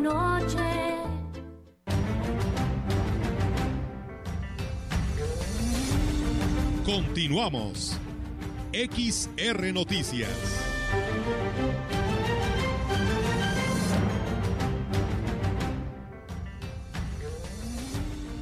Continuamos. 6.86 7.98
XR 8.72 9.74
Noticias. 9.74 10.30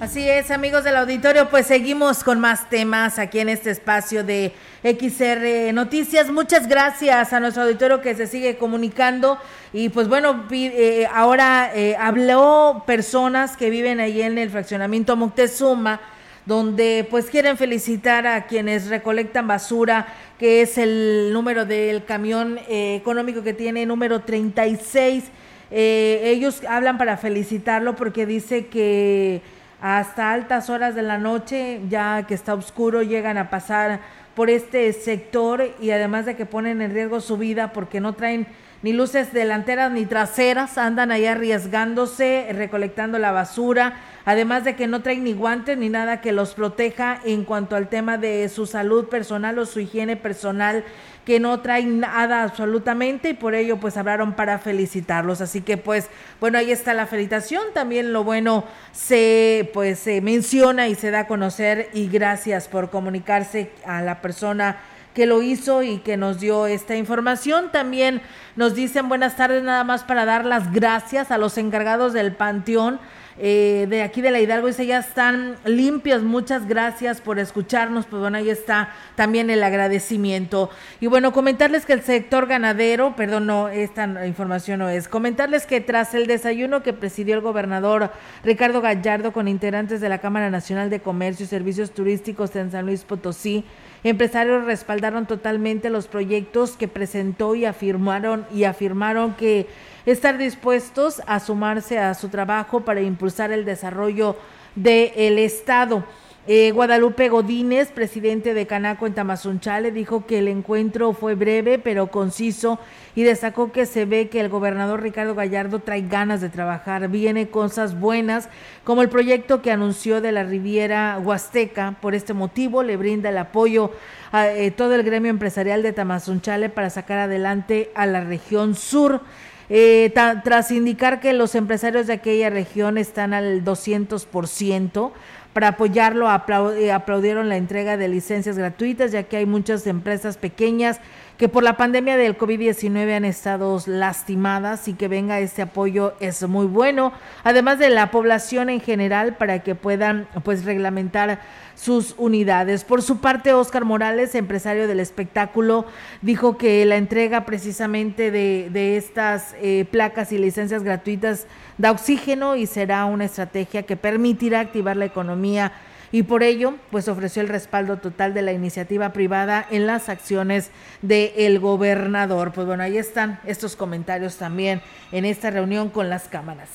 Así 0.06 0.30
es, 0.30 0.52
amigos 0.52 0.84
del 0.84 0.98
auditorio, 0.98 1.50
pues 1.50 1.66
seguimos 1.66 2.24
con 2.24 2.40
más 2.40 2.70
temas 2.70 3.18
aquí 3.18 3.40
en 3.40 3.50
este 3.50 3.72
espacio 3.72 4.24
de 4.24 4.54
XR 4.84 5.74
Noticias. 5.74 6.30
Muchas 6.30 6.68
gracias 6.68 7.34
a 7.34 7.40
nuestro 7.40 7.64
auditorio 7.64 8.02
que 8.02 8.14
se 8.14 8.28
sigue 8.28 8.56
comunicando 8.56 9.40
y 9.74 9.90
pues 9.90 10.08
bueno, 10.08 10.46
eh, 10.52 11.08
ahora 11.12 11.72
eh, 11.74 11.96
habló 12.00 12.84
personas 12.86 13.58
que 13.58 13.72
viven 13.72 14.00
ahí 14.00 14.22
en 14.22 14.38
el 14.38 14.52
fraccionamiento 14.52 15.16
Moctezuma 15.16 16.00
donde 16.46 17.08
pues 17.10 17.26
quieren 17.26 17.58
felicitar 17.58 18.28
a 18.28 18.46
quienes 18.46 18.90
recolectan 18.90 19.48
basura, 19.48 20.14
que 20.38 20.62
es 20.62 20.78
el 20.78 21.32
número 21.34 21.66
del 21.66 22.06
camión 22.06 22.60
eh, 22.70 22.96
económico 22.96 23.42
que 23.42 23.56
tiene 23.56 23.88
número 23.88 24.22
36. 24.22 25.24
Eh, 25.72 26.22
ellos 26.26 26.62
hablan 26.70 27.00
para 27.00 27.18
felicitarlo 27.18 27.96
porque 27.96 28.28
dice 28.28 28.68
que 28.68 29.42
hasta 29.82 30.32
altas 30.32 30.70
horas 30.70 30.96
de 30.96 31.02
la 31.02 31.18
noche, 31.18 31.82
ya 31.90 32.24
que 32.28 32.34
está 32.34 32.54
oscuro, 32.54 33.04
llegan 33.04 33.38
a 33.38 33.50
pasar 33.50 34.00
por 34.36 34.50
este 34.50 34.92
sector 34.94 35.64
y 35.80 35.92
además 35.92 36.26
de 36.26 36.36
que 36.36 36.46
ponen 36.46 36.82
en 36.82 36.94
riesgo 36.94 37.22
su 37.22 37.38
vida 37.38 37.72
porque 37.72 38.02
no 38.02 38.14
traen 38.14 38.48
ni 38.82 38.94
luces 38.94 39.34
delanteras 39.34 39.92
ni 39.92 40.06
traseras, 40.06 40.78
andan 40.78 41.10
ahí 41.10 41.26
arriesgándose, 41.26 42.48
recolectando 42.52 43.18
la 43.18 43.32
basura, 43.32 43.96
además 44.26 44.64
de 44.64 44.76
que 44.76 44.86
no 44.86 45.02
traen 45.02 45.24
ni 45.24 45.34
guantes 45.34 45.78
ni 45.78 45.90
nada 45.90 46.22
que 46.22 46.32
los 46.32 46.54
proteja 46.54 47.20
en 47.26 47.46
cuanto 47.46 47.76
al 47.76 47.88
tema 47.88 48.20
de 48.20 48.48
su 48.50 48.68
salud 48.68 49.08
personal 49.08 49.58
o 49.58 49.66
su 49.66 49.80
higiene 49.80 50.18
personal 50.18 50.84
que 51.26 51.40
no 51.40 51.60
traen 51.60 52.00
nada 52.00 52.44
absolutamente 52.44 53.30
y 53.30 53.34
por 53.34 53.56
ello 53.56 53.78
pues 53.78 53.98
hablaron 53.98 54.34
para 54.34 54.60
felicitarlos. 54.60 55.42
Así 55.42 55.62
que 55.62 55.78
pues 55.78 56.10
bueno, 56.40 56.60
ahí 56.60 56.72
está 56.72 56.94
la 56.94 57.08
felicitación. 57.08 57.64
También 57.74 58.14
lo 58.14 58.24
bueno 58.24 58.64
se 58.92 59.70
pues 59.74 60.00
se 60.00 60.22
menciona 60.22 60.88
y 60.88 60.96
se 60.96 61.12
da 61.12 61.22
a 61.22 61.28
conocer 61.28 61.90
y 61.94 62.08
gracias 62.08 62.68
por 62.68 62.92
comunicarse 62.92 63.72
a 63.86 64.02
la 64.02 64.22
persona 64.22 64.78
que 65.16 65.26
lo 65.26 65.42
hizo 65.42 65.82
y 65.82 66.00
que 66.00 66.18
nos 66.18 66.40
dio 66.40 66.68
esta 66.68 66.96
información. 66.96 67.72
También 67.72 68.22
nos 68.56 68.76
dicen 68.76 69.10
buenas 69.10 69.36
tardes 69.36 69.64
nada 69.64 69.84
más 69.84 70.04
para 70.04 70.26
dar 70.26 70.46
las 70.46 70.72
gracias 70.72 71.32
a 71.32 71.38
los 71.38 71.58
encargados 71.58 72.14
del 72.14 72.34
Panteón 72.34 73.00
eh, 73.38 73.86
de 73.90 74.02
aquí 74.02 74.22
de 74.22 74.32
la 74.32 74.40
Hidalgo. 74.40 74.68
Dice, 74.68 74.86
ya 74.86 75.00
están 75.00 75.56
limpios. 75.66 76.24
Muchas 76.24 76.68
gracias 76.68 77.22
por 77.22 77.40
escucharnos. 77.40 78.06
Pues 78.06 78.22
bueno, 78.22 78.38
ahí 78.38 78.50
está 78.50 78.90
también 79.16 79.50
el 79.50 79.64
agradecimiento. 79.64 80.70
Y 81.02 81.08
bueno, 81.08 81.34
comentarles 81.34 81.86
que 81.86 81.94
el 81.94 82.02
sector 82.02 82.48
ganadero, 82.48 83.16
perdón, 83.16 83.48
no, 83.48 83.70
esta 83.70 84.26
información 84.26 84.80
no 84.80 84.90
es. 84.90 85.08
Comentarles 85.08 85.66
que 85.66 85.82
tras 85.82 86.14
el 86.14 86.28
desayuno 86.28 86.84
que 86.84 86.94
presidió 86.94 87.36
el 87.36 87.42
gobernador 87.42 88.12
Ricardo 88.44 88.82
Gallardo 88.82 89.34
con 89.34 89.48
integrantes 89.48 90.02
de 90.02 90.10
la 90.10 90.20
Cámara 90.20 90.50
Nacional 90.50 90.90
de 90.90 91.02
Comercio 91.02 91.46
y 91.46 91.48
Servicios 91.48 91.92
Turísticos 91.92 92.56
en 92.56 92.72
San 92.72 92.86
Luis 92.86 93.04
Potosí, 93.04 93.66
Empresarios 94.06 94.66
respaldaron 94.66 95.26
totalmente 95.26 95.90
los 95.90 96.06
proyectos 96.06 96.78
que 96.78 96.88
presentó 96.88 97.56
y 97.56 97.66
afirmaron 97.66 98.46
y 98.54 98.66
afirmaron 98.66 99.34
que 99.34 99.66
estar 100.06 100.38
dispuestos 100.38 101.22
a 101.28 101.40
sumarse 101.40 102.00
a 102.00 102.14
su 102.14 102.30
trabajo 102.30 102.82
para 102.82 103.02
impulsar 103.02 103.52
el 103.52 103.66
desarrollo 103.66 104.36
del 104.76 105.40
Estado. 105.40 106.04
Eh, 106.48 106.70
Guadalupe 106.74 107.28
Godínez, 107.28 107.92
presidente 107.92 108.54
de 108.54 108.68
Canaco 108.68 109.08
en 109.08 109.16
Tamazunchale, 109.16 109.90
dijo 109.90 110.28
que 110.28 110.38
el 110.38 110.48
encuentro 110.48 111.14
fue 111.14 111.34
breve 111.34 111.80
pero 111.80 112.12
conciso 112.12 112.78
y 113.16 113.24
destacó 113.24 113.72
que 113.72 113.88
se 113.88 114.06
ve 114.06 114.30
que 114.30 114.42
el 114.42 114.50
gobernador 114.50 115.02
Ricardo 115.02 115.34
Gallardo 115.34 115.80
trae 115.80 116.02
ganas 116.02 116.42
de 116.42 116.50
trabajar, 116.50 117.08
viene 117.10 117.50
cosas 117.50 118.00
buenas 118.00 118.48
como 118.84 119.02
el 119.02 119.10
proyecto 119.10 119.64
que 119.64 119.72
anunció 119.72 120.22
de 120.22 120.34
la 120.34 120.44
Riviera 120.44 121.18
Huasteca. 121.20 121.96
Por 122.00 122.14
este 122.14 122.36
motivo 122.36 122.84
le 122.84 122.96
brinda 122.96 123.30
el 123.30 123.40
apoyo 123.40 123.90
a 124.32 124.48
eh, 124.50 124.70
todo 124.70 124.94
el 124.94 125.02
gremio 125.02 125.32
empresarial 125.32 125.82
de 125.82 125.94
Tamazunchale 125.94 126.70
para 126.70 126.92
sacar 126.92 127.18
adelante 127.18 127.90
a 127.96 128.06
la 128.06 128.22
región 128.22 128.76
sur. 128.76 129.22
Eh, 129.70 130.14
tras 130.44 130.72
indicar 130.72 131.20
que 131.20 131.34
los 131.34 131.56
empresarios 131.56 132.08
de 132.08 132.14
aquella 132.14 132.50
región 132.50 132.98
están 132.98 133.34
al 133.34 133.64
200%, 133.64 135.12
para 135.54 135.70
apoyarlo 135.70 136.28
eh, 136.28 136.92
aplaudieron 136.92 137.48
la 137.48 137.56
entrega 137.56 137.96
de 137.96 138.10
licencias 138.10 138.58
gratuitas, 138.58 139.14
ya 139.14 139.24
que 139.24 139.38
hay 139.38 139.46
muchas 139.46 139.88
empresas 139.88 140.36
pequeñas 140.36 141.00
que 141.38 141.50
por 141.50 141.64
la 141.64 141.76
pandemia 141.76 142.16
del 142.18 142.38
COVID-19 142.38 143.16
han 143.16 143.26
estado 143.26 143.78
lastimadas 143.86 144.88
y 144.88 144.94
que 144.94 145.08
venga 145.08 145.40
este 145.40 145.62
apoyo 145.62 146.14
es 146.20 146.48
muy 146.48 146.66
bueno, 146.66 147.12
además 147.44 147.78
de 147.80 147.90
la 147.90 148.12
población 148.12 148.70
en 148.70 148.80
general 148.80 149.36
para 149.36 149.60
que 149.60 149.76
puedan 149.76 150.28
pues 150.44 150.64
reglamentar 150.64 151.40
sus 151.76 152.16
unidades. 152.18 152.86
Por 152.86 153.02
su 153.02 153.20
parte, 153.20 153.54
Oscar 153.54 153.84
Morales, 153.84 154.34
empresario 154.34 154.88
del 154.88 155.02
espectáculo, 155.02 155.86
dijo 156.22 156.58
que 156.58 156.86
la 156.86 156.96
entrega 156.96 157.46
precisamente 157.46 158.32
de, 158.32 158.98
estas 158.98 159.56
eh, 159.62 159.86
placas 159.92 160.32
y 160.32 160.38
licencias 160.38 160.84
gratuitas 160.84 161.48
da 161.78 161.92
oxígeno 161.92 162.56
y 162.56 162.66
será 162.66 163.04
una 163.06 163.26
estrategia 163.26 163.84
que 163.84 163.98
permitirá 163.98 164.62
activar 164.62 164.96
la 164.96 165.06
economía 165.06 165.74
y 166.16 166.24
por 166.24 166.44
ello, 166.44 166.76
pues 166.92 167.10
ofreció 167.10 167.42
el 167.42 167.50
respaldo 167.50 167.98
total 167.98 168.34
de 168.34 168.42
la 168.42 168.54
iniciativa 168.54 169.10
privada 169.10 169.68
en 169.70 169.86
las 169.86 170.08
acciones 170.08 170.72
del 171.02 171.60
gobernador. 171.60 172.54
Pues 172.54 172.66
bueno, 172.66 172.84
ahí 172.84 172.98
están 172.98 173.42
estos 173.46 173.76
comentarios 173.76 174.38
también 174.38 174.82
en 175.12 175.26
esta 175.26 175.50
reunión 175.50 175.90
con 175.90 176.10
las 176.10 176.30
cámaras. 176.30 176.70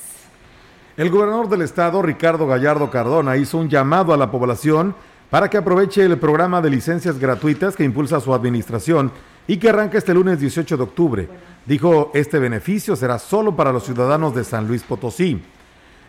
El 0.95 1.09
gobernador 1.09 1.49
del 1.49 1.63
estado, 1.63 2.03
Ricardo 2.03 2.45
Gallardo 2.45 2.91
Cardona, 2.91 3.35
hizo 3.35 3.57
un 3.57 3.67
llamado 3.67 4.13
a 4.13 4.17
la 4.17 4.29
población 4.29 4.93
para 5.31 5.49
que 5.49 5.57
aproveche 5.57 6.05
el 6.05 6.19
programa 6.19 6.61
de 6.61 6.69
licencias 6.69 7.17
gratuitas 7.17 7.75
que 7.75 7.83
impulsa 7.83 8.19
su 8.19 8.35
administración 8.35 9.11
y 9.47 9.57
que 9.57 9.69
arranca 9.69 9.97
este 9.97 10.13
lunes 10.13 10.39
18 10.39 10.77
de 10.77 10.83
octubre. 10.83 11.29
Dijo, 11.65 12.11
este 12.13 12.37
beneficio 12.37 12.95
será 12.95 13.17
solo 13.17 13.55
para 13.55 13.71
los 13.71 13.85
ciudadanos 13.85 14.35
de 14.35 14.43
San 14.43 14.67
Luis 14.67 14.83
Potosí. 14.83 15.41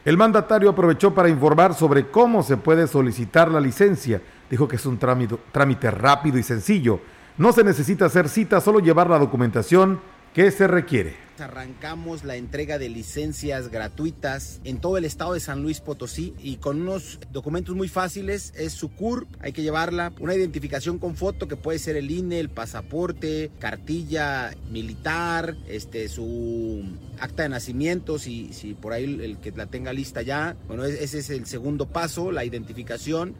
El 0.05 0.17
mandatario 0.17 0.71
aprovechó 0.71 1.15
para 1.15 1.29
informar 1.29 1.75
sobre 1.75 2.09
cómo 2.09 2.43
se 2.43 2.57
puede 2.57 2.89
solicitar 2.89 3.49
la 3.51 3.61
licencia. 3.61 4.21
Dijo 4.51 4.67
que 4.67 4.77
es 4.77 4.85
un 4.85 4.99
trámite, 4.99 5.91
rápido 5.93 6.39
y 6.39 6.43
sencillo. 6.43 7.01
No 7.39 7.53
se 7.53 7.63
necesita 7.63 8.07
hacer 8.07 8.29
cita, 8.29 8.61
solo 8.61 8.81
llevar 8.81 9.09
la 9.09 9.19
documentación 9.19 10.01
que 10.35 10.51
se 10.51 10.67
requiere. 10.67 11.22
Arrancamos 11.39 12.25
la 12.25 12.37
entrega 12.37 12.79
de 12.79 12.89
licencias 12.89 13.69
gratuitas 13.69 14.61
en 14.65 14.81
todo 14.81 14.99
el 14.99 15.05
estado 15.05 15.33
de 15.33 15.41
San 15.41 15.63
Luis 15.63 15.81
Potosí 15.81 16.35
y 16.39 16.57
con 16.57 16.83
unos 16.83 17.19
documentos 17.33 17.75
muy 17.75 17.89
fáciles. 17.89 18.53
Es 18.57 18.73
su 18.73 18.91
CUR, 18.91 19.27
hay 19.41 19.53
que 19.53 19.63
llevarla, 19.63 20.13
una 20.21 20.35
identificación 20.35 20.99
con 20.99 21.17
foto 21.17 21.49
que 21.49 21.57
puede 21.57 21.79
ser 21.79 21.97
el 21.97 22.11
INE, 22.11 22.39
el 22.39 22.51
pasaporte, 22.51 23.51
cartilla 23.59 24.55
militar, 24.71 25.57
este, 25.69 26.09
su 26.09 26.85
acta 27.19 27.45
de 27.45 27.49
nacimiento, 27.49 28.19
si, 28.19 28.53
si 28.53 28.75
por 28.75 28.93
ahí 28.93 29.05
el 29.05 29.39
que 29.39 29.53
la 29.53 29.67
tenga 29.67 29.93
lista 29.93 30.23
ya. 30.23 30.57
Bueno, 30.69 30.85
ese 30.85 31.19
es 31.19 31.31
el 31.31 31.47
segundo 31.47 31.89
paso, 31.89 32.31
la 32.31 32.45
identificación. 32.45 33.35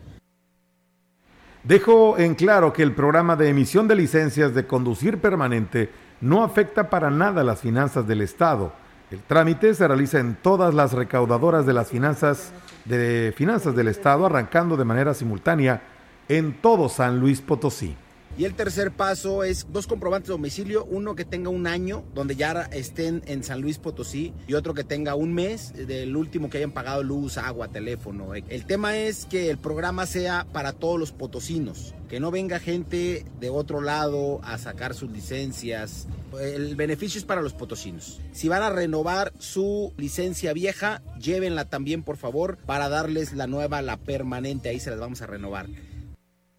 Dejo 1.65 2.19
en 2.19 2.35
claro 2.35 2.73
que 2.73 2.83
el 2.83 2.93
programa 2.93 3.37
de 3.37 3.49
emisión 3.49 3.87
de 3.87 3.95
licencias 3.95 4.53
de 4.53 4.67
conducir 4.67 5.21
permanente 5.21 5.91
no 6.23 6.43
afecta 6.43 6.89
para 6.89 7.11
nada 7.11 7.45
las 7.45 7.61
finanzas 7.61 8.07
del 8.07 8.23
Estado. 8.23 8.73
El 9.11 9.21
trámite 9.21 9.75
se 9.75 9.87
realiza 9.87 10.21
en 10.21 10.37
todas 10.37 10.73
las 10.73 10.95
recaudadoras 10.95 11.67
de 11.67 11.75
las 11.75 11.89
finanzas 11.89 12.53
de 12.87 13.35
finanzas 13.37 13.77
del 13.77 13.89
Estado, 13.89 14.25
arrancando 14.25 14.77
de 14.77 14.87
manera 14.87 15.13
simultánea 15.13 15.83
en 16.29 16.55
todo 16.63 16.89
San 16.89 17.21
Luis 17.21 17.43
Potosí. 17.43 17.95
Y 18.39 18.47
el 18.47 18.55
tercer 18.55 18.93
paso 18.93 19.45
es 19.45 19.67
dos 19.71 19.87
comprobantes 19.87 20.29
de 20.29 20.33
domicilio, 20.33 20.87
uno 20.87 21.15
que 21.15 21.27
tenga 21.27 21.51
un 21.51 21.67
año, 21.67 22.03
donde 22.15 22.35
ya 22.35 22.63
estén 22.73 23.23
en 23.27 23.45
San 23.45 23.61
Luis 23.61 23.77
Potosí, 23.77 24.33
y 24.49 24.55
otro 24.55 24.73
que 24.73 24.85
tenga 24.85 25.15
un 25.15 25.35
mes 25.35 25.75
del 25.75 26.17
último 26.17 26.49
que 26.49 26.57
hayan 26.57 26.73
pagado 26.73 27.03
luz, 27.03 27.37
agua, 27.37 27.69
teléfono. 27.69 28.35
El 28.35 28.65
tema 28.65 28.97
es 28.97 29.27
que 29.27 29.51
el 29.51 29.59
programa 29.59 30.07
sea 30.07 30.47
para 30.51 30.73
todos 30.73 30.99
los 30.99 31.13
potosinos, 31.13 31.95
que 32.09 32.21
no 32.21 32.31
venga 32.31 32.59
gente 32.59 33.27
de 33.39 33.51
otro 33.51 33.83
lado 33.83 34.41
a 34.45 34.57
sacar 34.57 34.95
sus 34.95 35.11
licencias. 35.11 36.09
El 36.41 36.75
beneficio 36.75 37.19
es 37.19 37.27
para 37.27 37.43
los 37.43 37.53
potosinos. 37.53 38.19
Si 38.33 38.49
van 38.49 38.63
a 38.63 38.71
renovar 38.71 39.35
su 39.39 39.93
licencia 39.99 40.55
vieja, 40.55 41.03
llévenla 41.21 41.67
también 41.67 42.03
por 42.03 42.17
favor 42.17 42.57
para 42.65 42.89
darles 42.89 43.35
la 43.35 43.47
nueva, 43.47 43.83
la 43.83 43.99
permanente, 43.99 44.71
ahí 44.71 44.81
se 44.81 44.89
las 44.89 45.01
vamos 45.01 45.21
a 45.21 45.27
renovar. 45.27 45.69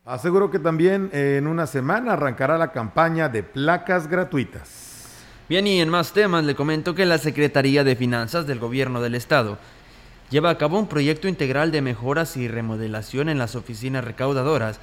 Aseguro 0.06 0.51
que 0.51 0.60
también 0.60 1.10
en 1.14 1.47
una 1.47 1.66
semana 1.66 2.12
arrancará 2.12 2.58
la 2.58 2.74
campaña 2.74 3.30
de 3.30 3.41
placas 3.41 4.10
gratuitas. 4.10 5.08
Bien, 5.47 5.66
y 5.66 5.80
en 5.80 5.88
más 5.88 6.12
temas 6.12 6.43
le 6.43 6.56
comento 6.56 6.93
que 6.93 7.06
la 7.06 7.18
Secretaría 7.18 7.86
de 7.86 7.95
Finanzas 7.95 8.45
del 8.45 8.60
Gobierno 8.60 8.99
del 8.99 9.16
Estado 9.16 9.58
lleva 10.30 10.49
a 10.49 10.58
cabo 10.58 10.78
un 10.78 10.89
proyecto 10.89 11.30
integral 11.30 11.72
de 11.72 11.82
mejoras 11.82 12.36
y 12.36 12.49
remodelación 12.49 13.30
en 13.30 13.38
las 13.38 13.56
oficinas 13.56 14.04
recaudadoras, 14.04 14.82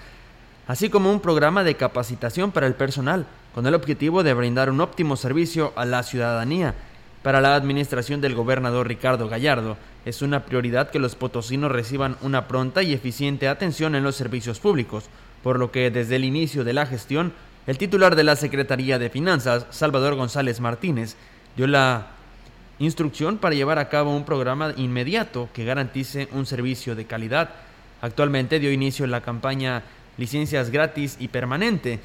así 0.66 0.88
como 0.88 1.12
un 1.12 1.20
programa 1.20 1.64
de 1.64 1.74
capacitación 1.74 2.50
para 2.50 2.66
el 2.66 2.74
personal, 2.74 3.26
con 3.54 3.66
el 3.66 3.74
objetivo 3.74 4.22
de 4.22 4.32
brindar 4.32 4.70
un 4.70 4.80
óptimo 4.80 5.16
servicio 5.16 5.74
a 5.76 5.84
la 5.84 6.02
ciudadanía. 6.02 6.74
Para 7.22 7.42
la 7.42 7.54
administración 7.54 8.22
del 8.22 8.34
gobernador 8.34 8.88
Ricardo 8.88 9.28
Gallardo, 9.28 9.76
es 10.06 10.22
una 10.22 10.46
prioridad 10.46 10.90
que 10.90 10.98
los 10.98 11.16
potosinos 11.16 11.70
reciban 11.70 12.16
una 12.22 12.48
pronta 12.48 12.82
y 12.82 12.94
eficiente 12.94 13.46
atención 13.46 13.94
en 13.94 14.04
los 14.04 14.16
servicios 14.16 14.58
públicos, 14.58 15.04
por 15.42 15.58
lo 15.58 15.70
que 15.70 15.90
desde 15.90 16.16
el 16.16 16.24
inicio 16.24 16.64
de 16.64 16.72
la 16.72 16.86
gestión, 16.86 17.34
el 17.66 17.76
titular 17.76 18.16
de 18.16 18.24
la 18.24 18.36
Secretaría 18.36 18.98
de 18.98 19.10
Finanzas, 19.10 19.66
Salvador 19.68 20.14
González 20.14 20.60
Martínez, 20.60 21.16
dio 21.56 21.66
la 21.66 22.06
instrucción 22.78 23.36
para 23.36 23.54
llevar 23.54 23.78
a 23.78 23.90
cabo 23.90 24.16
un 24.16 24.24
programa 24.24 24.72
inmediato 24.78 25.50
que 25.52 25.66
garantice 25.66 26.28
un 26.32 26.46
servicio 26.46 26.94
de 26.94 27.04
calidad. 27.04 27.50
Actualmente 28.00 28.58
dio 28.58 28.72
inicio 28.72 29.06
la 29.06 29.20
campaña 29.20 29.82
Licencias 30.16 30.70
gratis 30.70 31.16
y 31.18 31.28
permanente. 31.28 31.98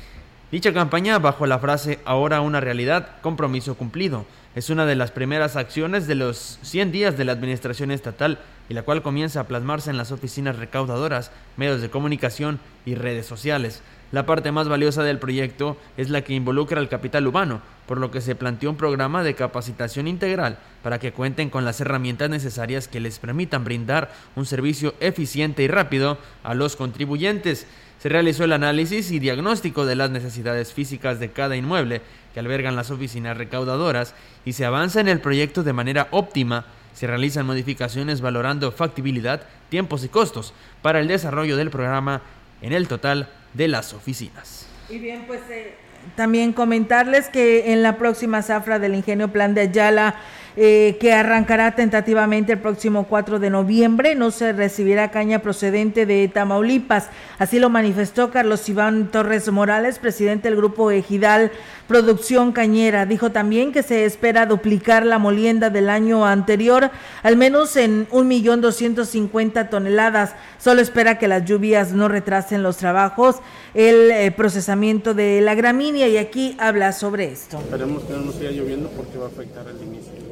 Dicha 0.50 0.72
campaña, 0.74 1.20
bajo 1.20 1.46
la 1.48 1.60
frase 1.60 2.00
Ahora 2.06 2.40
una 2.40 2.62
realidad, 2.62 3.18
compromiso 3.22 3.76
cumplido, 3.76 4.26
es 4.56 4.70
una 4.70 4.86
de 4.86 4.96
las 4.96 5.12
primeras 5.12 5.58
acciones 5.58 6.08
de 6.08 6.16
los 6.16 6.60
100 6.64 6.94
días 6.94 7.18
de 7.18 7.26
la 7.26 7.34
administración 7.34 7.92
estatal 7.92 8.40
y 8.70 8.74
la 8.74 8.84
cual 8.84 9.04
comienza 9.04 9.42
a 9.42 9.48
plasmarse 9.48 9.90
en 9.90 9.98
las 9.98 10.14
oficinas 10.14 10.56
recaudadoras, 10.56 11.32
medios 11.58 11.82
de 11.82 11.90
comunicación 11.90 12.60
y 12.86 12.96
redes 12.96 13.26
sociales. 13.26 13.82
La 14.14 14.26
parte 14.26 14.54
más 14.54 14.70
valiosa 14.70 15.04
del 15.04 15.20
proyecto 15.20 15.76
es 15.98 16.10
la 16.10 16.22
que 16.22 16.34
involucra 16.34 16.80
al 16.80 16.88
capital 16.88 17.28
humano, 17.28 17.62
por 17.86 18.00
lo 18.00 18.12
que 18.12 18.22
se 18.22 18.36
planteó 18.36 18.70
un 18.70 18.78
programa 18.78 19.24
de 19.24 19.36
capacitación 19.36 20.08
integral 20.08 20.58
para 20.84 21.00
que 21.00 21.12
cuenten 21.12 21.50
con 21.50 21.66
las 21.66 21.82
herramientas 21.82 22.30
necesarias 22.30 22.88
que 22.88 23.02
les 23.02 23.20
permitan 23.20 23.66
brindar 23.66 24.14
un 24.36 24.46
servicio 24.46 24.96
eficiente 25.02 25.64
y 25.64 25.68
rápido 25.68 26.18
a 26.44 26.54
los 26.54 26.78
contribuyentes. 26.78 27.68
Se 28.00 28.10
realizó 28.10 28.44
el 28.44 28.54
análisis 28.54 29.12
y 29.12 29.20
diagnóstico 29.20 29.86
de 29.86 29.96
las 29.96 30.12
necesidades 30.12 30.74
físicas 30.74 31.20
de 31.20 31.32
cada 31.32 31.56
inmueble 31.56 32.02
que 32.34 32.40
albergan 32.40 32.76
las 32.76 32.92
oficinas 32.92 33.38
recaudadoras 33.38 34.14
y 34.44 34.54
se 34.54 34.66
avanza 34.66 35.00
en 35.00 35.08
el 35.08 35.22
proyecto 35.22 35.64
de 35.64 35.74
manera 35.74 36.08
óptima. 36.12 36.66
Se 36.94 37.08
realizan 37.08 37.46
modificaciones 37.46 38.22
valorando 38.22 38.72
factibilidad, 38.72 39.44
tiempos 39.70 40.04
y 40.04 40.10
costos 40.10 40.54
para 40.82 41.00
el 41.00 41.08
desarrollo 41.08 41.58
del 41.58 41.72
programa 41.72 42.22
en 42.62 42.74
el 42.74 42.88
total 42.88 43.30
de 43.54 43.68
las 43.68 43.94
oficinas. 43.94 44.68
Y 44.90 45.00
bien, 45.00 45.24
pues 45.28 45.42
eh, 45.50 45.76
también 46.16 46.54
comentarles 46.54 47.30
que 47.30 47.74
en 47.74 47.82
la 47.82 47.98
próxima 47.98 48.42
zafra 48.42 48.80
del 48.80 48.96
ingenio 48.96 49.30
Plan 49.30 49.56
de 49.56 49.62
Ayala 49.62 50.16
eh, 50.58 50.98
que 51.00 51.12
arrancará 51.12 51.76
tentativamente 51.76 52.54
el 52.54 52.60
próximo 52.60 53.06
4 53.08 53.40
de 53.40 53.50
noviembre. 53.50 54.16
No 54.16 54.32
se 54.32 54.54
recibirá 54.54 55.12
caña 55.12 55.40
procedente 55.40 56.06
de 56.06 56.28
Tamaulipas. 56.28 57.10
Así 57.40 57.60
lo 57.60 57.70
manifestó 57.70 58.32
Carlos 58.32 58.68
Iván 58.70 59.12
Torres 59.12 59.52
Morales, 59.52 60.00
presidente 60.00 60.48
del 60.48 60.58
grupo 60.58 60.92
Ejidal 60.92 61.52
Producción 61.88 62.52
Cañera. 62.52 63.06
Dijo 63.06 63.32
también 63.32 63.72
que 63.72 63.84
se 63.84 64.06
espera 64.06 64.46
duplicar 64.46 65.06
la 65.06 65.20
molienda 65.20 65.70
del 65.70 65.90
año 65.90 66.26
anterior, 66.26 66.90
al 67.22 67.38
menos 67.38 67.76
en 67.76 68.08
1.250.000 68.10 69.70
toneladas. 69.70 70.36
Solo 70.58 70.82
espera 70.82 71.20
que 71.20 71.28
las 71.28 71.46
lluvias 71.46 71.92
no 71.92 72.08
retrasen 72.08 72.64
los 72.64 72.78
trabajos, 72.78 73.38
el 73.74 74.10
eh, 74.12 74.32
procesamiento 74.32 75.14
de 75.14 75.42
la 75.42 75.54
gramínea 75.54 76.08
y 76.08 76.18
aquí 76.18 76.56
habla 76.60 76.92
sobre 76.92 77.32
esto. 77.32 77.60
Esperemos 77.60 78.04
que 78.04 78.14
no 78.14 78.22
nos 78.22 78.36
siga 78.36 78.52
lloviendo 78.52 78.90
porque 78.90 79.18
va 79.18 79.26
a 79.26 79.30
afectar 79.30 79.66
el 79.68 79.84
inicio 79.84 80.25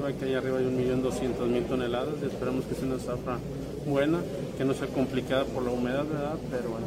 de 0.00 0.14
que 0.14 0.24
hay 0.24 0.34
arriba 0.34 0.58
de 0.58 0.66
1.200.000 0.66 1.66
toneladas 1.68 2.14
y 2.22 2.26
esperamos 2.26 2.64
que 2.64 2.74
sea 2.74 2.84
una 2.84 2.98
zafra 2.98 3.38
buena, 3.86 4.20
que 4.56 4.64
no 4.64 4.72
sea 4.72 4.88
complicada 4.88 5.44
por 5.44 5.62
la 5.62 5.70
humedad, 5.70 6.04
¿verdad? 6.04 6.36
Pero 6.50 6.70
bueno, 6.70 6.86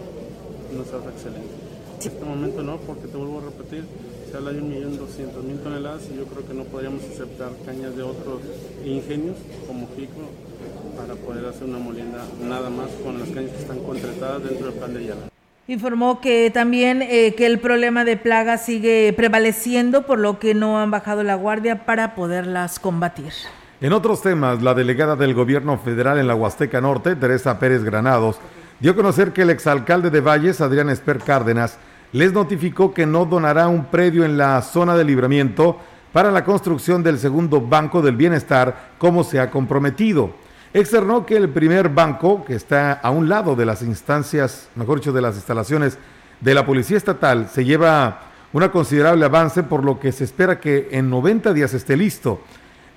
una 0.74 0.84
zafra 0.86 1.12
excelente. 1.12 1.54
En 2.02 2.12
este 2.12 2.26
momento 2.26 2.64
no, 2.64 2.78
porque 2.78 3.08
te 3.08 3.16
vuelvo 3.18 3.40
a 3.40 3.46
repetir, 3.46 3.84
se 4.30 4.38
habla 4.38 4.52
de 4.52 4.62
1.200.000 4.62 5.64
toneladas 5.64 6.02
y 6.12 6.18
yo 6.18 6.26
creo 6.26 6.48
que 6.48 6.54
no 6.54 6.64
podríamos 6.64 7.04
aceptar 7.04 7.52
cañas 7.66 7.96
de 7.96 8.02
otros 8.02 8.42
ingenios 8.84 9.38
como 9.68 9.88
Jico 9.96 10.26
para 10.98 11.14
poder 11.16 11.46
hacer 11.46 11.66
una 11.66 11.78
molienda 11.78 12.26
nada 12.42 12.70
más 12.70 12.90
con 13.04 13.20
las 13.20 13.30
cañas 13.30 13.52
que 13.52 13.62
están 13.62 13.80
contratadas 13.80 14.44
dentro 14.44 14.68
del 14.68 14.76
plan 14.76 14.94
de 14.94 15.06
Yala. 15.06 15.35
Informó 15.68 16.22
que 16.22 16.52
también 16.52 17.02
eh, 17.02 17.34
que 17.36 17.48
el 17.48 17.58
problema 17.58 18.06
de 18.06 18.18
plaga 18.18 18.60
sigue 18.60 19.12
prevaleciendo, 19.18 20.06
por 20.06 20.20
lo 20.20 20.38
que 20.38 20.54
no 20.54 20.80
han 20.80 20.92
bajado 20.92 21.24
la 21.24 21.34
guardia 21.34 21.86
para 21.86 22.14
poderlas 22.14 22.78
combatir. 22.78 23.34
En 23.82 23.92
otros 23.92 24.22
temas, 24.22 24.62
la 24.62 24.76
delegada 24.76 25.16
del 25.16 25.34
gobierno 25.34 25.80
federal 25.80 26.20
en 26.20 26.28
la 26.28 26.36
Huasteca 26.36 26.82
Norte, 26.82 27.16
Teresa 27.16 27.58
Pérez 27.58 27.84
Granados, 27.84 28.38
dio 28.80 28.92
a 28.92 28.96
conocer 28.96 29.34
que 29.34 29.42
el 29.42 29.50
exalcalde 29.50 30.12
de 30.12 30.22
Valles, 30.22 30.62
Adrián 30.62 30.92
Esper 30.92 31.18
Cárdenas, 31.18 31.80
les 32.12 32.32
notificó 32.32 32.94
que 32.94 33.08
no 33.08 33.26
donará 33.26 33.68
un 33.68 33.86
predio 33.86 34.24
en 34.24 34.38
la 34.38 34.62
zona 34.62 34.96
de 34.96 35.04
libramiento 35.04 35.80
para 36.14 36.30
la 36.30 36.46
construcción 36.46 37.02
del 37.02 37.18
segundo 37.18 37.60
Banco 37.60 38.04
del 38.04 38.16
Bienestar 38.16 38.92
como 39.00 39.24
se 39.24 39.40
ha 39.40 39.50
comprometido. 39.50 40.45
Externó 40.76 41.26
que 41.26 41.38
el 41.38 41.48
primer 41.48 41.88
banco, 41.88 42.44
que 42.44 42.54
está 42.54 42.92
a 42.92 43.10
un 43.10 43.30
lado 43.30 43.56
de 43.56 43.66
las 43.66 43.82
instancias, 43.82 44.68
mejor 44.76 45.00
dicho, 45.00 45.14
de 45.14 45.22
las 45.22 45.36
instalaciones 45.36 45.98
de 46.42 46.54
la 46.54 46.66
Policía 46.66 46.98
Estatal, 46.98 47.48
se 47.48 47.64
lleva 47.64 48.24
una 48.52 48.70
considerable 48.74 49.24
avance, 49.24 49.64
por 49.64 49.86
lo 49.86 50.02
que 50.02 50.12
se 50.12 50.26
espera 50.26 50.60
que 50.60 50.90
en 50.92 51.10
90 51.10 51.54
días 51.54 51.74
esté 51.74 51.96
listo. 51.96 52.42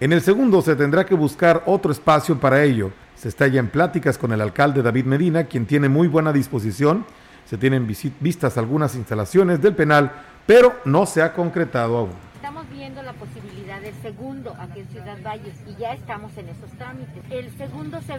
En 0.01 0.13
el 0.13 0.23
segundo 0.23 0.61
se 0.61 0.75
tendrá 0.75 1.07
que 1.07 1.15
buscar 1.15 1.63
otro 1.67 1.93
espacio 1.93 2.41
para 2.41 2.65
ello. 2.65 2.91
Se 3.15 3.29
está 3.29 3.47
ya 3.47 3.61
en 3.61 3.69
pláticas 3.69 4.19
con 4.19 4.33
el 4.33 4.41
alcalde 4.41 4.83
David 4.83 5.05
Medina, 5.05 5.45
quien 5.45 5.65
tiene 5.65 5.89
muy 5.89 6.09
buena 6.09 6.33
disposición. 6.33 7.05
Se 7.45 7.59
tienen 7.59 7.87
vistas 7.87 8.59
algunas 8.59 8.97
instalaciones 8.97 9.63
del 9.63 9.77
penal, 9.77 10.11
pero 10.47 10.75
no 10.85 11.07
se 11.07 11.23
ha 11.23 11.33
concretado 11.33 11.97
aún. 11.97 12.11
Estamos 12.35 12.69
viendo 12.71 13.01
la 13.05 13.13
posibilidad 13.13 13.48
segundo 14.03 14.57
aquí 14.59 14.81
en 14.81 14.89
Ciudad 14.89 15.19
Valles 15.23 15.55
y 15.67 15.75
ya 15.81 15.93
estamos 15.93 16.37
en 16.37 16.49
esos 16.49 16.71
trámites. 16.73 17.23
El 17.31 17.51
segundo 17.57 18.01
se, 18.03 18.19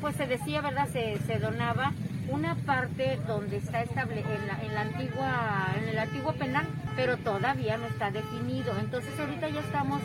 pues 0.00 0.16
se 0.16 0.26
decía, 0.26 0.60
¿verdad? 0.60 0.88
Se, 0.88 1.38
donaba 1.38 1.92
una 2.28 2.54
parte 2.56 3.18
donde 3.26 3.56
está 3.56 3.82
estable 3.82 4.20
en 4.20 4.46
la, 4.46 4.62
en 4.62 4.74
la 4.74 4.80
antigua, 4.82 5.68
en 5.80 5.88
el 5.88 5.98
antiguo 5.98 6.32
penal, 6.32 6.66
pero 6.96 7.16
todavía 7.16 7.76
no 7.76 7.86
está 7.86 8.10
definido. 8.10 8.72
Entonces 8.78 9.18
ahorita 9.18 9.48
ya 9.48 9.60
estamos 9.60 10.00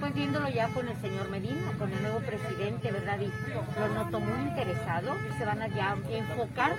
pues 0.00 0.14
viéndolo 0.14 0.48
ya 0.48 0.68
con 0.68 0.88
el 0.88 0.96
señor 0.96 1.30
Medina, 1.30 1.72
con 1.78 1.92
el 1.92 2.02
nuevo 2.02 2.18
presidente, 2.20 2.92
¿verdad? 2.92 3.18
Y 3.20 3.32
lo 3.78 3.88
noto 3.88 4.20
muy 4.20 4.48
interesado. 4.48 5.14
Se 5.38 5.44
van 5.44 5.62
a 5.62 5.68
ya 5.68 5.96
enfocar 6.10 6.76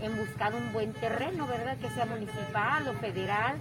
en 0.00 0.16
buscar 0.16 0.54
un 0.54 0.72
buen 0.72 0.92
terreno, 0.94 1.46
¿verdad? 1.46 1.76
Que 1.78 1.90
sea 1.90 2.06
municipal 2.06 2.88
o 2.88 2.94
federal 2.94 3.58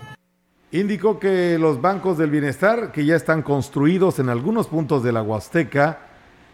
indicó 0.73 1.19
que 1.19 1.57
los 1.59 1.79
bancos 1.79 2.17
del 2.17 2.31
bienestar, 2.31 2.91
que 2.91 3.05
ya 3.05 3.15
están 3.15 3.43
construidos 3.43 4.17
en 4.19 4.29
algunos 4.29 4.67
puntos 4.67 5.03
de 5.03 5.11
la 5.11 5.21
Huasteca, 5.21 5.99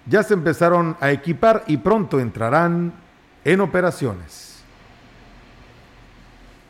ya 0.05 0.23
se 0.23 0.33
empezaron 0.33 0.97
a 0.99 1.11
equipar 1.11 1.63
y 1.67 1.77
pronto 1.77 2.19
entrarán 2.19 2.93
en 3.45 3.61
operaciones. 3.61 4.61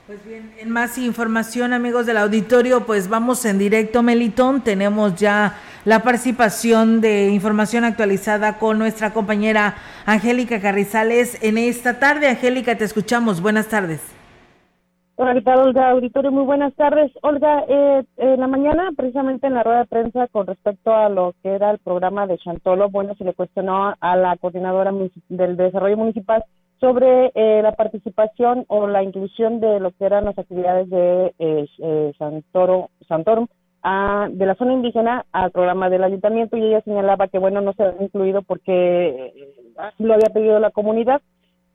Pues 0.06 0.24
bien, 0.26 0.52
en 0.60 0.70
más 0.70 0.98
información, 0.98 1.74
amigos 1.74 2.06
del 2.06 2.18
auditorio, 2.18 2.86
pues 2.86 3.10
vamos 3.10 3.46
en 3.46 3.58
directo, 3.58 4.04
Melitón. 4.04 4.64
Tenemos 4.64 5.16
ya 5.16 5.58
la 5.86 6.04
participación 6.04 7.02
de 7.02 7.30
información 7.30 7.84
actualizada 7.84 8.58
con 8.58 8.78
nuestra 8.78 9.12
compañera 9.14 9.76
Angélica 10.06 10.62
Carrizales 10.62 11.38
en 11.42 11.58
esta 11.58 12.00
tarde. 12.00 12.28
Angélica, 12.28 12.76
te 12.76 12.86
escuchamos. 12.86 13.42
Buenas 13.42 13.68
tardes. 13.68 14.19
Hola, 15.22 15.34
¿qué 15.34 15.42
tal, 15.42 15.60
Olga? 15.60 15.90
Auditorio, 15.90 16.32
muy 16.32 16.46
buenas 16.46 16.74
tardes. 16.76 17.12
Olga, 17.24 17.66
eh, 17.68 18.06
en 18.16 18.40
la 18.40 18.48
mañana, 18.48 18.92
precisamente 18.96 19.48
en 19.48 19.56
la 19.56 19.64
rueda 19.64 19.80
de 19.80 19.88
prensa 19.88 20.28
con 20.28 20.48
respecto 20.48 20.96
a 20.96 21.10
lo 21.10 21.36
que 21.44 21.50
era 21.50 21.72
el 21.72 21.80
programa 21.80 22.26
de 22.26 22.38
Chantolo, 22.38 22.90
bueno, 22.90 23.14
se 23.16 23.26
le 23.26 23.34
cuestionó 23.34 23.94
a 24.00 24.16
la 24.16 24.38
coordinadora 24.38 24.94
del 25.28 25.58
desarrollo 25.58 25.98
municipal 25.98 26.46
sobre 26.80 27.34
eh, 27.36 27.62
la 27.62 27.74
participación 27.74 28.64
o 28.70 28.88
la 28.88 29.04
inclusión 29.04 29.60
de 29.60 29.82
lo 29.82 29.92
que 29.92 30.06
eran 30.06 30.24
las 30.24 30.40
actividades 30.40 30.90
de 30.90 31.34
eh, 31.38 31.68
eh 31.80 32.14
Santoro, 32.18 32.90
Santorum 33.06 33.48
a, 33.84 34.30
de 34.32 34.46
la 34.46 34.56
zona 34.56 34.72
indígena 34.72 35.26
al 35.34 35.52
programa 35.52 35.90
del 35.90 36.06
ayuntamiento 36.06 36.56
y 36.56 36.64
ella 36.64 36.80
señalaba 36.80 37.28
que, 37.28 37.40
bueno, 37.40 37.60
no 37.60 37.74
se 37.74 37.84
había 37.84 38.04
incluido 38.04 38.42
porque 38.42 39.34
así 39.80 40.02
lo 40.02 40.14
había 40.14 40.30
pedido 40.30 40.60
la 40.60 40.72
comunidad 40.72 41.22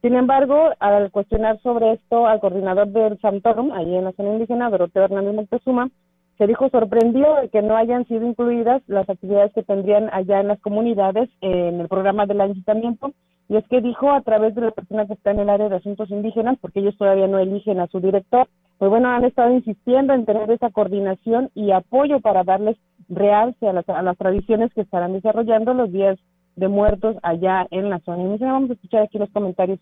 sin 0.05 0.17
embargo, 0.17 0.69
al 0.81 1.11
cuestionar 1.11 1.59
sobre 1.63 1.95
esto 1.95 2.27
al 2.27 2.39
coordinador 2.39 2.89
del 2.89 3.19
Santorum, 3.23 3.73
allí 3.73 3.97
en 3.97 4.05
la 4.05 4.13
zona 4.13 4.35
indígena, 4.35 4.69
Doroteo 4.69 5.05
Hernández 5.05 5.35
Montezuma, 5.35 5.89
se 6.37 6.47
dijo 6.47 6.69
sorprendido 6.69 7.37
de 7.37 7.49
que 7.49 7.63
no 7.63 7.75
hayan 7.75 8.07
sido 8.07 8.27
incluidas 8.27 8.83
las 8.87 9.09
actividades 9.09 9.55
que 9.55 9.63
tendrían 9.63 10.11
allá 10.13 10.41
en 10.41 10.49
las 10.49 10.61
comunidades 10.61 11.31
en 11.41 11.81
el 11.81 11.89
programa 11.89 12.27
del 12.27 12.43
ayuntamiento. 12.43 13.13
Y 13.49 13.57
es 13.57 13.67
que 13.69 13.81
dijo 13.81 14.11
a 14.11 14.21
través 14.21 14.55
de 14.55 14.61
la 14.61 14.73
persona 14.73 15.07
que 15.07 15.15
está 15.15 15.31
en 15.31 15.41
el 15.41 15.49
área 15.49 15.71
de 15.71 15.77
asuntos 15.77 16.11
indígenas, 16.11 16.59
porque 16.61 16.81
ellos 16.81 16.99
todavía 16.99 17.27
no 17.27 17.39
eligen 17.39 17.81
a 17.81 17.87
su 17.87 17.99
director, 18.01 18.47
pues 18.77 18.91
bueno, 18.91 19.09
han 19.09 19.25
estado 19.25 19.53
insistiendo 19.53 20.13
en 20.13 20.27
tener 20.27 20.51
esa 20.51 20.69
coordinación 20.69 21.49
y 21.55 21.71
apoyo 21.71 22.21
para 22.21 22.45
darles 22.45 22.77
realce 23.09 23.67
a 23.67 23.73
las, 23.73 23.89
a 23.89 24.03
las 24.03 24.19
tradiciones 24.19 24.71
que 24.75 24.83
estarán 24.83 25.15
desarrollando 25.15 25.73
los 25.73 25.91
días 25.91 26.19
de 26.57 26.69
muertos 26.69 27.17
allá 27.23 27.67
en 27.71 27.91
la 27.91 28.01
zona 28.01 28.23
indígena. 28.23 28.53
Vamos 28.53 28.71
a 28.71 28.75
escuchar 28.75 29.03
aquí 29.03 29.19
los 29.19 29.31
comentarios 29.31 29.79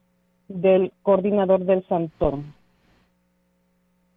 del 0.48 0.92
coordinador 1.02 1.64
del 1.64 1.84
Santorum. 1.88 2.52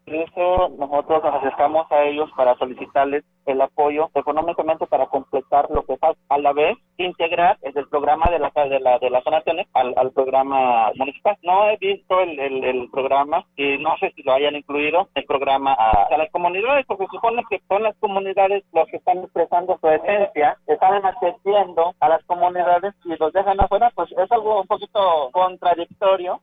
Por 0.06 0.16
eso 0.16 0.70
nosotros 0.78 1.24
nos 1.24 1.36
acercamos 1.36 1.92
a 1.92 2.04
ellos 2.04 2.30
para 2.38 2.56
solicitarles 2.58 3.24
el 3.48 3.60
apoyo 3.60 4.10
económicamente 4.14 4.86
para 4.86 5.08
completar 5.08 5.68
lo 5.72 5.84
que 5.84 5.98
falta. 5.98 6.20
A 6.30 6.38
la 6.38 6.54
vez, 6.54 6.78
integrar 6.98 7.58
el 7.62 7.88
programa 7.88 8.30
de 8.30 8.38
la 8.38 8.52
de 8.70 8.80
la 8.80 9.00
de 9.00 9.10
las 9.10 9.24
donaciones 9.24 9.68
al, 9.74 9.94
al 9.98 10.12
programa 10.12 10.92
municipal. 10.96 11.38
No 11.42 11.70
he 11.70 11.78
visto 11.78 12.22
el, 12.22 12.40
el, 12.40 12.90
programa 12.92 13.46
y 13.56 13.78
no 13.80 13.98
sé 13.98 14.12
si 14.16 14.22
lo 14.24 14.34
hayan 14.34 14.56
incluido 14.56 15.10
el 15.16 15.26
programa 15.26 15.74
a, 15.74 16.16
las 16.18 16.32
comunidades, 16.32 16.86
porque 16.86 17.08
supone 17.12 17.44
que 17.50 17.62
son 17.68 17.84
las 17.84 17.96
comunidades 17.98 18.64
los 18.74 18.88
que 18.88 18.98
están 18.98 19.20
expresando 19.20 19.78
su 19.80 19.90
esencia, 19.90 20.58
están 20.68 21.04
accediendo 21.04 21.94
a 22.00 22.10
las 22.10 22.24
comunidades 22.26 22.94
y 23.06 23.16
los 23.18 23.34
dejan 23.34 23.60
afuera, 23.60 23.92
pues 23.96 24.12
es 24.12 24.32
algo 24.32 24.62
un 24.62 24.68
poquito 24.68 25.30
contradictorio 25.32 26.42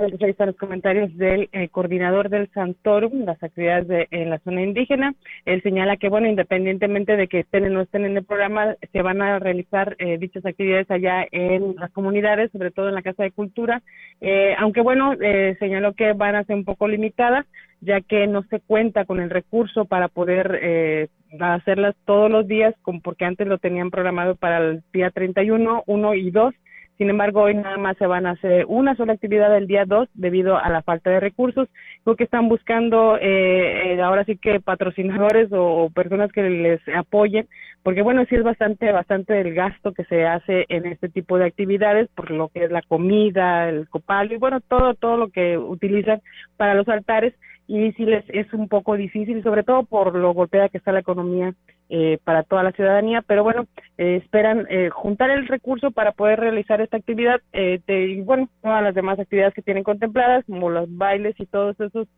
ahí 0.00 0.30
están 0.30 0.48
los 0.48 0.56
comentarios 0.56 1.14
del 1.16 1.48
eh, 1.52 1.68
coordinador 1.68 2.28
del 2.28 2.48
Santorum, 2.52 3.24
las 3.24 3.42
actividades 3.42 3.88
de, 3.88 4.08
en 4.10 4.30
la 4.30 4.38
zona 4.40 4.62
indígena. 4.62 5.14
Él 5.44 5.62
señala 5.62 5.96
que, 5.96 6.08
bueno, 6.08 6.28
independientemente 6.28 7.16
de 7.16 7.28
que 7.28 7.40
estén 7.40 7.64
o 7.64 7.70
no 7.70 7.80
estén 7.82 8.04
en 8.04 8.16
el 8.16 8.24
programa, 8.24 8.76
se 8.92 9.02
van 9.02 9.22
a 9.22 9.38
realizar 9.38 9.96
eh, 9.98 10.18
dichas 10.18 10.44
actividades 10.44 10.90
allá 10.90 11.26
en 11.30 11.76
las 11.76 11.90
comunidades, 11.92 12.50
sobre 12.52 12.70
todo 12.70 12.88
en 12.88 12.94
la 12.94 13.02
Casa 13.02 13.22
de 13.22 13.32
Cultura. 13.32 13.82
Eh, 14.20 14.54
aunque, 14.58 14.80
bueno, 14.80 15.14
señaló 15.58 15.94
que 15.94 16.12
van 16.12 16.36
a 16.36 16.44
ser 16.44 16.56
un 16.56 16.64
poco 16.64 16.88
limitadas, 16.88 17.46
ya 17.80 18.00
que 18.00 18.26
no 18.26 18.42
se 18.44 18.60
cuenta 18.60 19.04
con 19.04 19.20
el 19.20 19.30
recurso 19.30 19.84
para 19.84 20.08
poder 20.08 21.08
hacerlas 21.40 21.94
todos 22.04 22.30
los 22.30 22.46
días, 22.46 22.74
como 22.82 23.00
porque 23.00 23.24
antes 23.24 23.46
lo 23.46 23.58
tenían 23.58 23.90
programado 23.90 24.34
para 24.36 24.58
el 24.58 24.82
día 24.92 25.10
31, 25.10 25.84
1 25.86 26.14
y 26.14 26.30
2 26.30 26.54
sin 26.98 27.10
embargo, 27.10 27.42
hoy 27.42 27.54
nada 27.54 27.76
más 27.76 27.96
se 27.98 28.06
van 28.06 28.24
a 28.26 28.30
hacer 28.30 28.64
una 28.68 28.96
sola 28.96 29.12
actividad 29.12 29.54
el 29.54 29.66
día 29.66 29.84
2 29.84 30.08
debido 30.14 30.56
a 30.56 30.70
la 30.70 30.82
falta 30.82 31.10
de 31.10 31.20
recursos. 31.20 31.68
Creo 32.04 32.16
que 32.16 32.24
están 32.24 32.48
buscando 32.48 33.18
eh, 33.18 33.92
eh, 33.92 34.02
ahora 34.02 34.24
sí 34.24 34.38
que 34.38 34.60
patrocinadores 34.60 35.50
o, 35.52 35.90
personas 35.94 36.32
que 36.32 36.42
les 36.42 36.80
apoyen, 36.94 37.48
porque 37.82 38.00
bueno, 38.00 38.24
sí 38.28 38.34
es 38.34 38.42
bastante, 38.42 38.90
bastante 38.92 39.38
el 39.38 39.52
gasto 39.52 39.92
que 39.92 40.04
se 40.04 40.24
hace 40.24 40.64
en 40.70 40.86
este 40.86 41.10
tipo 41.10 41.36
de 41.36 41.44
actividades, 41.44 42.08
por 42.14 42.30
lo 42.30 42.48
que 42.48 42.64
es 42.64 42.70
la 42.70 42.82
comida, 42.82 43.68
el 43.68 43.88
copal 43.90 44.32
y 44.32 44.36
bueno, 44.36 44.60
todo, 44.60 44.94
todo 44.94 45.18
lo 45.18 45.28
que 45.28 45.58
utilizan 45.58 46.22
para 46.56 46.74
los 46.74 46.88
altares 46.88 47.34
y 47.68 47.92
sí 47.92 48.06
les 48.06 48.24
es 48.28 48.50
un 48.54 48.68
poco 48.68 48.96
difícil, 48.96 49.42
sobre 49.42 49.64
todo 49.64 49.84
por 49.84 50.14
lo 50.14 50.32
golpeada 50.32 50.70
que 50.70 50.78
está 50.78 50.92
la 50.92 51.00
economía 51.00 51.52
eh, 51.88 52.18
para 52.24 52.42
toda 52.42 52.62
la 52.62 52.72
ciudadanía, 52.72 53.22
pero 53.22 53.44
bueno, 53.44 53.66
eh, 53.96 54.16
esperan 54.16 54.66
eh, 54.70 54.90
juntar 54.90 55.30
el 55.30 55.46
recurso 55.46 55.90
para 55.90 56.12
poder 56.12 56.40
realizar 56.40 56.80
esta 56.80 56.96
actividad 56.96 57.40
eh, 57.52 57.80
y 57.86 58.20
bueno, 58.22 58.48
todas 58.62 58.82
las 58.82 58.94
demás 58.94 59.18
actividades 59.18 59.54
que 59.54 59.62
tienen 59.62 59.84
contempladas, 59.84 60.44
como 60.46 60.70
los 60.70 60.94
bailes 60.96 61.38
y 61.38 61.46
todos 61.46 61.78
esos 61.80 62.08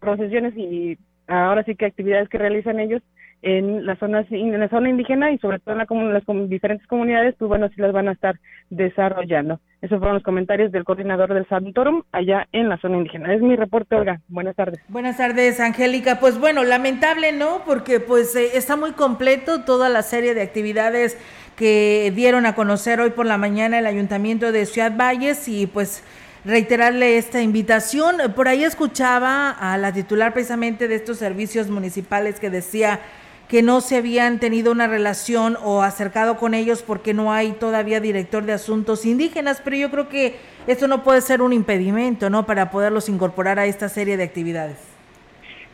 procesiones 0.00 0.56
y 0.56 0.98
ahora 1.26 1.64
sí 1.64 1.74
que 1.74 1.86
actividades 1.86 2.28
que 2.28 2.38
realizan 2.38 2.80
ellos, 2.80 3.02
en 3.42 3.86
las 3.86 3.98
zonas 3.98 4.26
en 4.30 4.58
la 4.58 4.68
zona 4.68 4.90
indígena 4.90 5.30
y 5.30 5.38
sobre 5.38 5.58
todo 5.58 5.74
en, 5.74 5.78
la, 5.78 6.12
las 6.12 6.48
diferentes 6.48 6.86
comunidades, 6.86 7.34
pues 7.38 7.48
bueno, 7.48 7.68
sí 7.68 7.80
las 7.80 7.92
van 7.92 8.08
a 8.08 8.12
estar 8.12 8.38
desarrollando. 8.70 9.60
Esos 9.80 9.98
fueron 9.98 10.14
los 10.14 10.24
comentarios 10.24 10.72
del 10.72 10.84
coordinador 10.84 11.32
del 11.32 11.46
Santorum 11.48 12.02
allá 12.10 12.48
en 12.52 12.68
la 12.68 12.78
zona 12.78 12.96
indígena. 12.96 13.32
Es 13.32 13.40
mi 13.40 13.54
reporte, 13.54 13.94
Olga. 13.94 14.20
Buenas 14.26 14.56
tardes. 14.56 14.80
Buenas 14.88 15.18
tardes, 15.18 15.60
Angélica. 15.60 16.18
Pues 16.18 16.38
bueno, 16.40 16.64
lamentable, 16.64 17.32
¿no? 17.32 17.62
Porque 17.64 18.00
pues 18.00 18.34
eh, 18.34 18.56
está 18.56 18.74
muy 18.74 18.92
completo 18.92 19.64
toda 19.64 19.88
la 19.88 20.02
serie 20.02 20.34
de 20.34 20.42
actividades 20.42 21.16
que 21.56 22.12
dieron 22.14 22.44
a 22.46 22.54
conocer 22.54 23.00
hoy 23.00 23.10
por 23.10 23.26
la 23.26 23.38
mañana 23.38 23.78
el 23.78 23.86
Ayuntamiento 23.86 24.50
de 24.50 24.66
Ciudad 24.66 24.96
Valles 24.96 25.48
y 25.48 25.66
pues 25.68 26.04
reiterarle 26.44 27.18
esta 27.18 27.42
invitación. 27.42 28.16
Por 28.34 28.48
ahí 28.48 28.64
escuchaba 28.64 29.50
a 29.50 29.76
la 29.78 29.92
titular 29.92 30.32
precisamente 30.32 30.88
de 30.88 30.96
estos 30.96 31.18
servicios 31.18 31.68
municipales 31.68 32.40
que 32.40 32.50
decía 32.50 33.00
que 33.48 33.62
no 33.62 33.80
se 33.80 33.96
habían 33.96 34.40
tenido 34.40 34.70
una 34.70 34.86
relación 34.86 35.56
o 35.62 35.82
acercado 35.82 36.36
con 36.36 36.54
ellos 36.54 36.82
porque 36.82 37.14
no 37.14 37.32
hay 37.32 37.52
todavía 37.52 38.00
director 38.00 38.44
de 38.44 38.52
asuntos 38.52 39.06
indígenas, 39.06 39.62
pero 39.64 39.76
yo 39.76 39.90
creo 39.90 40.08
que 40.08 40.36
esto 40.66 40.86
no 40.86 41.02
puede 41.02 41.22
ser 41.22 41.40
un 41.40 41.52
impedimento, 41.52 42.28
¿no? 42.28 42.44
Para 42.44 42.70
poderlos 42.70 43.08
incorporar 43.08 43.58
a 43.58 43.66
esta 43.66 43.88
serie 43.88 44.16
de 44.16 44.24
actividades. 44.24 44.98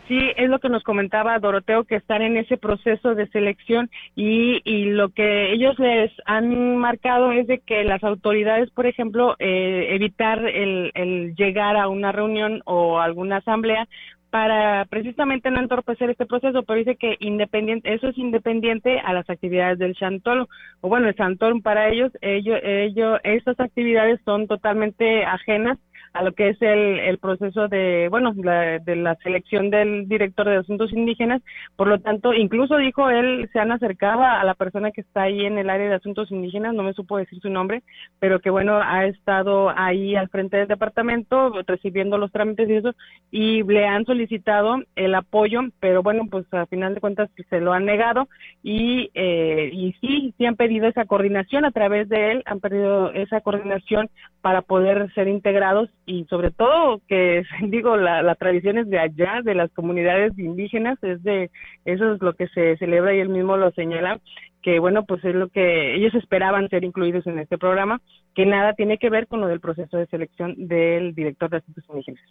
Sí, 0.07 0.19
es 0.37 0.51
lo 0.51 0.59
que 0.59 0.69
nos 0.69 0.83
comentaba 0.83 1.39
Doroteo, 1.39 1.85
que 1.85 1.97
están 1.97 2.21
en 2.21 2.37
ese 2.37 2.59
proceso 2.59 3.15
de 3.15 3.27
selección 3.29 3.91
y, 4.15 4.61
y 4.65 4.91
lo 4.91 5.09
que 5.09 5.53
ellos 5.53 5.79
les 5.79 6.13
han 6.27 6.77
marcado 6.77 7.33
es 7.33 7.47
de 7.47 7.61
que 7.61 7.85
las 7.85 8.05
autoridades, 8.05 8.71
por 8.71 8.87
ejemplo, 8.87 9.35
eh, 9.39 9.87
evitar 9.91 10.45
el, 10.47 10.91
el 10.95 11.35
llegar 11.37 11.77
a 11.77 11.89
una 11.89 12.13
reunión 12.13 12.61
o 12.67 13.01
alguna 13.01 13.39
asamblea 13.39 13.89
para 14.35 14.85
precisamente 14.87 15.49
no 15.49 15.61
entorpecer 15.61 16.11
este 16.11 16.27
proceso, 16.27 16.65
pero 16.65 16.81
dice 16.81 16.97
que 16.97 17.17
independiente, 17.21 17.95
eso 17.95 18.09
es 18.09 18.19
independiente 18.19 18.99
a 18.99 19.13
las 19.13 19.31
actividades 19.31 19.79
del 19.79 19.95
Chantolo, 19.95 20.49
o 20.81 20.89
bueno, 20.89 21.07
el 21.07 21.15
Chantolo 21.15 21.61
para 21.61 21.89
ellos, 21.89 22.11
ellos, 22.21 22.59
ellos, 22.65 23.21
estas 23.23 23.61
actividades 23.61 24.21
son 24.25 24.49
totalmente 24.49 25.25
ajenas 25.25 25.79
a 26.15 26.23
lo 26.23 26.33
que 26.33 26.51
es 26.51 26.63
el, 26.63 27.01
el 27.01 27.19
proceso 27.19 27.67
de, 27.69 28.07
bueno, 28.09 28.33
la, 28.37 28.79
de 28.79 28.97
la 28.97 29.17
selección 29.17 29.69
del 29.69 30.09
director 30.09 30.49
de 30.49 30.57
asuntos 30.57 30.93
indígenas. 30.93 31.43
Por 31.77 31.89
lo 31.89 31.99
tanto, 31.99 32.33
incluso 32.33 32.77
dijo 32.77 33.11
él, 33.11 33.51
se 33.53 33.59
han 33.59 33.73
acercado 33.73 34.23
a 34.23 34.45
la 34.45 34.55
persona 34.55 34.93
que 34.93 35.01
está 35.01 35.23
ahí 35.23 35.45
en 35.45 35.59
el 35.59 35.69
área 35.69 35.89
de 35.89 35.97
asuntos 35.97 36.31
indígenas, 36.31 36.73
no 36.73 36.85
me 36.85 36.93
supo 36.93 37.19
decir 37.19 37.41
su 37.41 37.51
nombre, 37.51 37.83
pero 38.21 38.39
que 38.39 38.49
bueno, 38.49 38.79
ha 38.81 39.07
estado 39.07 39.73
ahí 39.77 40.15
al 40.15 40.29
frente 40.29 40.57
del 40.57 40.69
departamento 40.69 41.53
recibiendo 41.67 42.17
los 42.17 42.31
trámites 42.31 42.69
y 42.69 42.75
eso, 42.75 42.95
y 43.33 43.63
le 43.65 43.87
han 43.87 44.05
solicitado 44.05 44.83
el 44.95 45.15
apoyo, 45.17 45.63
pero 45.81 46.03
bueno, 46.05 46.29
pues 46.31 46.47
a 46.55 46.67
final 46.67 46.95
de 46.95 47.01
cuentas 47.01 47.29
se 47.51 47.61
lo 47.61 47.73
han 47.73 47.87
negado 47.87 48.29
y, 48.63 49.11
eh, 49.15 49.71
y 49.73 49.95
sí, 50.01 50.33
sí 50.39 50.47
han 50.47 50.55
pedido 50.55 50.87
esa 50.87 51.07
coordinación 51.07 51.65
a 51.65 51.73
través 51.73 52.09
de 52.09 52.31
él, 52.31 52.43
han 52.47 52.61
pedido 52.61 53.13
esa 53.13 53.41
coordinación 53.41 54.09
para 54.41 54.63
poder 54.63 55.13
ser 55.15 55.27
integrados 55.27 55.91
y 56.07 56.25
sobre 56.25 56.51
todo 56.51 57.01
que 57.09 57.43
digo 57.69 57.97
la, 57.97 58.23
la 58.23 58.35
tradición 58.35 58.79
es 58.79 58.89
de 58.89 58.99
allá 58.99 59.41
de 59.43 59.55
las 59.55 59.71
comunidades 59.73 60.39
indígenas 60.39 60.99
es 61.03 61.23
de 61.23 61.51
eso 61.85 62.15
es 62.15 62.23
lo 62.23 62.35
que 62.35 62.49
se 62.49 62.77
celebra 62.77 63.15
y 63.15 63.21
él 63.21 63.29
mismo 63.29 63.57
lo 63.57 63.71
señala 63.73 64.21
que 64.63 64.79
bueno 64.79 65.05
pues 65.05 65.25
es 65.25 65.35
lo 65.35 65.49
que 65.49 65.97
ellos 65.97 66.15
esperaban 66.15 66.69
ser 66.69 66.85
incluidos 66.85 67.27
en 67.27 67.39
este 67.39 67.59
programa 67.59 68.01
que 68.35 68.47
nada 68.47 68.75
tiene 68.75 68.99
que 68.99 69.11
ver 69.11 69.27
con 69.27 69.41
lo 69.41 69.49
del 69.49 69.61
proceso 69.61 69.97
de 69.97 70.07
selección 70.07 70.55
del 70.57 71.15
director 71.15 71.51
de 71.51 71.59
asuntos 71.59 71.85
indígenas 71.89 72.25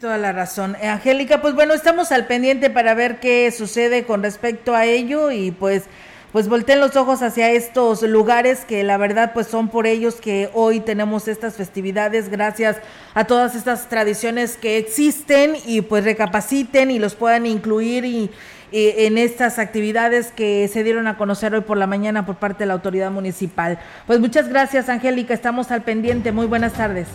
toda 0.00 0.16
la 0.16 0.32
razón. 0.32 0.76
Eh, 0.80 0.88
Angélica, 0.88 1.42
pues 1.42 1.54
bueno, 1.54 1.74
estamos 1.74 2.10
al 2.10 2.26
pendiente 2.26 2.70
para 2.70 2.94
ver 2.94 3.20
qué 3.20 3.50
sucede 3.50 4.04
con 4.06 4.22
respecto 4.22 4.74
a 4.74 4.86
ello 4.86 5.30
y 5.30 5.50
pues 5.50 5.90
pues 6.32 6.48
volteen 6.48 6.80
los 6.80 6.96
ojos 6.96 7.22
hacia 7.22 7.50
estos 7.50 8.02
lugares 8.02 8.64
que 8.64 8.84
la 8.84 8.96
verdad 8.96 9.32
pues 9.32 9.46
son 9.46 9.68
por 9.68 9.86
ellos 9.86 10.16
que 10.16 10.48
hoy 10.54 10.80
tenemos 10.80 11.28
estas 11.28 11.54
festividades 11.54 12.28
gracias 12.28 12.76
a 13.14 13.24
todas 13.24 13.54
estas 13.54 13.88
tradiciones 13.88 14.56
que 14.56 14.78
existen 14.78 15.56
y 15.66 15.80
pues 15.80 16.04
recapaciten 16.04 16.90
y 16.90 16.98
los 16.98 17.14
puedan 17.14 17.46
incluir 17.46 18.04
y, 18.04 18.30
en 18.72 19.18
estas 19.18 19.58
actividades 19.58 20.30
que 20.30 20.68
se 20.72 20.84
dieron 20.84 21.08
a 21.08 21.16
conocer 21.16 21.52
hoy 21.54 21.62
por 21.62 21.76
la 21.76 21.88
mañana 21.88 22.24
por 22.24 22.36
parte 22.36 22.62
de 22.62 22.66
la 22.66 22.74
autoridad 22.74 23.10
municipal. 23.10 23.80
Pues 24.06 24.20
muchas 24.20 24.48
gracias 24.48 24.88
Angélica, 24.88 25.34
estamos 25.34 25.72
al 25.72 25.82
pendiente, 25.82 26.30
muy 26.30 26.46
buenas 26.46 26.74
tardes. 26.74 27.08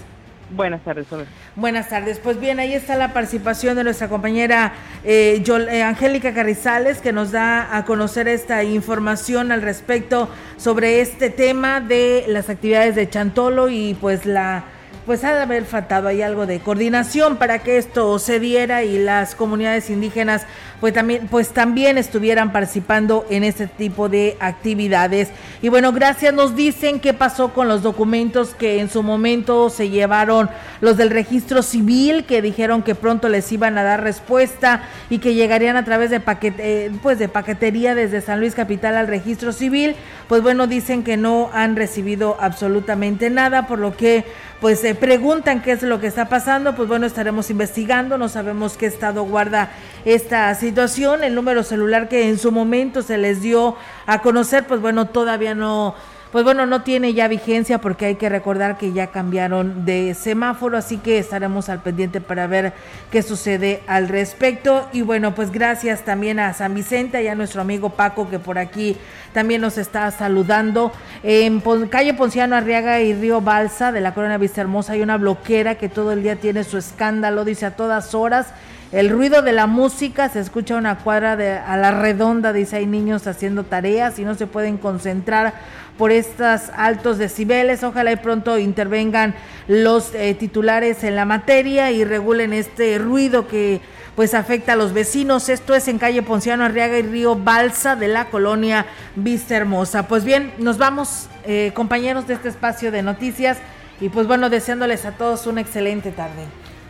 Buenas 0.51 0.83
tardes. 0.83 1.07
Buenas 1.55 1.89
tardes. 1.89 2.19
Pues 2.19 2.39
bien, 2.39 2.59
ahí 2.59 2.73
está 2.73 2.95
la 2.95 3.13
participación 3.13 3.75
de 3.75 3.83
nuestra 3.83 4.09
compañera 4.09 4.73
eh, 5.03 5.43
eh, 5.47 5.83
Angélica 5.83 6.33
Carrizales, 6.33 6.99
que 6.99 7.11
nos 7.11 7.31
da 7.31 7.75
a 7.75 7.83
conocer 7.85 8.27
esta 8.27 8.63
información 8.63 9.51
al 9.51 9.63
respecto 9.63 10.29
sobre 10.57 11.01
este 11.01 11.31
tema 11.31 11.81
de 11.81 12.25
las 12.27 12.49
actividades 12.49 12.95
de 12.95 13.09
Chantolo 13.09 13.69
y 13.69 13.95
pues 13.95 14.25
la 14.25 14.65
pues 15.05 15.23
ha 15.23 15.33
de 15.33 15.41
haber 15.41 15.65
faltado 15.65 16.07
ahí 16.07 16.21
algo 16.21 16.45
de 16.45 16.59
coordinación 16.59 17.37
para 17.37 17.59
que 17.59 17.77
esto 17.77 18.17
se 18.19 18.39
diera 18.39 18.83
y 18.83 18.97
las 18.97 19.35
comunidades 19.35 19.89
indígenas 19.89 20.45
pues 20.79 20.93
también, 20.93 21.27
pues 21.27 21.49
también 21.49 21.97
estuvieran 21.97 22.51
participando 22.51 23.25
en 23.29 23.43
este 23.43 23.67
tipo 23.67 24.09
de 24.09 24.35
actividades. 24.39 25.29
Y 25.61 25.69
bueno, 25.69 25.91
gracias. 25.93 26.33
Nos 26.33 26.55
dicen 26.55 26.99
qué 26.99 27.13
pasó 27.13 27.53
con 27.53 27.67
los 27.67 27.81
documentos 27.81 28.53
que 28.53 28.79
en 28.79 28.89
su 28.89 29.01
momento 29.01 29.69
se 29.69 29.89
llevaron 29.89 30.49
los 30.81 30.97
del 30.97 31.09
registro 31.09 31.63
civil, 31.63 32.25
que 32.25 32.41
dijeron 32.41 32.83
que 32.83 32.93
pronto 32.93 33.29
les 33.29 33.51
iban 33.51 33.77
a 33.77 33.83
dar 33.83 34.03
respuesta 34.03 34.83
y 35.09 35.19
que 35.19 35.33
llegarían 35.33 35.77
a 35.77 35.85
través 35.85 36.09
de 36.09 36.19
paquete, 36.19 36.85
eh, 36.85 36.91
pues 37.01 37.19
de 37.19 37.29
paquetería 37.29 37.95
desde 37.95 38.21
San 38.21 38.39
Luis 38.39 38.53
Capital 38.53 38.97
al 38.97 39.07
registro 39.07 39.53
civil. 39.53 39.95
Pues 40.27 40.41
bueno, 40.41 40.67
dicen 40.67 41.03
que 41.03 41.17
no 41.17 41.49
han 41.53 41.75
recibido 41.75 42.37
absolutamente 42.39 43.29
nada, 43.29 43.67
por 43.67 43.79
lo 43.79 43.95
que 43.95 44.25
pues 44.61 44.79
se 44.79 44.95
preguntan 44.95 45.61
qué 45.61 45.71
es 45.73 45.83
lo 45.83 45.99
que 45.99 46.07
está 46.07 46.29
pasando, 46.29 46.75
pues 46.75 46.87
bueno, 46.87 47.05
estaremos 47.05 47.49
investigando, 47.49 48.17
no 48.17 48.29
sabemos 48.29 48.77
qué 48.77 48.85
estado 48.85 49.23
guarda 49.23 49.71
esta 50.05 50.53
situación, 50.55 51.23
el 51.23 51.35
número 51.35 51.63
celular 51.63 52.07
que 52.07 52.29
en 52.29 52.37
su 52.39 52.51
momento 52.51 53.01
se 53.01 53.17
les 53.17 53.41
dio 53.41 53.75
a 54.05 54.21
conocer, 54.21 54.65
pues 54.65 54.81
bueno, 54.81 55.05
todavía 55.05 55.55
no 55.55 55.95
pues 56.35 56.43
bueno, 56.43 56.65
no 56.65 56.81
tiene 56.81 57.13
ya 57.13 57.29
vigencia 57.29 57.77
porque 57.77 58.07
hay 58.07 58.15
que 58.15 58.27
recordar 58.27 58.77
que 58.77 58.91
ya 58.91 59.07
cambiaron 59.07 59.85
de 59.85 60.13
semáforo, 60.15 60.77
así 60.77 60.97
que 60.97 61.17
estaremos 61.17 61.69
al 61.69 61.81
pendiente 61.81 62.19
para 62.19 62.45
ver 62.45 62.73
qué 63.09 63.21
sucede 63.21 63.81
al 63.87 64.09
respecto. 64.09 64.85
Y 64.91 65.01
bueno, 65.01 65.33
pues 65.33 65.49
gracias 65.49 66.01
también 66.01 66.41
a 66.41 66.53
San 66.53 66.75
Vicente 66.75 67.23
y 67.23 67.29
a 67.29 67.35
nuestro 67.35 67.61
amigo 67.61 67.91
Paco 67.91 68.29
que 68.29 68.37
por 68.37 68.57
aquí 68.57 68.97
también 69.31 69.61
nos 69.61 69.77
está 69.77 70.11
saludando. 70.11 70.91
En 71.23 71.61
calle 71.87 72.13
Ponciano 72.13 72.57
Arriaga 72.57 72.99
y 72.99 73.13
Río 73.13 73.39
Balsa 73.39 73.93
de 73.93 74.01
la 74.01 74.13
Corona 74.13 74.37
Vista 74.37 74.59
Hermosa 74.59 74.91
hay 74.91 75.03
una 75.03 75.15
bloquera 75.15 75.75
que 75.75 75.87
todo 75.87 76.11
el 76.11 76.21
día 76.21 76.35
tiene 76.35 76.65
su 76.65 76.77
escándalo, 76.77 77.45
dice 77.45 77.65
a 77.65 77.77
todas 77.77 78.13
horas. 78.13 78.47
El 78.91 79.09
ruido 79.09 79.41
de 79.41 79.51
la 79.51 79.67
música 79.67 80.29
se 80.29 80.39
escucha 80.39 80.75
una 80.75 80.99
cuadra 80.99 81.35
de, 81.35 81.53
a 81.53 81.75
la 81.75 81.91
redonda, 81.91 82.53
dice 82.53 82.77
hay 82.77 82.85
niños 82.85 83.25
haciendo 83.25 83.63
tareas 83.63 84.19
y 84.19 84.23
no 84.23 84.35
se 84.35 84.47
pueden 84.47 84.77
concentrar 84.77 85.53
por 85.97 86.11
estos 86.11 86.69
altos 86.75 87.17
decibeles. 87.17 87.83
Ojalá 87.83 88.11
y 88.11 88.17
pronto 88.17 88.57
intervengan 88.57 89.35
los 89.67 90.13
eh, 90.13 90.35
titulares 90.35 91.03
en 91.03 91.15
la 91.15 91.25
materia 91.25 91.91
y 91.91 92.03
regulen 92.03 92.53
este 92.53 92.97
ruido 92.97 93.47
que 93.47 93.81
pues 94.15 94.33
afecta 94.33 94.73
a 94.73 94.75
los 94.75 94.93
vecinos. 94.93 95.49
Esto 95.49 95.75
es 95.75 95.87
en 95.87 95.97
calle 95.97 96.21
Ponciano 96.21 96.63
Arriaga 96.63 96.97
y 96.97 97.03
Río 97.03 97.35
Balsa 97.35 97.95
de 97.95 98.07
la 98.07 98.25
colonia 98.25 98.85
Vista 99.15 99.55
Hermosa. 99.55 100.07
Pues 100.07 100.23
bien, 100.23 100.53
nos 100.57 100.77
vamos 100.77 101.27
eh, 101.45 101.71
compañeros 101.73 102.27
de 102.27 102.35
este 102.35 102.49
espacio 102.49 102.91
de 102.91 103.01
noticias 103.01 103.57
y 103.99 104.09
pues 104.09 104.27
bueno, 104.27 104.49
deseándoles 104.49 105.05
a 105.05 105.11
todos 105.11 105.47
una 105.47 105.61
excelente 105.61 106.11
tarde. 106.11 106.45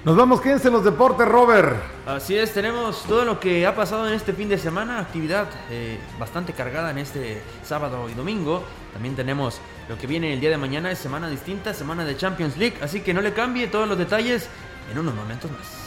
Nos 0.06 0.16
vamos, 0.16 0.39
quédense 0.39 0.68
en 0.68 0.76
los 0.76 0.84
deportes, 0.84 1.28
Robert. 1.28 1.78
Así 2.06 2.38
es, 2.38 2.53
tenemos 2.53 3.01
todo 3.06 3.26
lo 3.26 3.39
que 3.39 3.66
ha 3.66 3.74
pasado 3.74 4.08
en 4.08 4.14
este 4.14 4.34
fin 4.34 4.47
de 4.47 4.60
semana, 4.60 4.99
actividad 4.99 5.47
eh, 5.72 5.97
bastante 6.20 6.53
cargada 6.53 6.91
en 6.91 6.99
este 6.99 7.41
sábado 7.64 8.08
y 8.08 8.14
domingo. 8.14 8.62
También 8.93 9.16
tenemos 9.16 9.60
lo 9.89 9.97
que 9.97 10.06
viene 10.06 10.32
el 10.32 10.39
día 10.39 10.51
de 10.51 10.58
mañana, 10.58 10.91
es 10.91 10.99
semana 10.99 11.28
distinta, 11.28 11.74
semana 11.74 12.06
de 12.06 12.16
Champions 12.16 12.56
League, 12.56 12.76
así 12.84 13.01
que 13.01 13.16
no 13.16 13.22
le 13.22 13.34
cambie 13.34 13.66
todos 13.66 13.89
los 13.89 13.97
detalles 13.97 14.47
en 14.91 14.99
unos 14.99 15.16
momentos 15.16 15.49
más. 15.49 15.86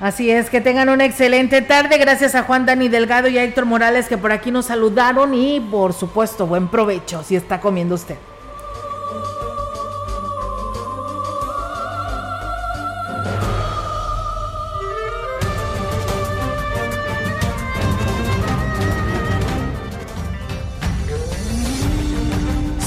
Así 0.00 0.32
es, 0.32 0.50
que 0.50 0.60
tengan 0.60 0.88
una 0.88 1.04
excelente 1.04 1.62
tarde. 1.62 1.96
Gracias 1.96 2.34
a 2.34 2.42
Juan 2.42 2.66
Dani 2.66 2.88
Delgado 2.88 3.28
y 3.28 3.38
a 3.38 3.44
Héctor 3.44 3.66
Morales 3.66 4.08
que 4.08 4.18
por 4.18 4.32
aquí 4.32 4.50
nos 4.50 4.66
saludaron 4.66 5.32
y 5.32 5.60
por 5.60 5.92
supuesto 5.92 6.48
buen 6.48 6.66
provecho 6.66 7.22
si 7.22 7.36
está 7.36 7.60
comiendo 7.60 7.94
usted. 7.94 8.16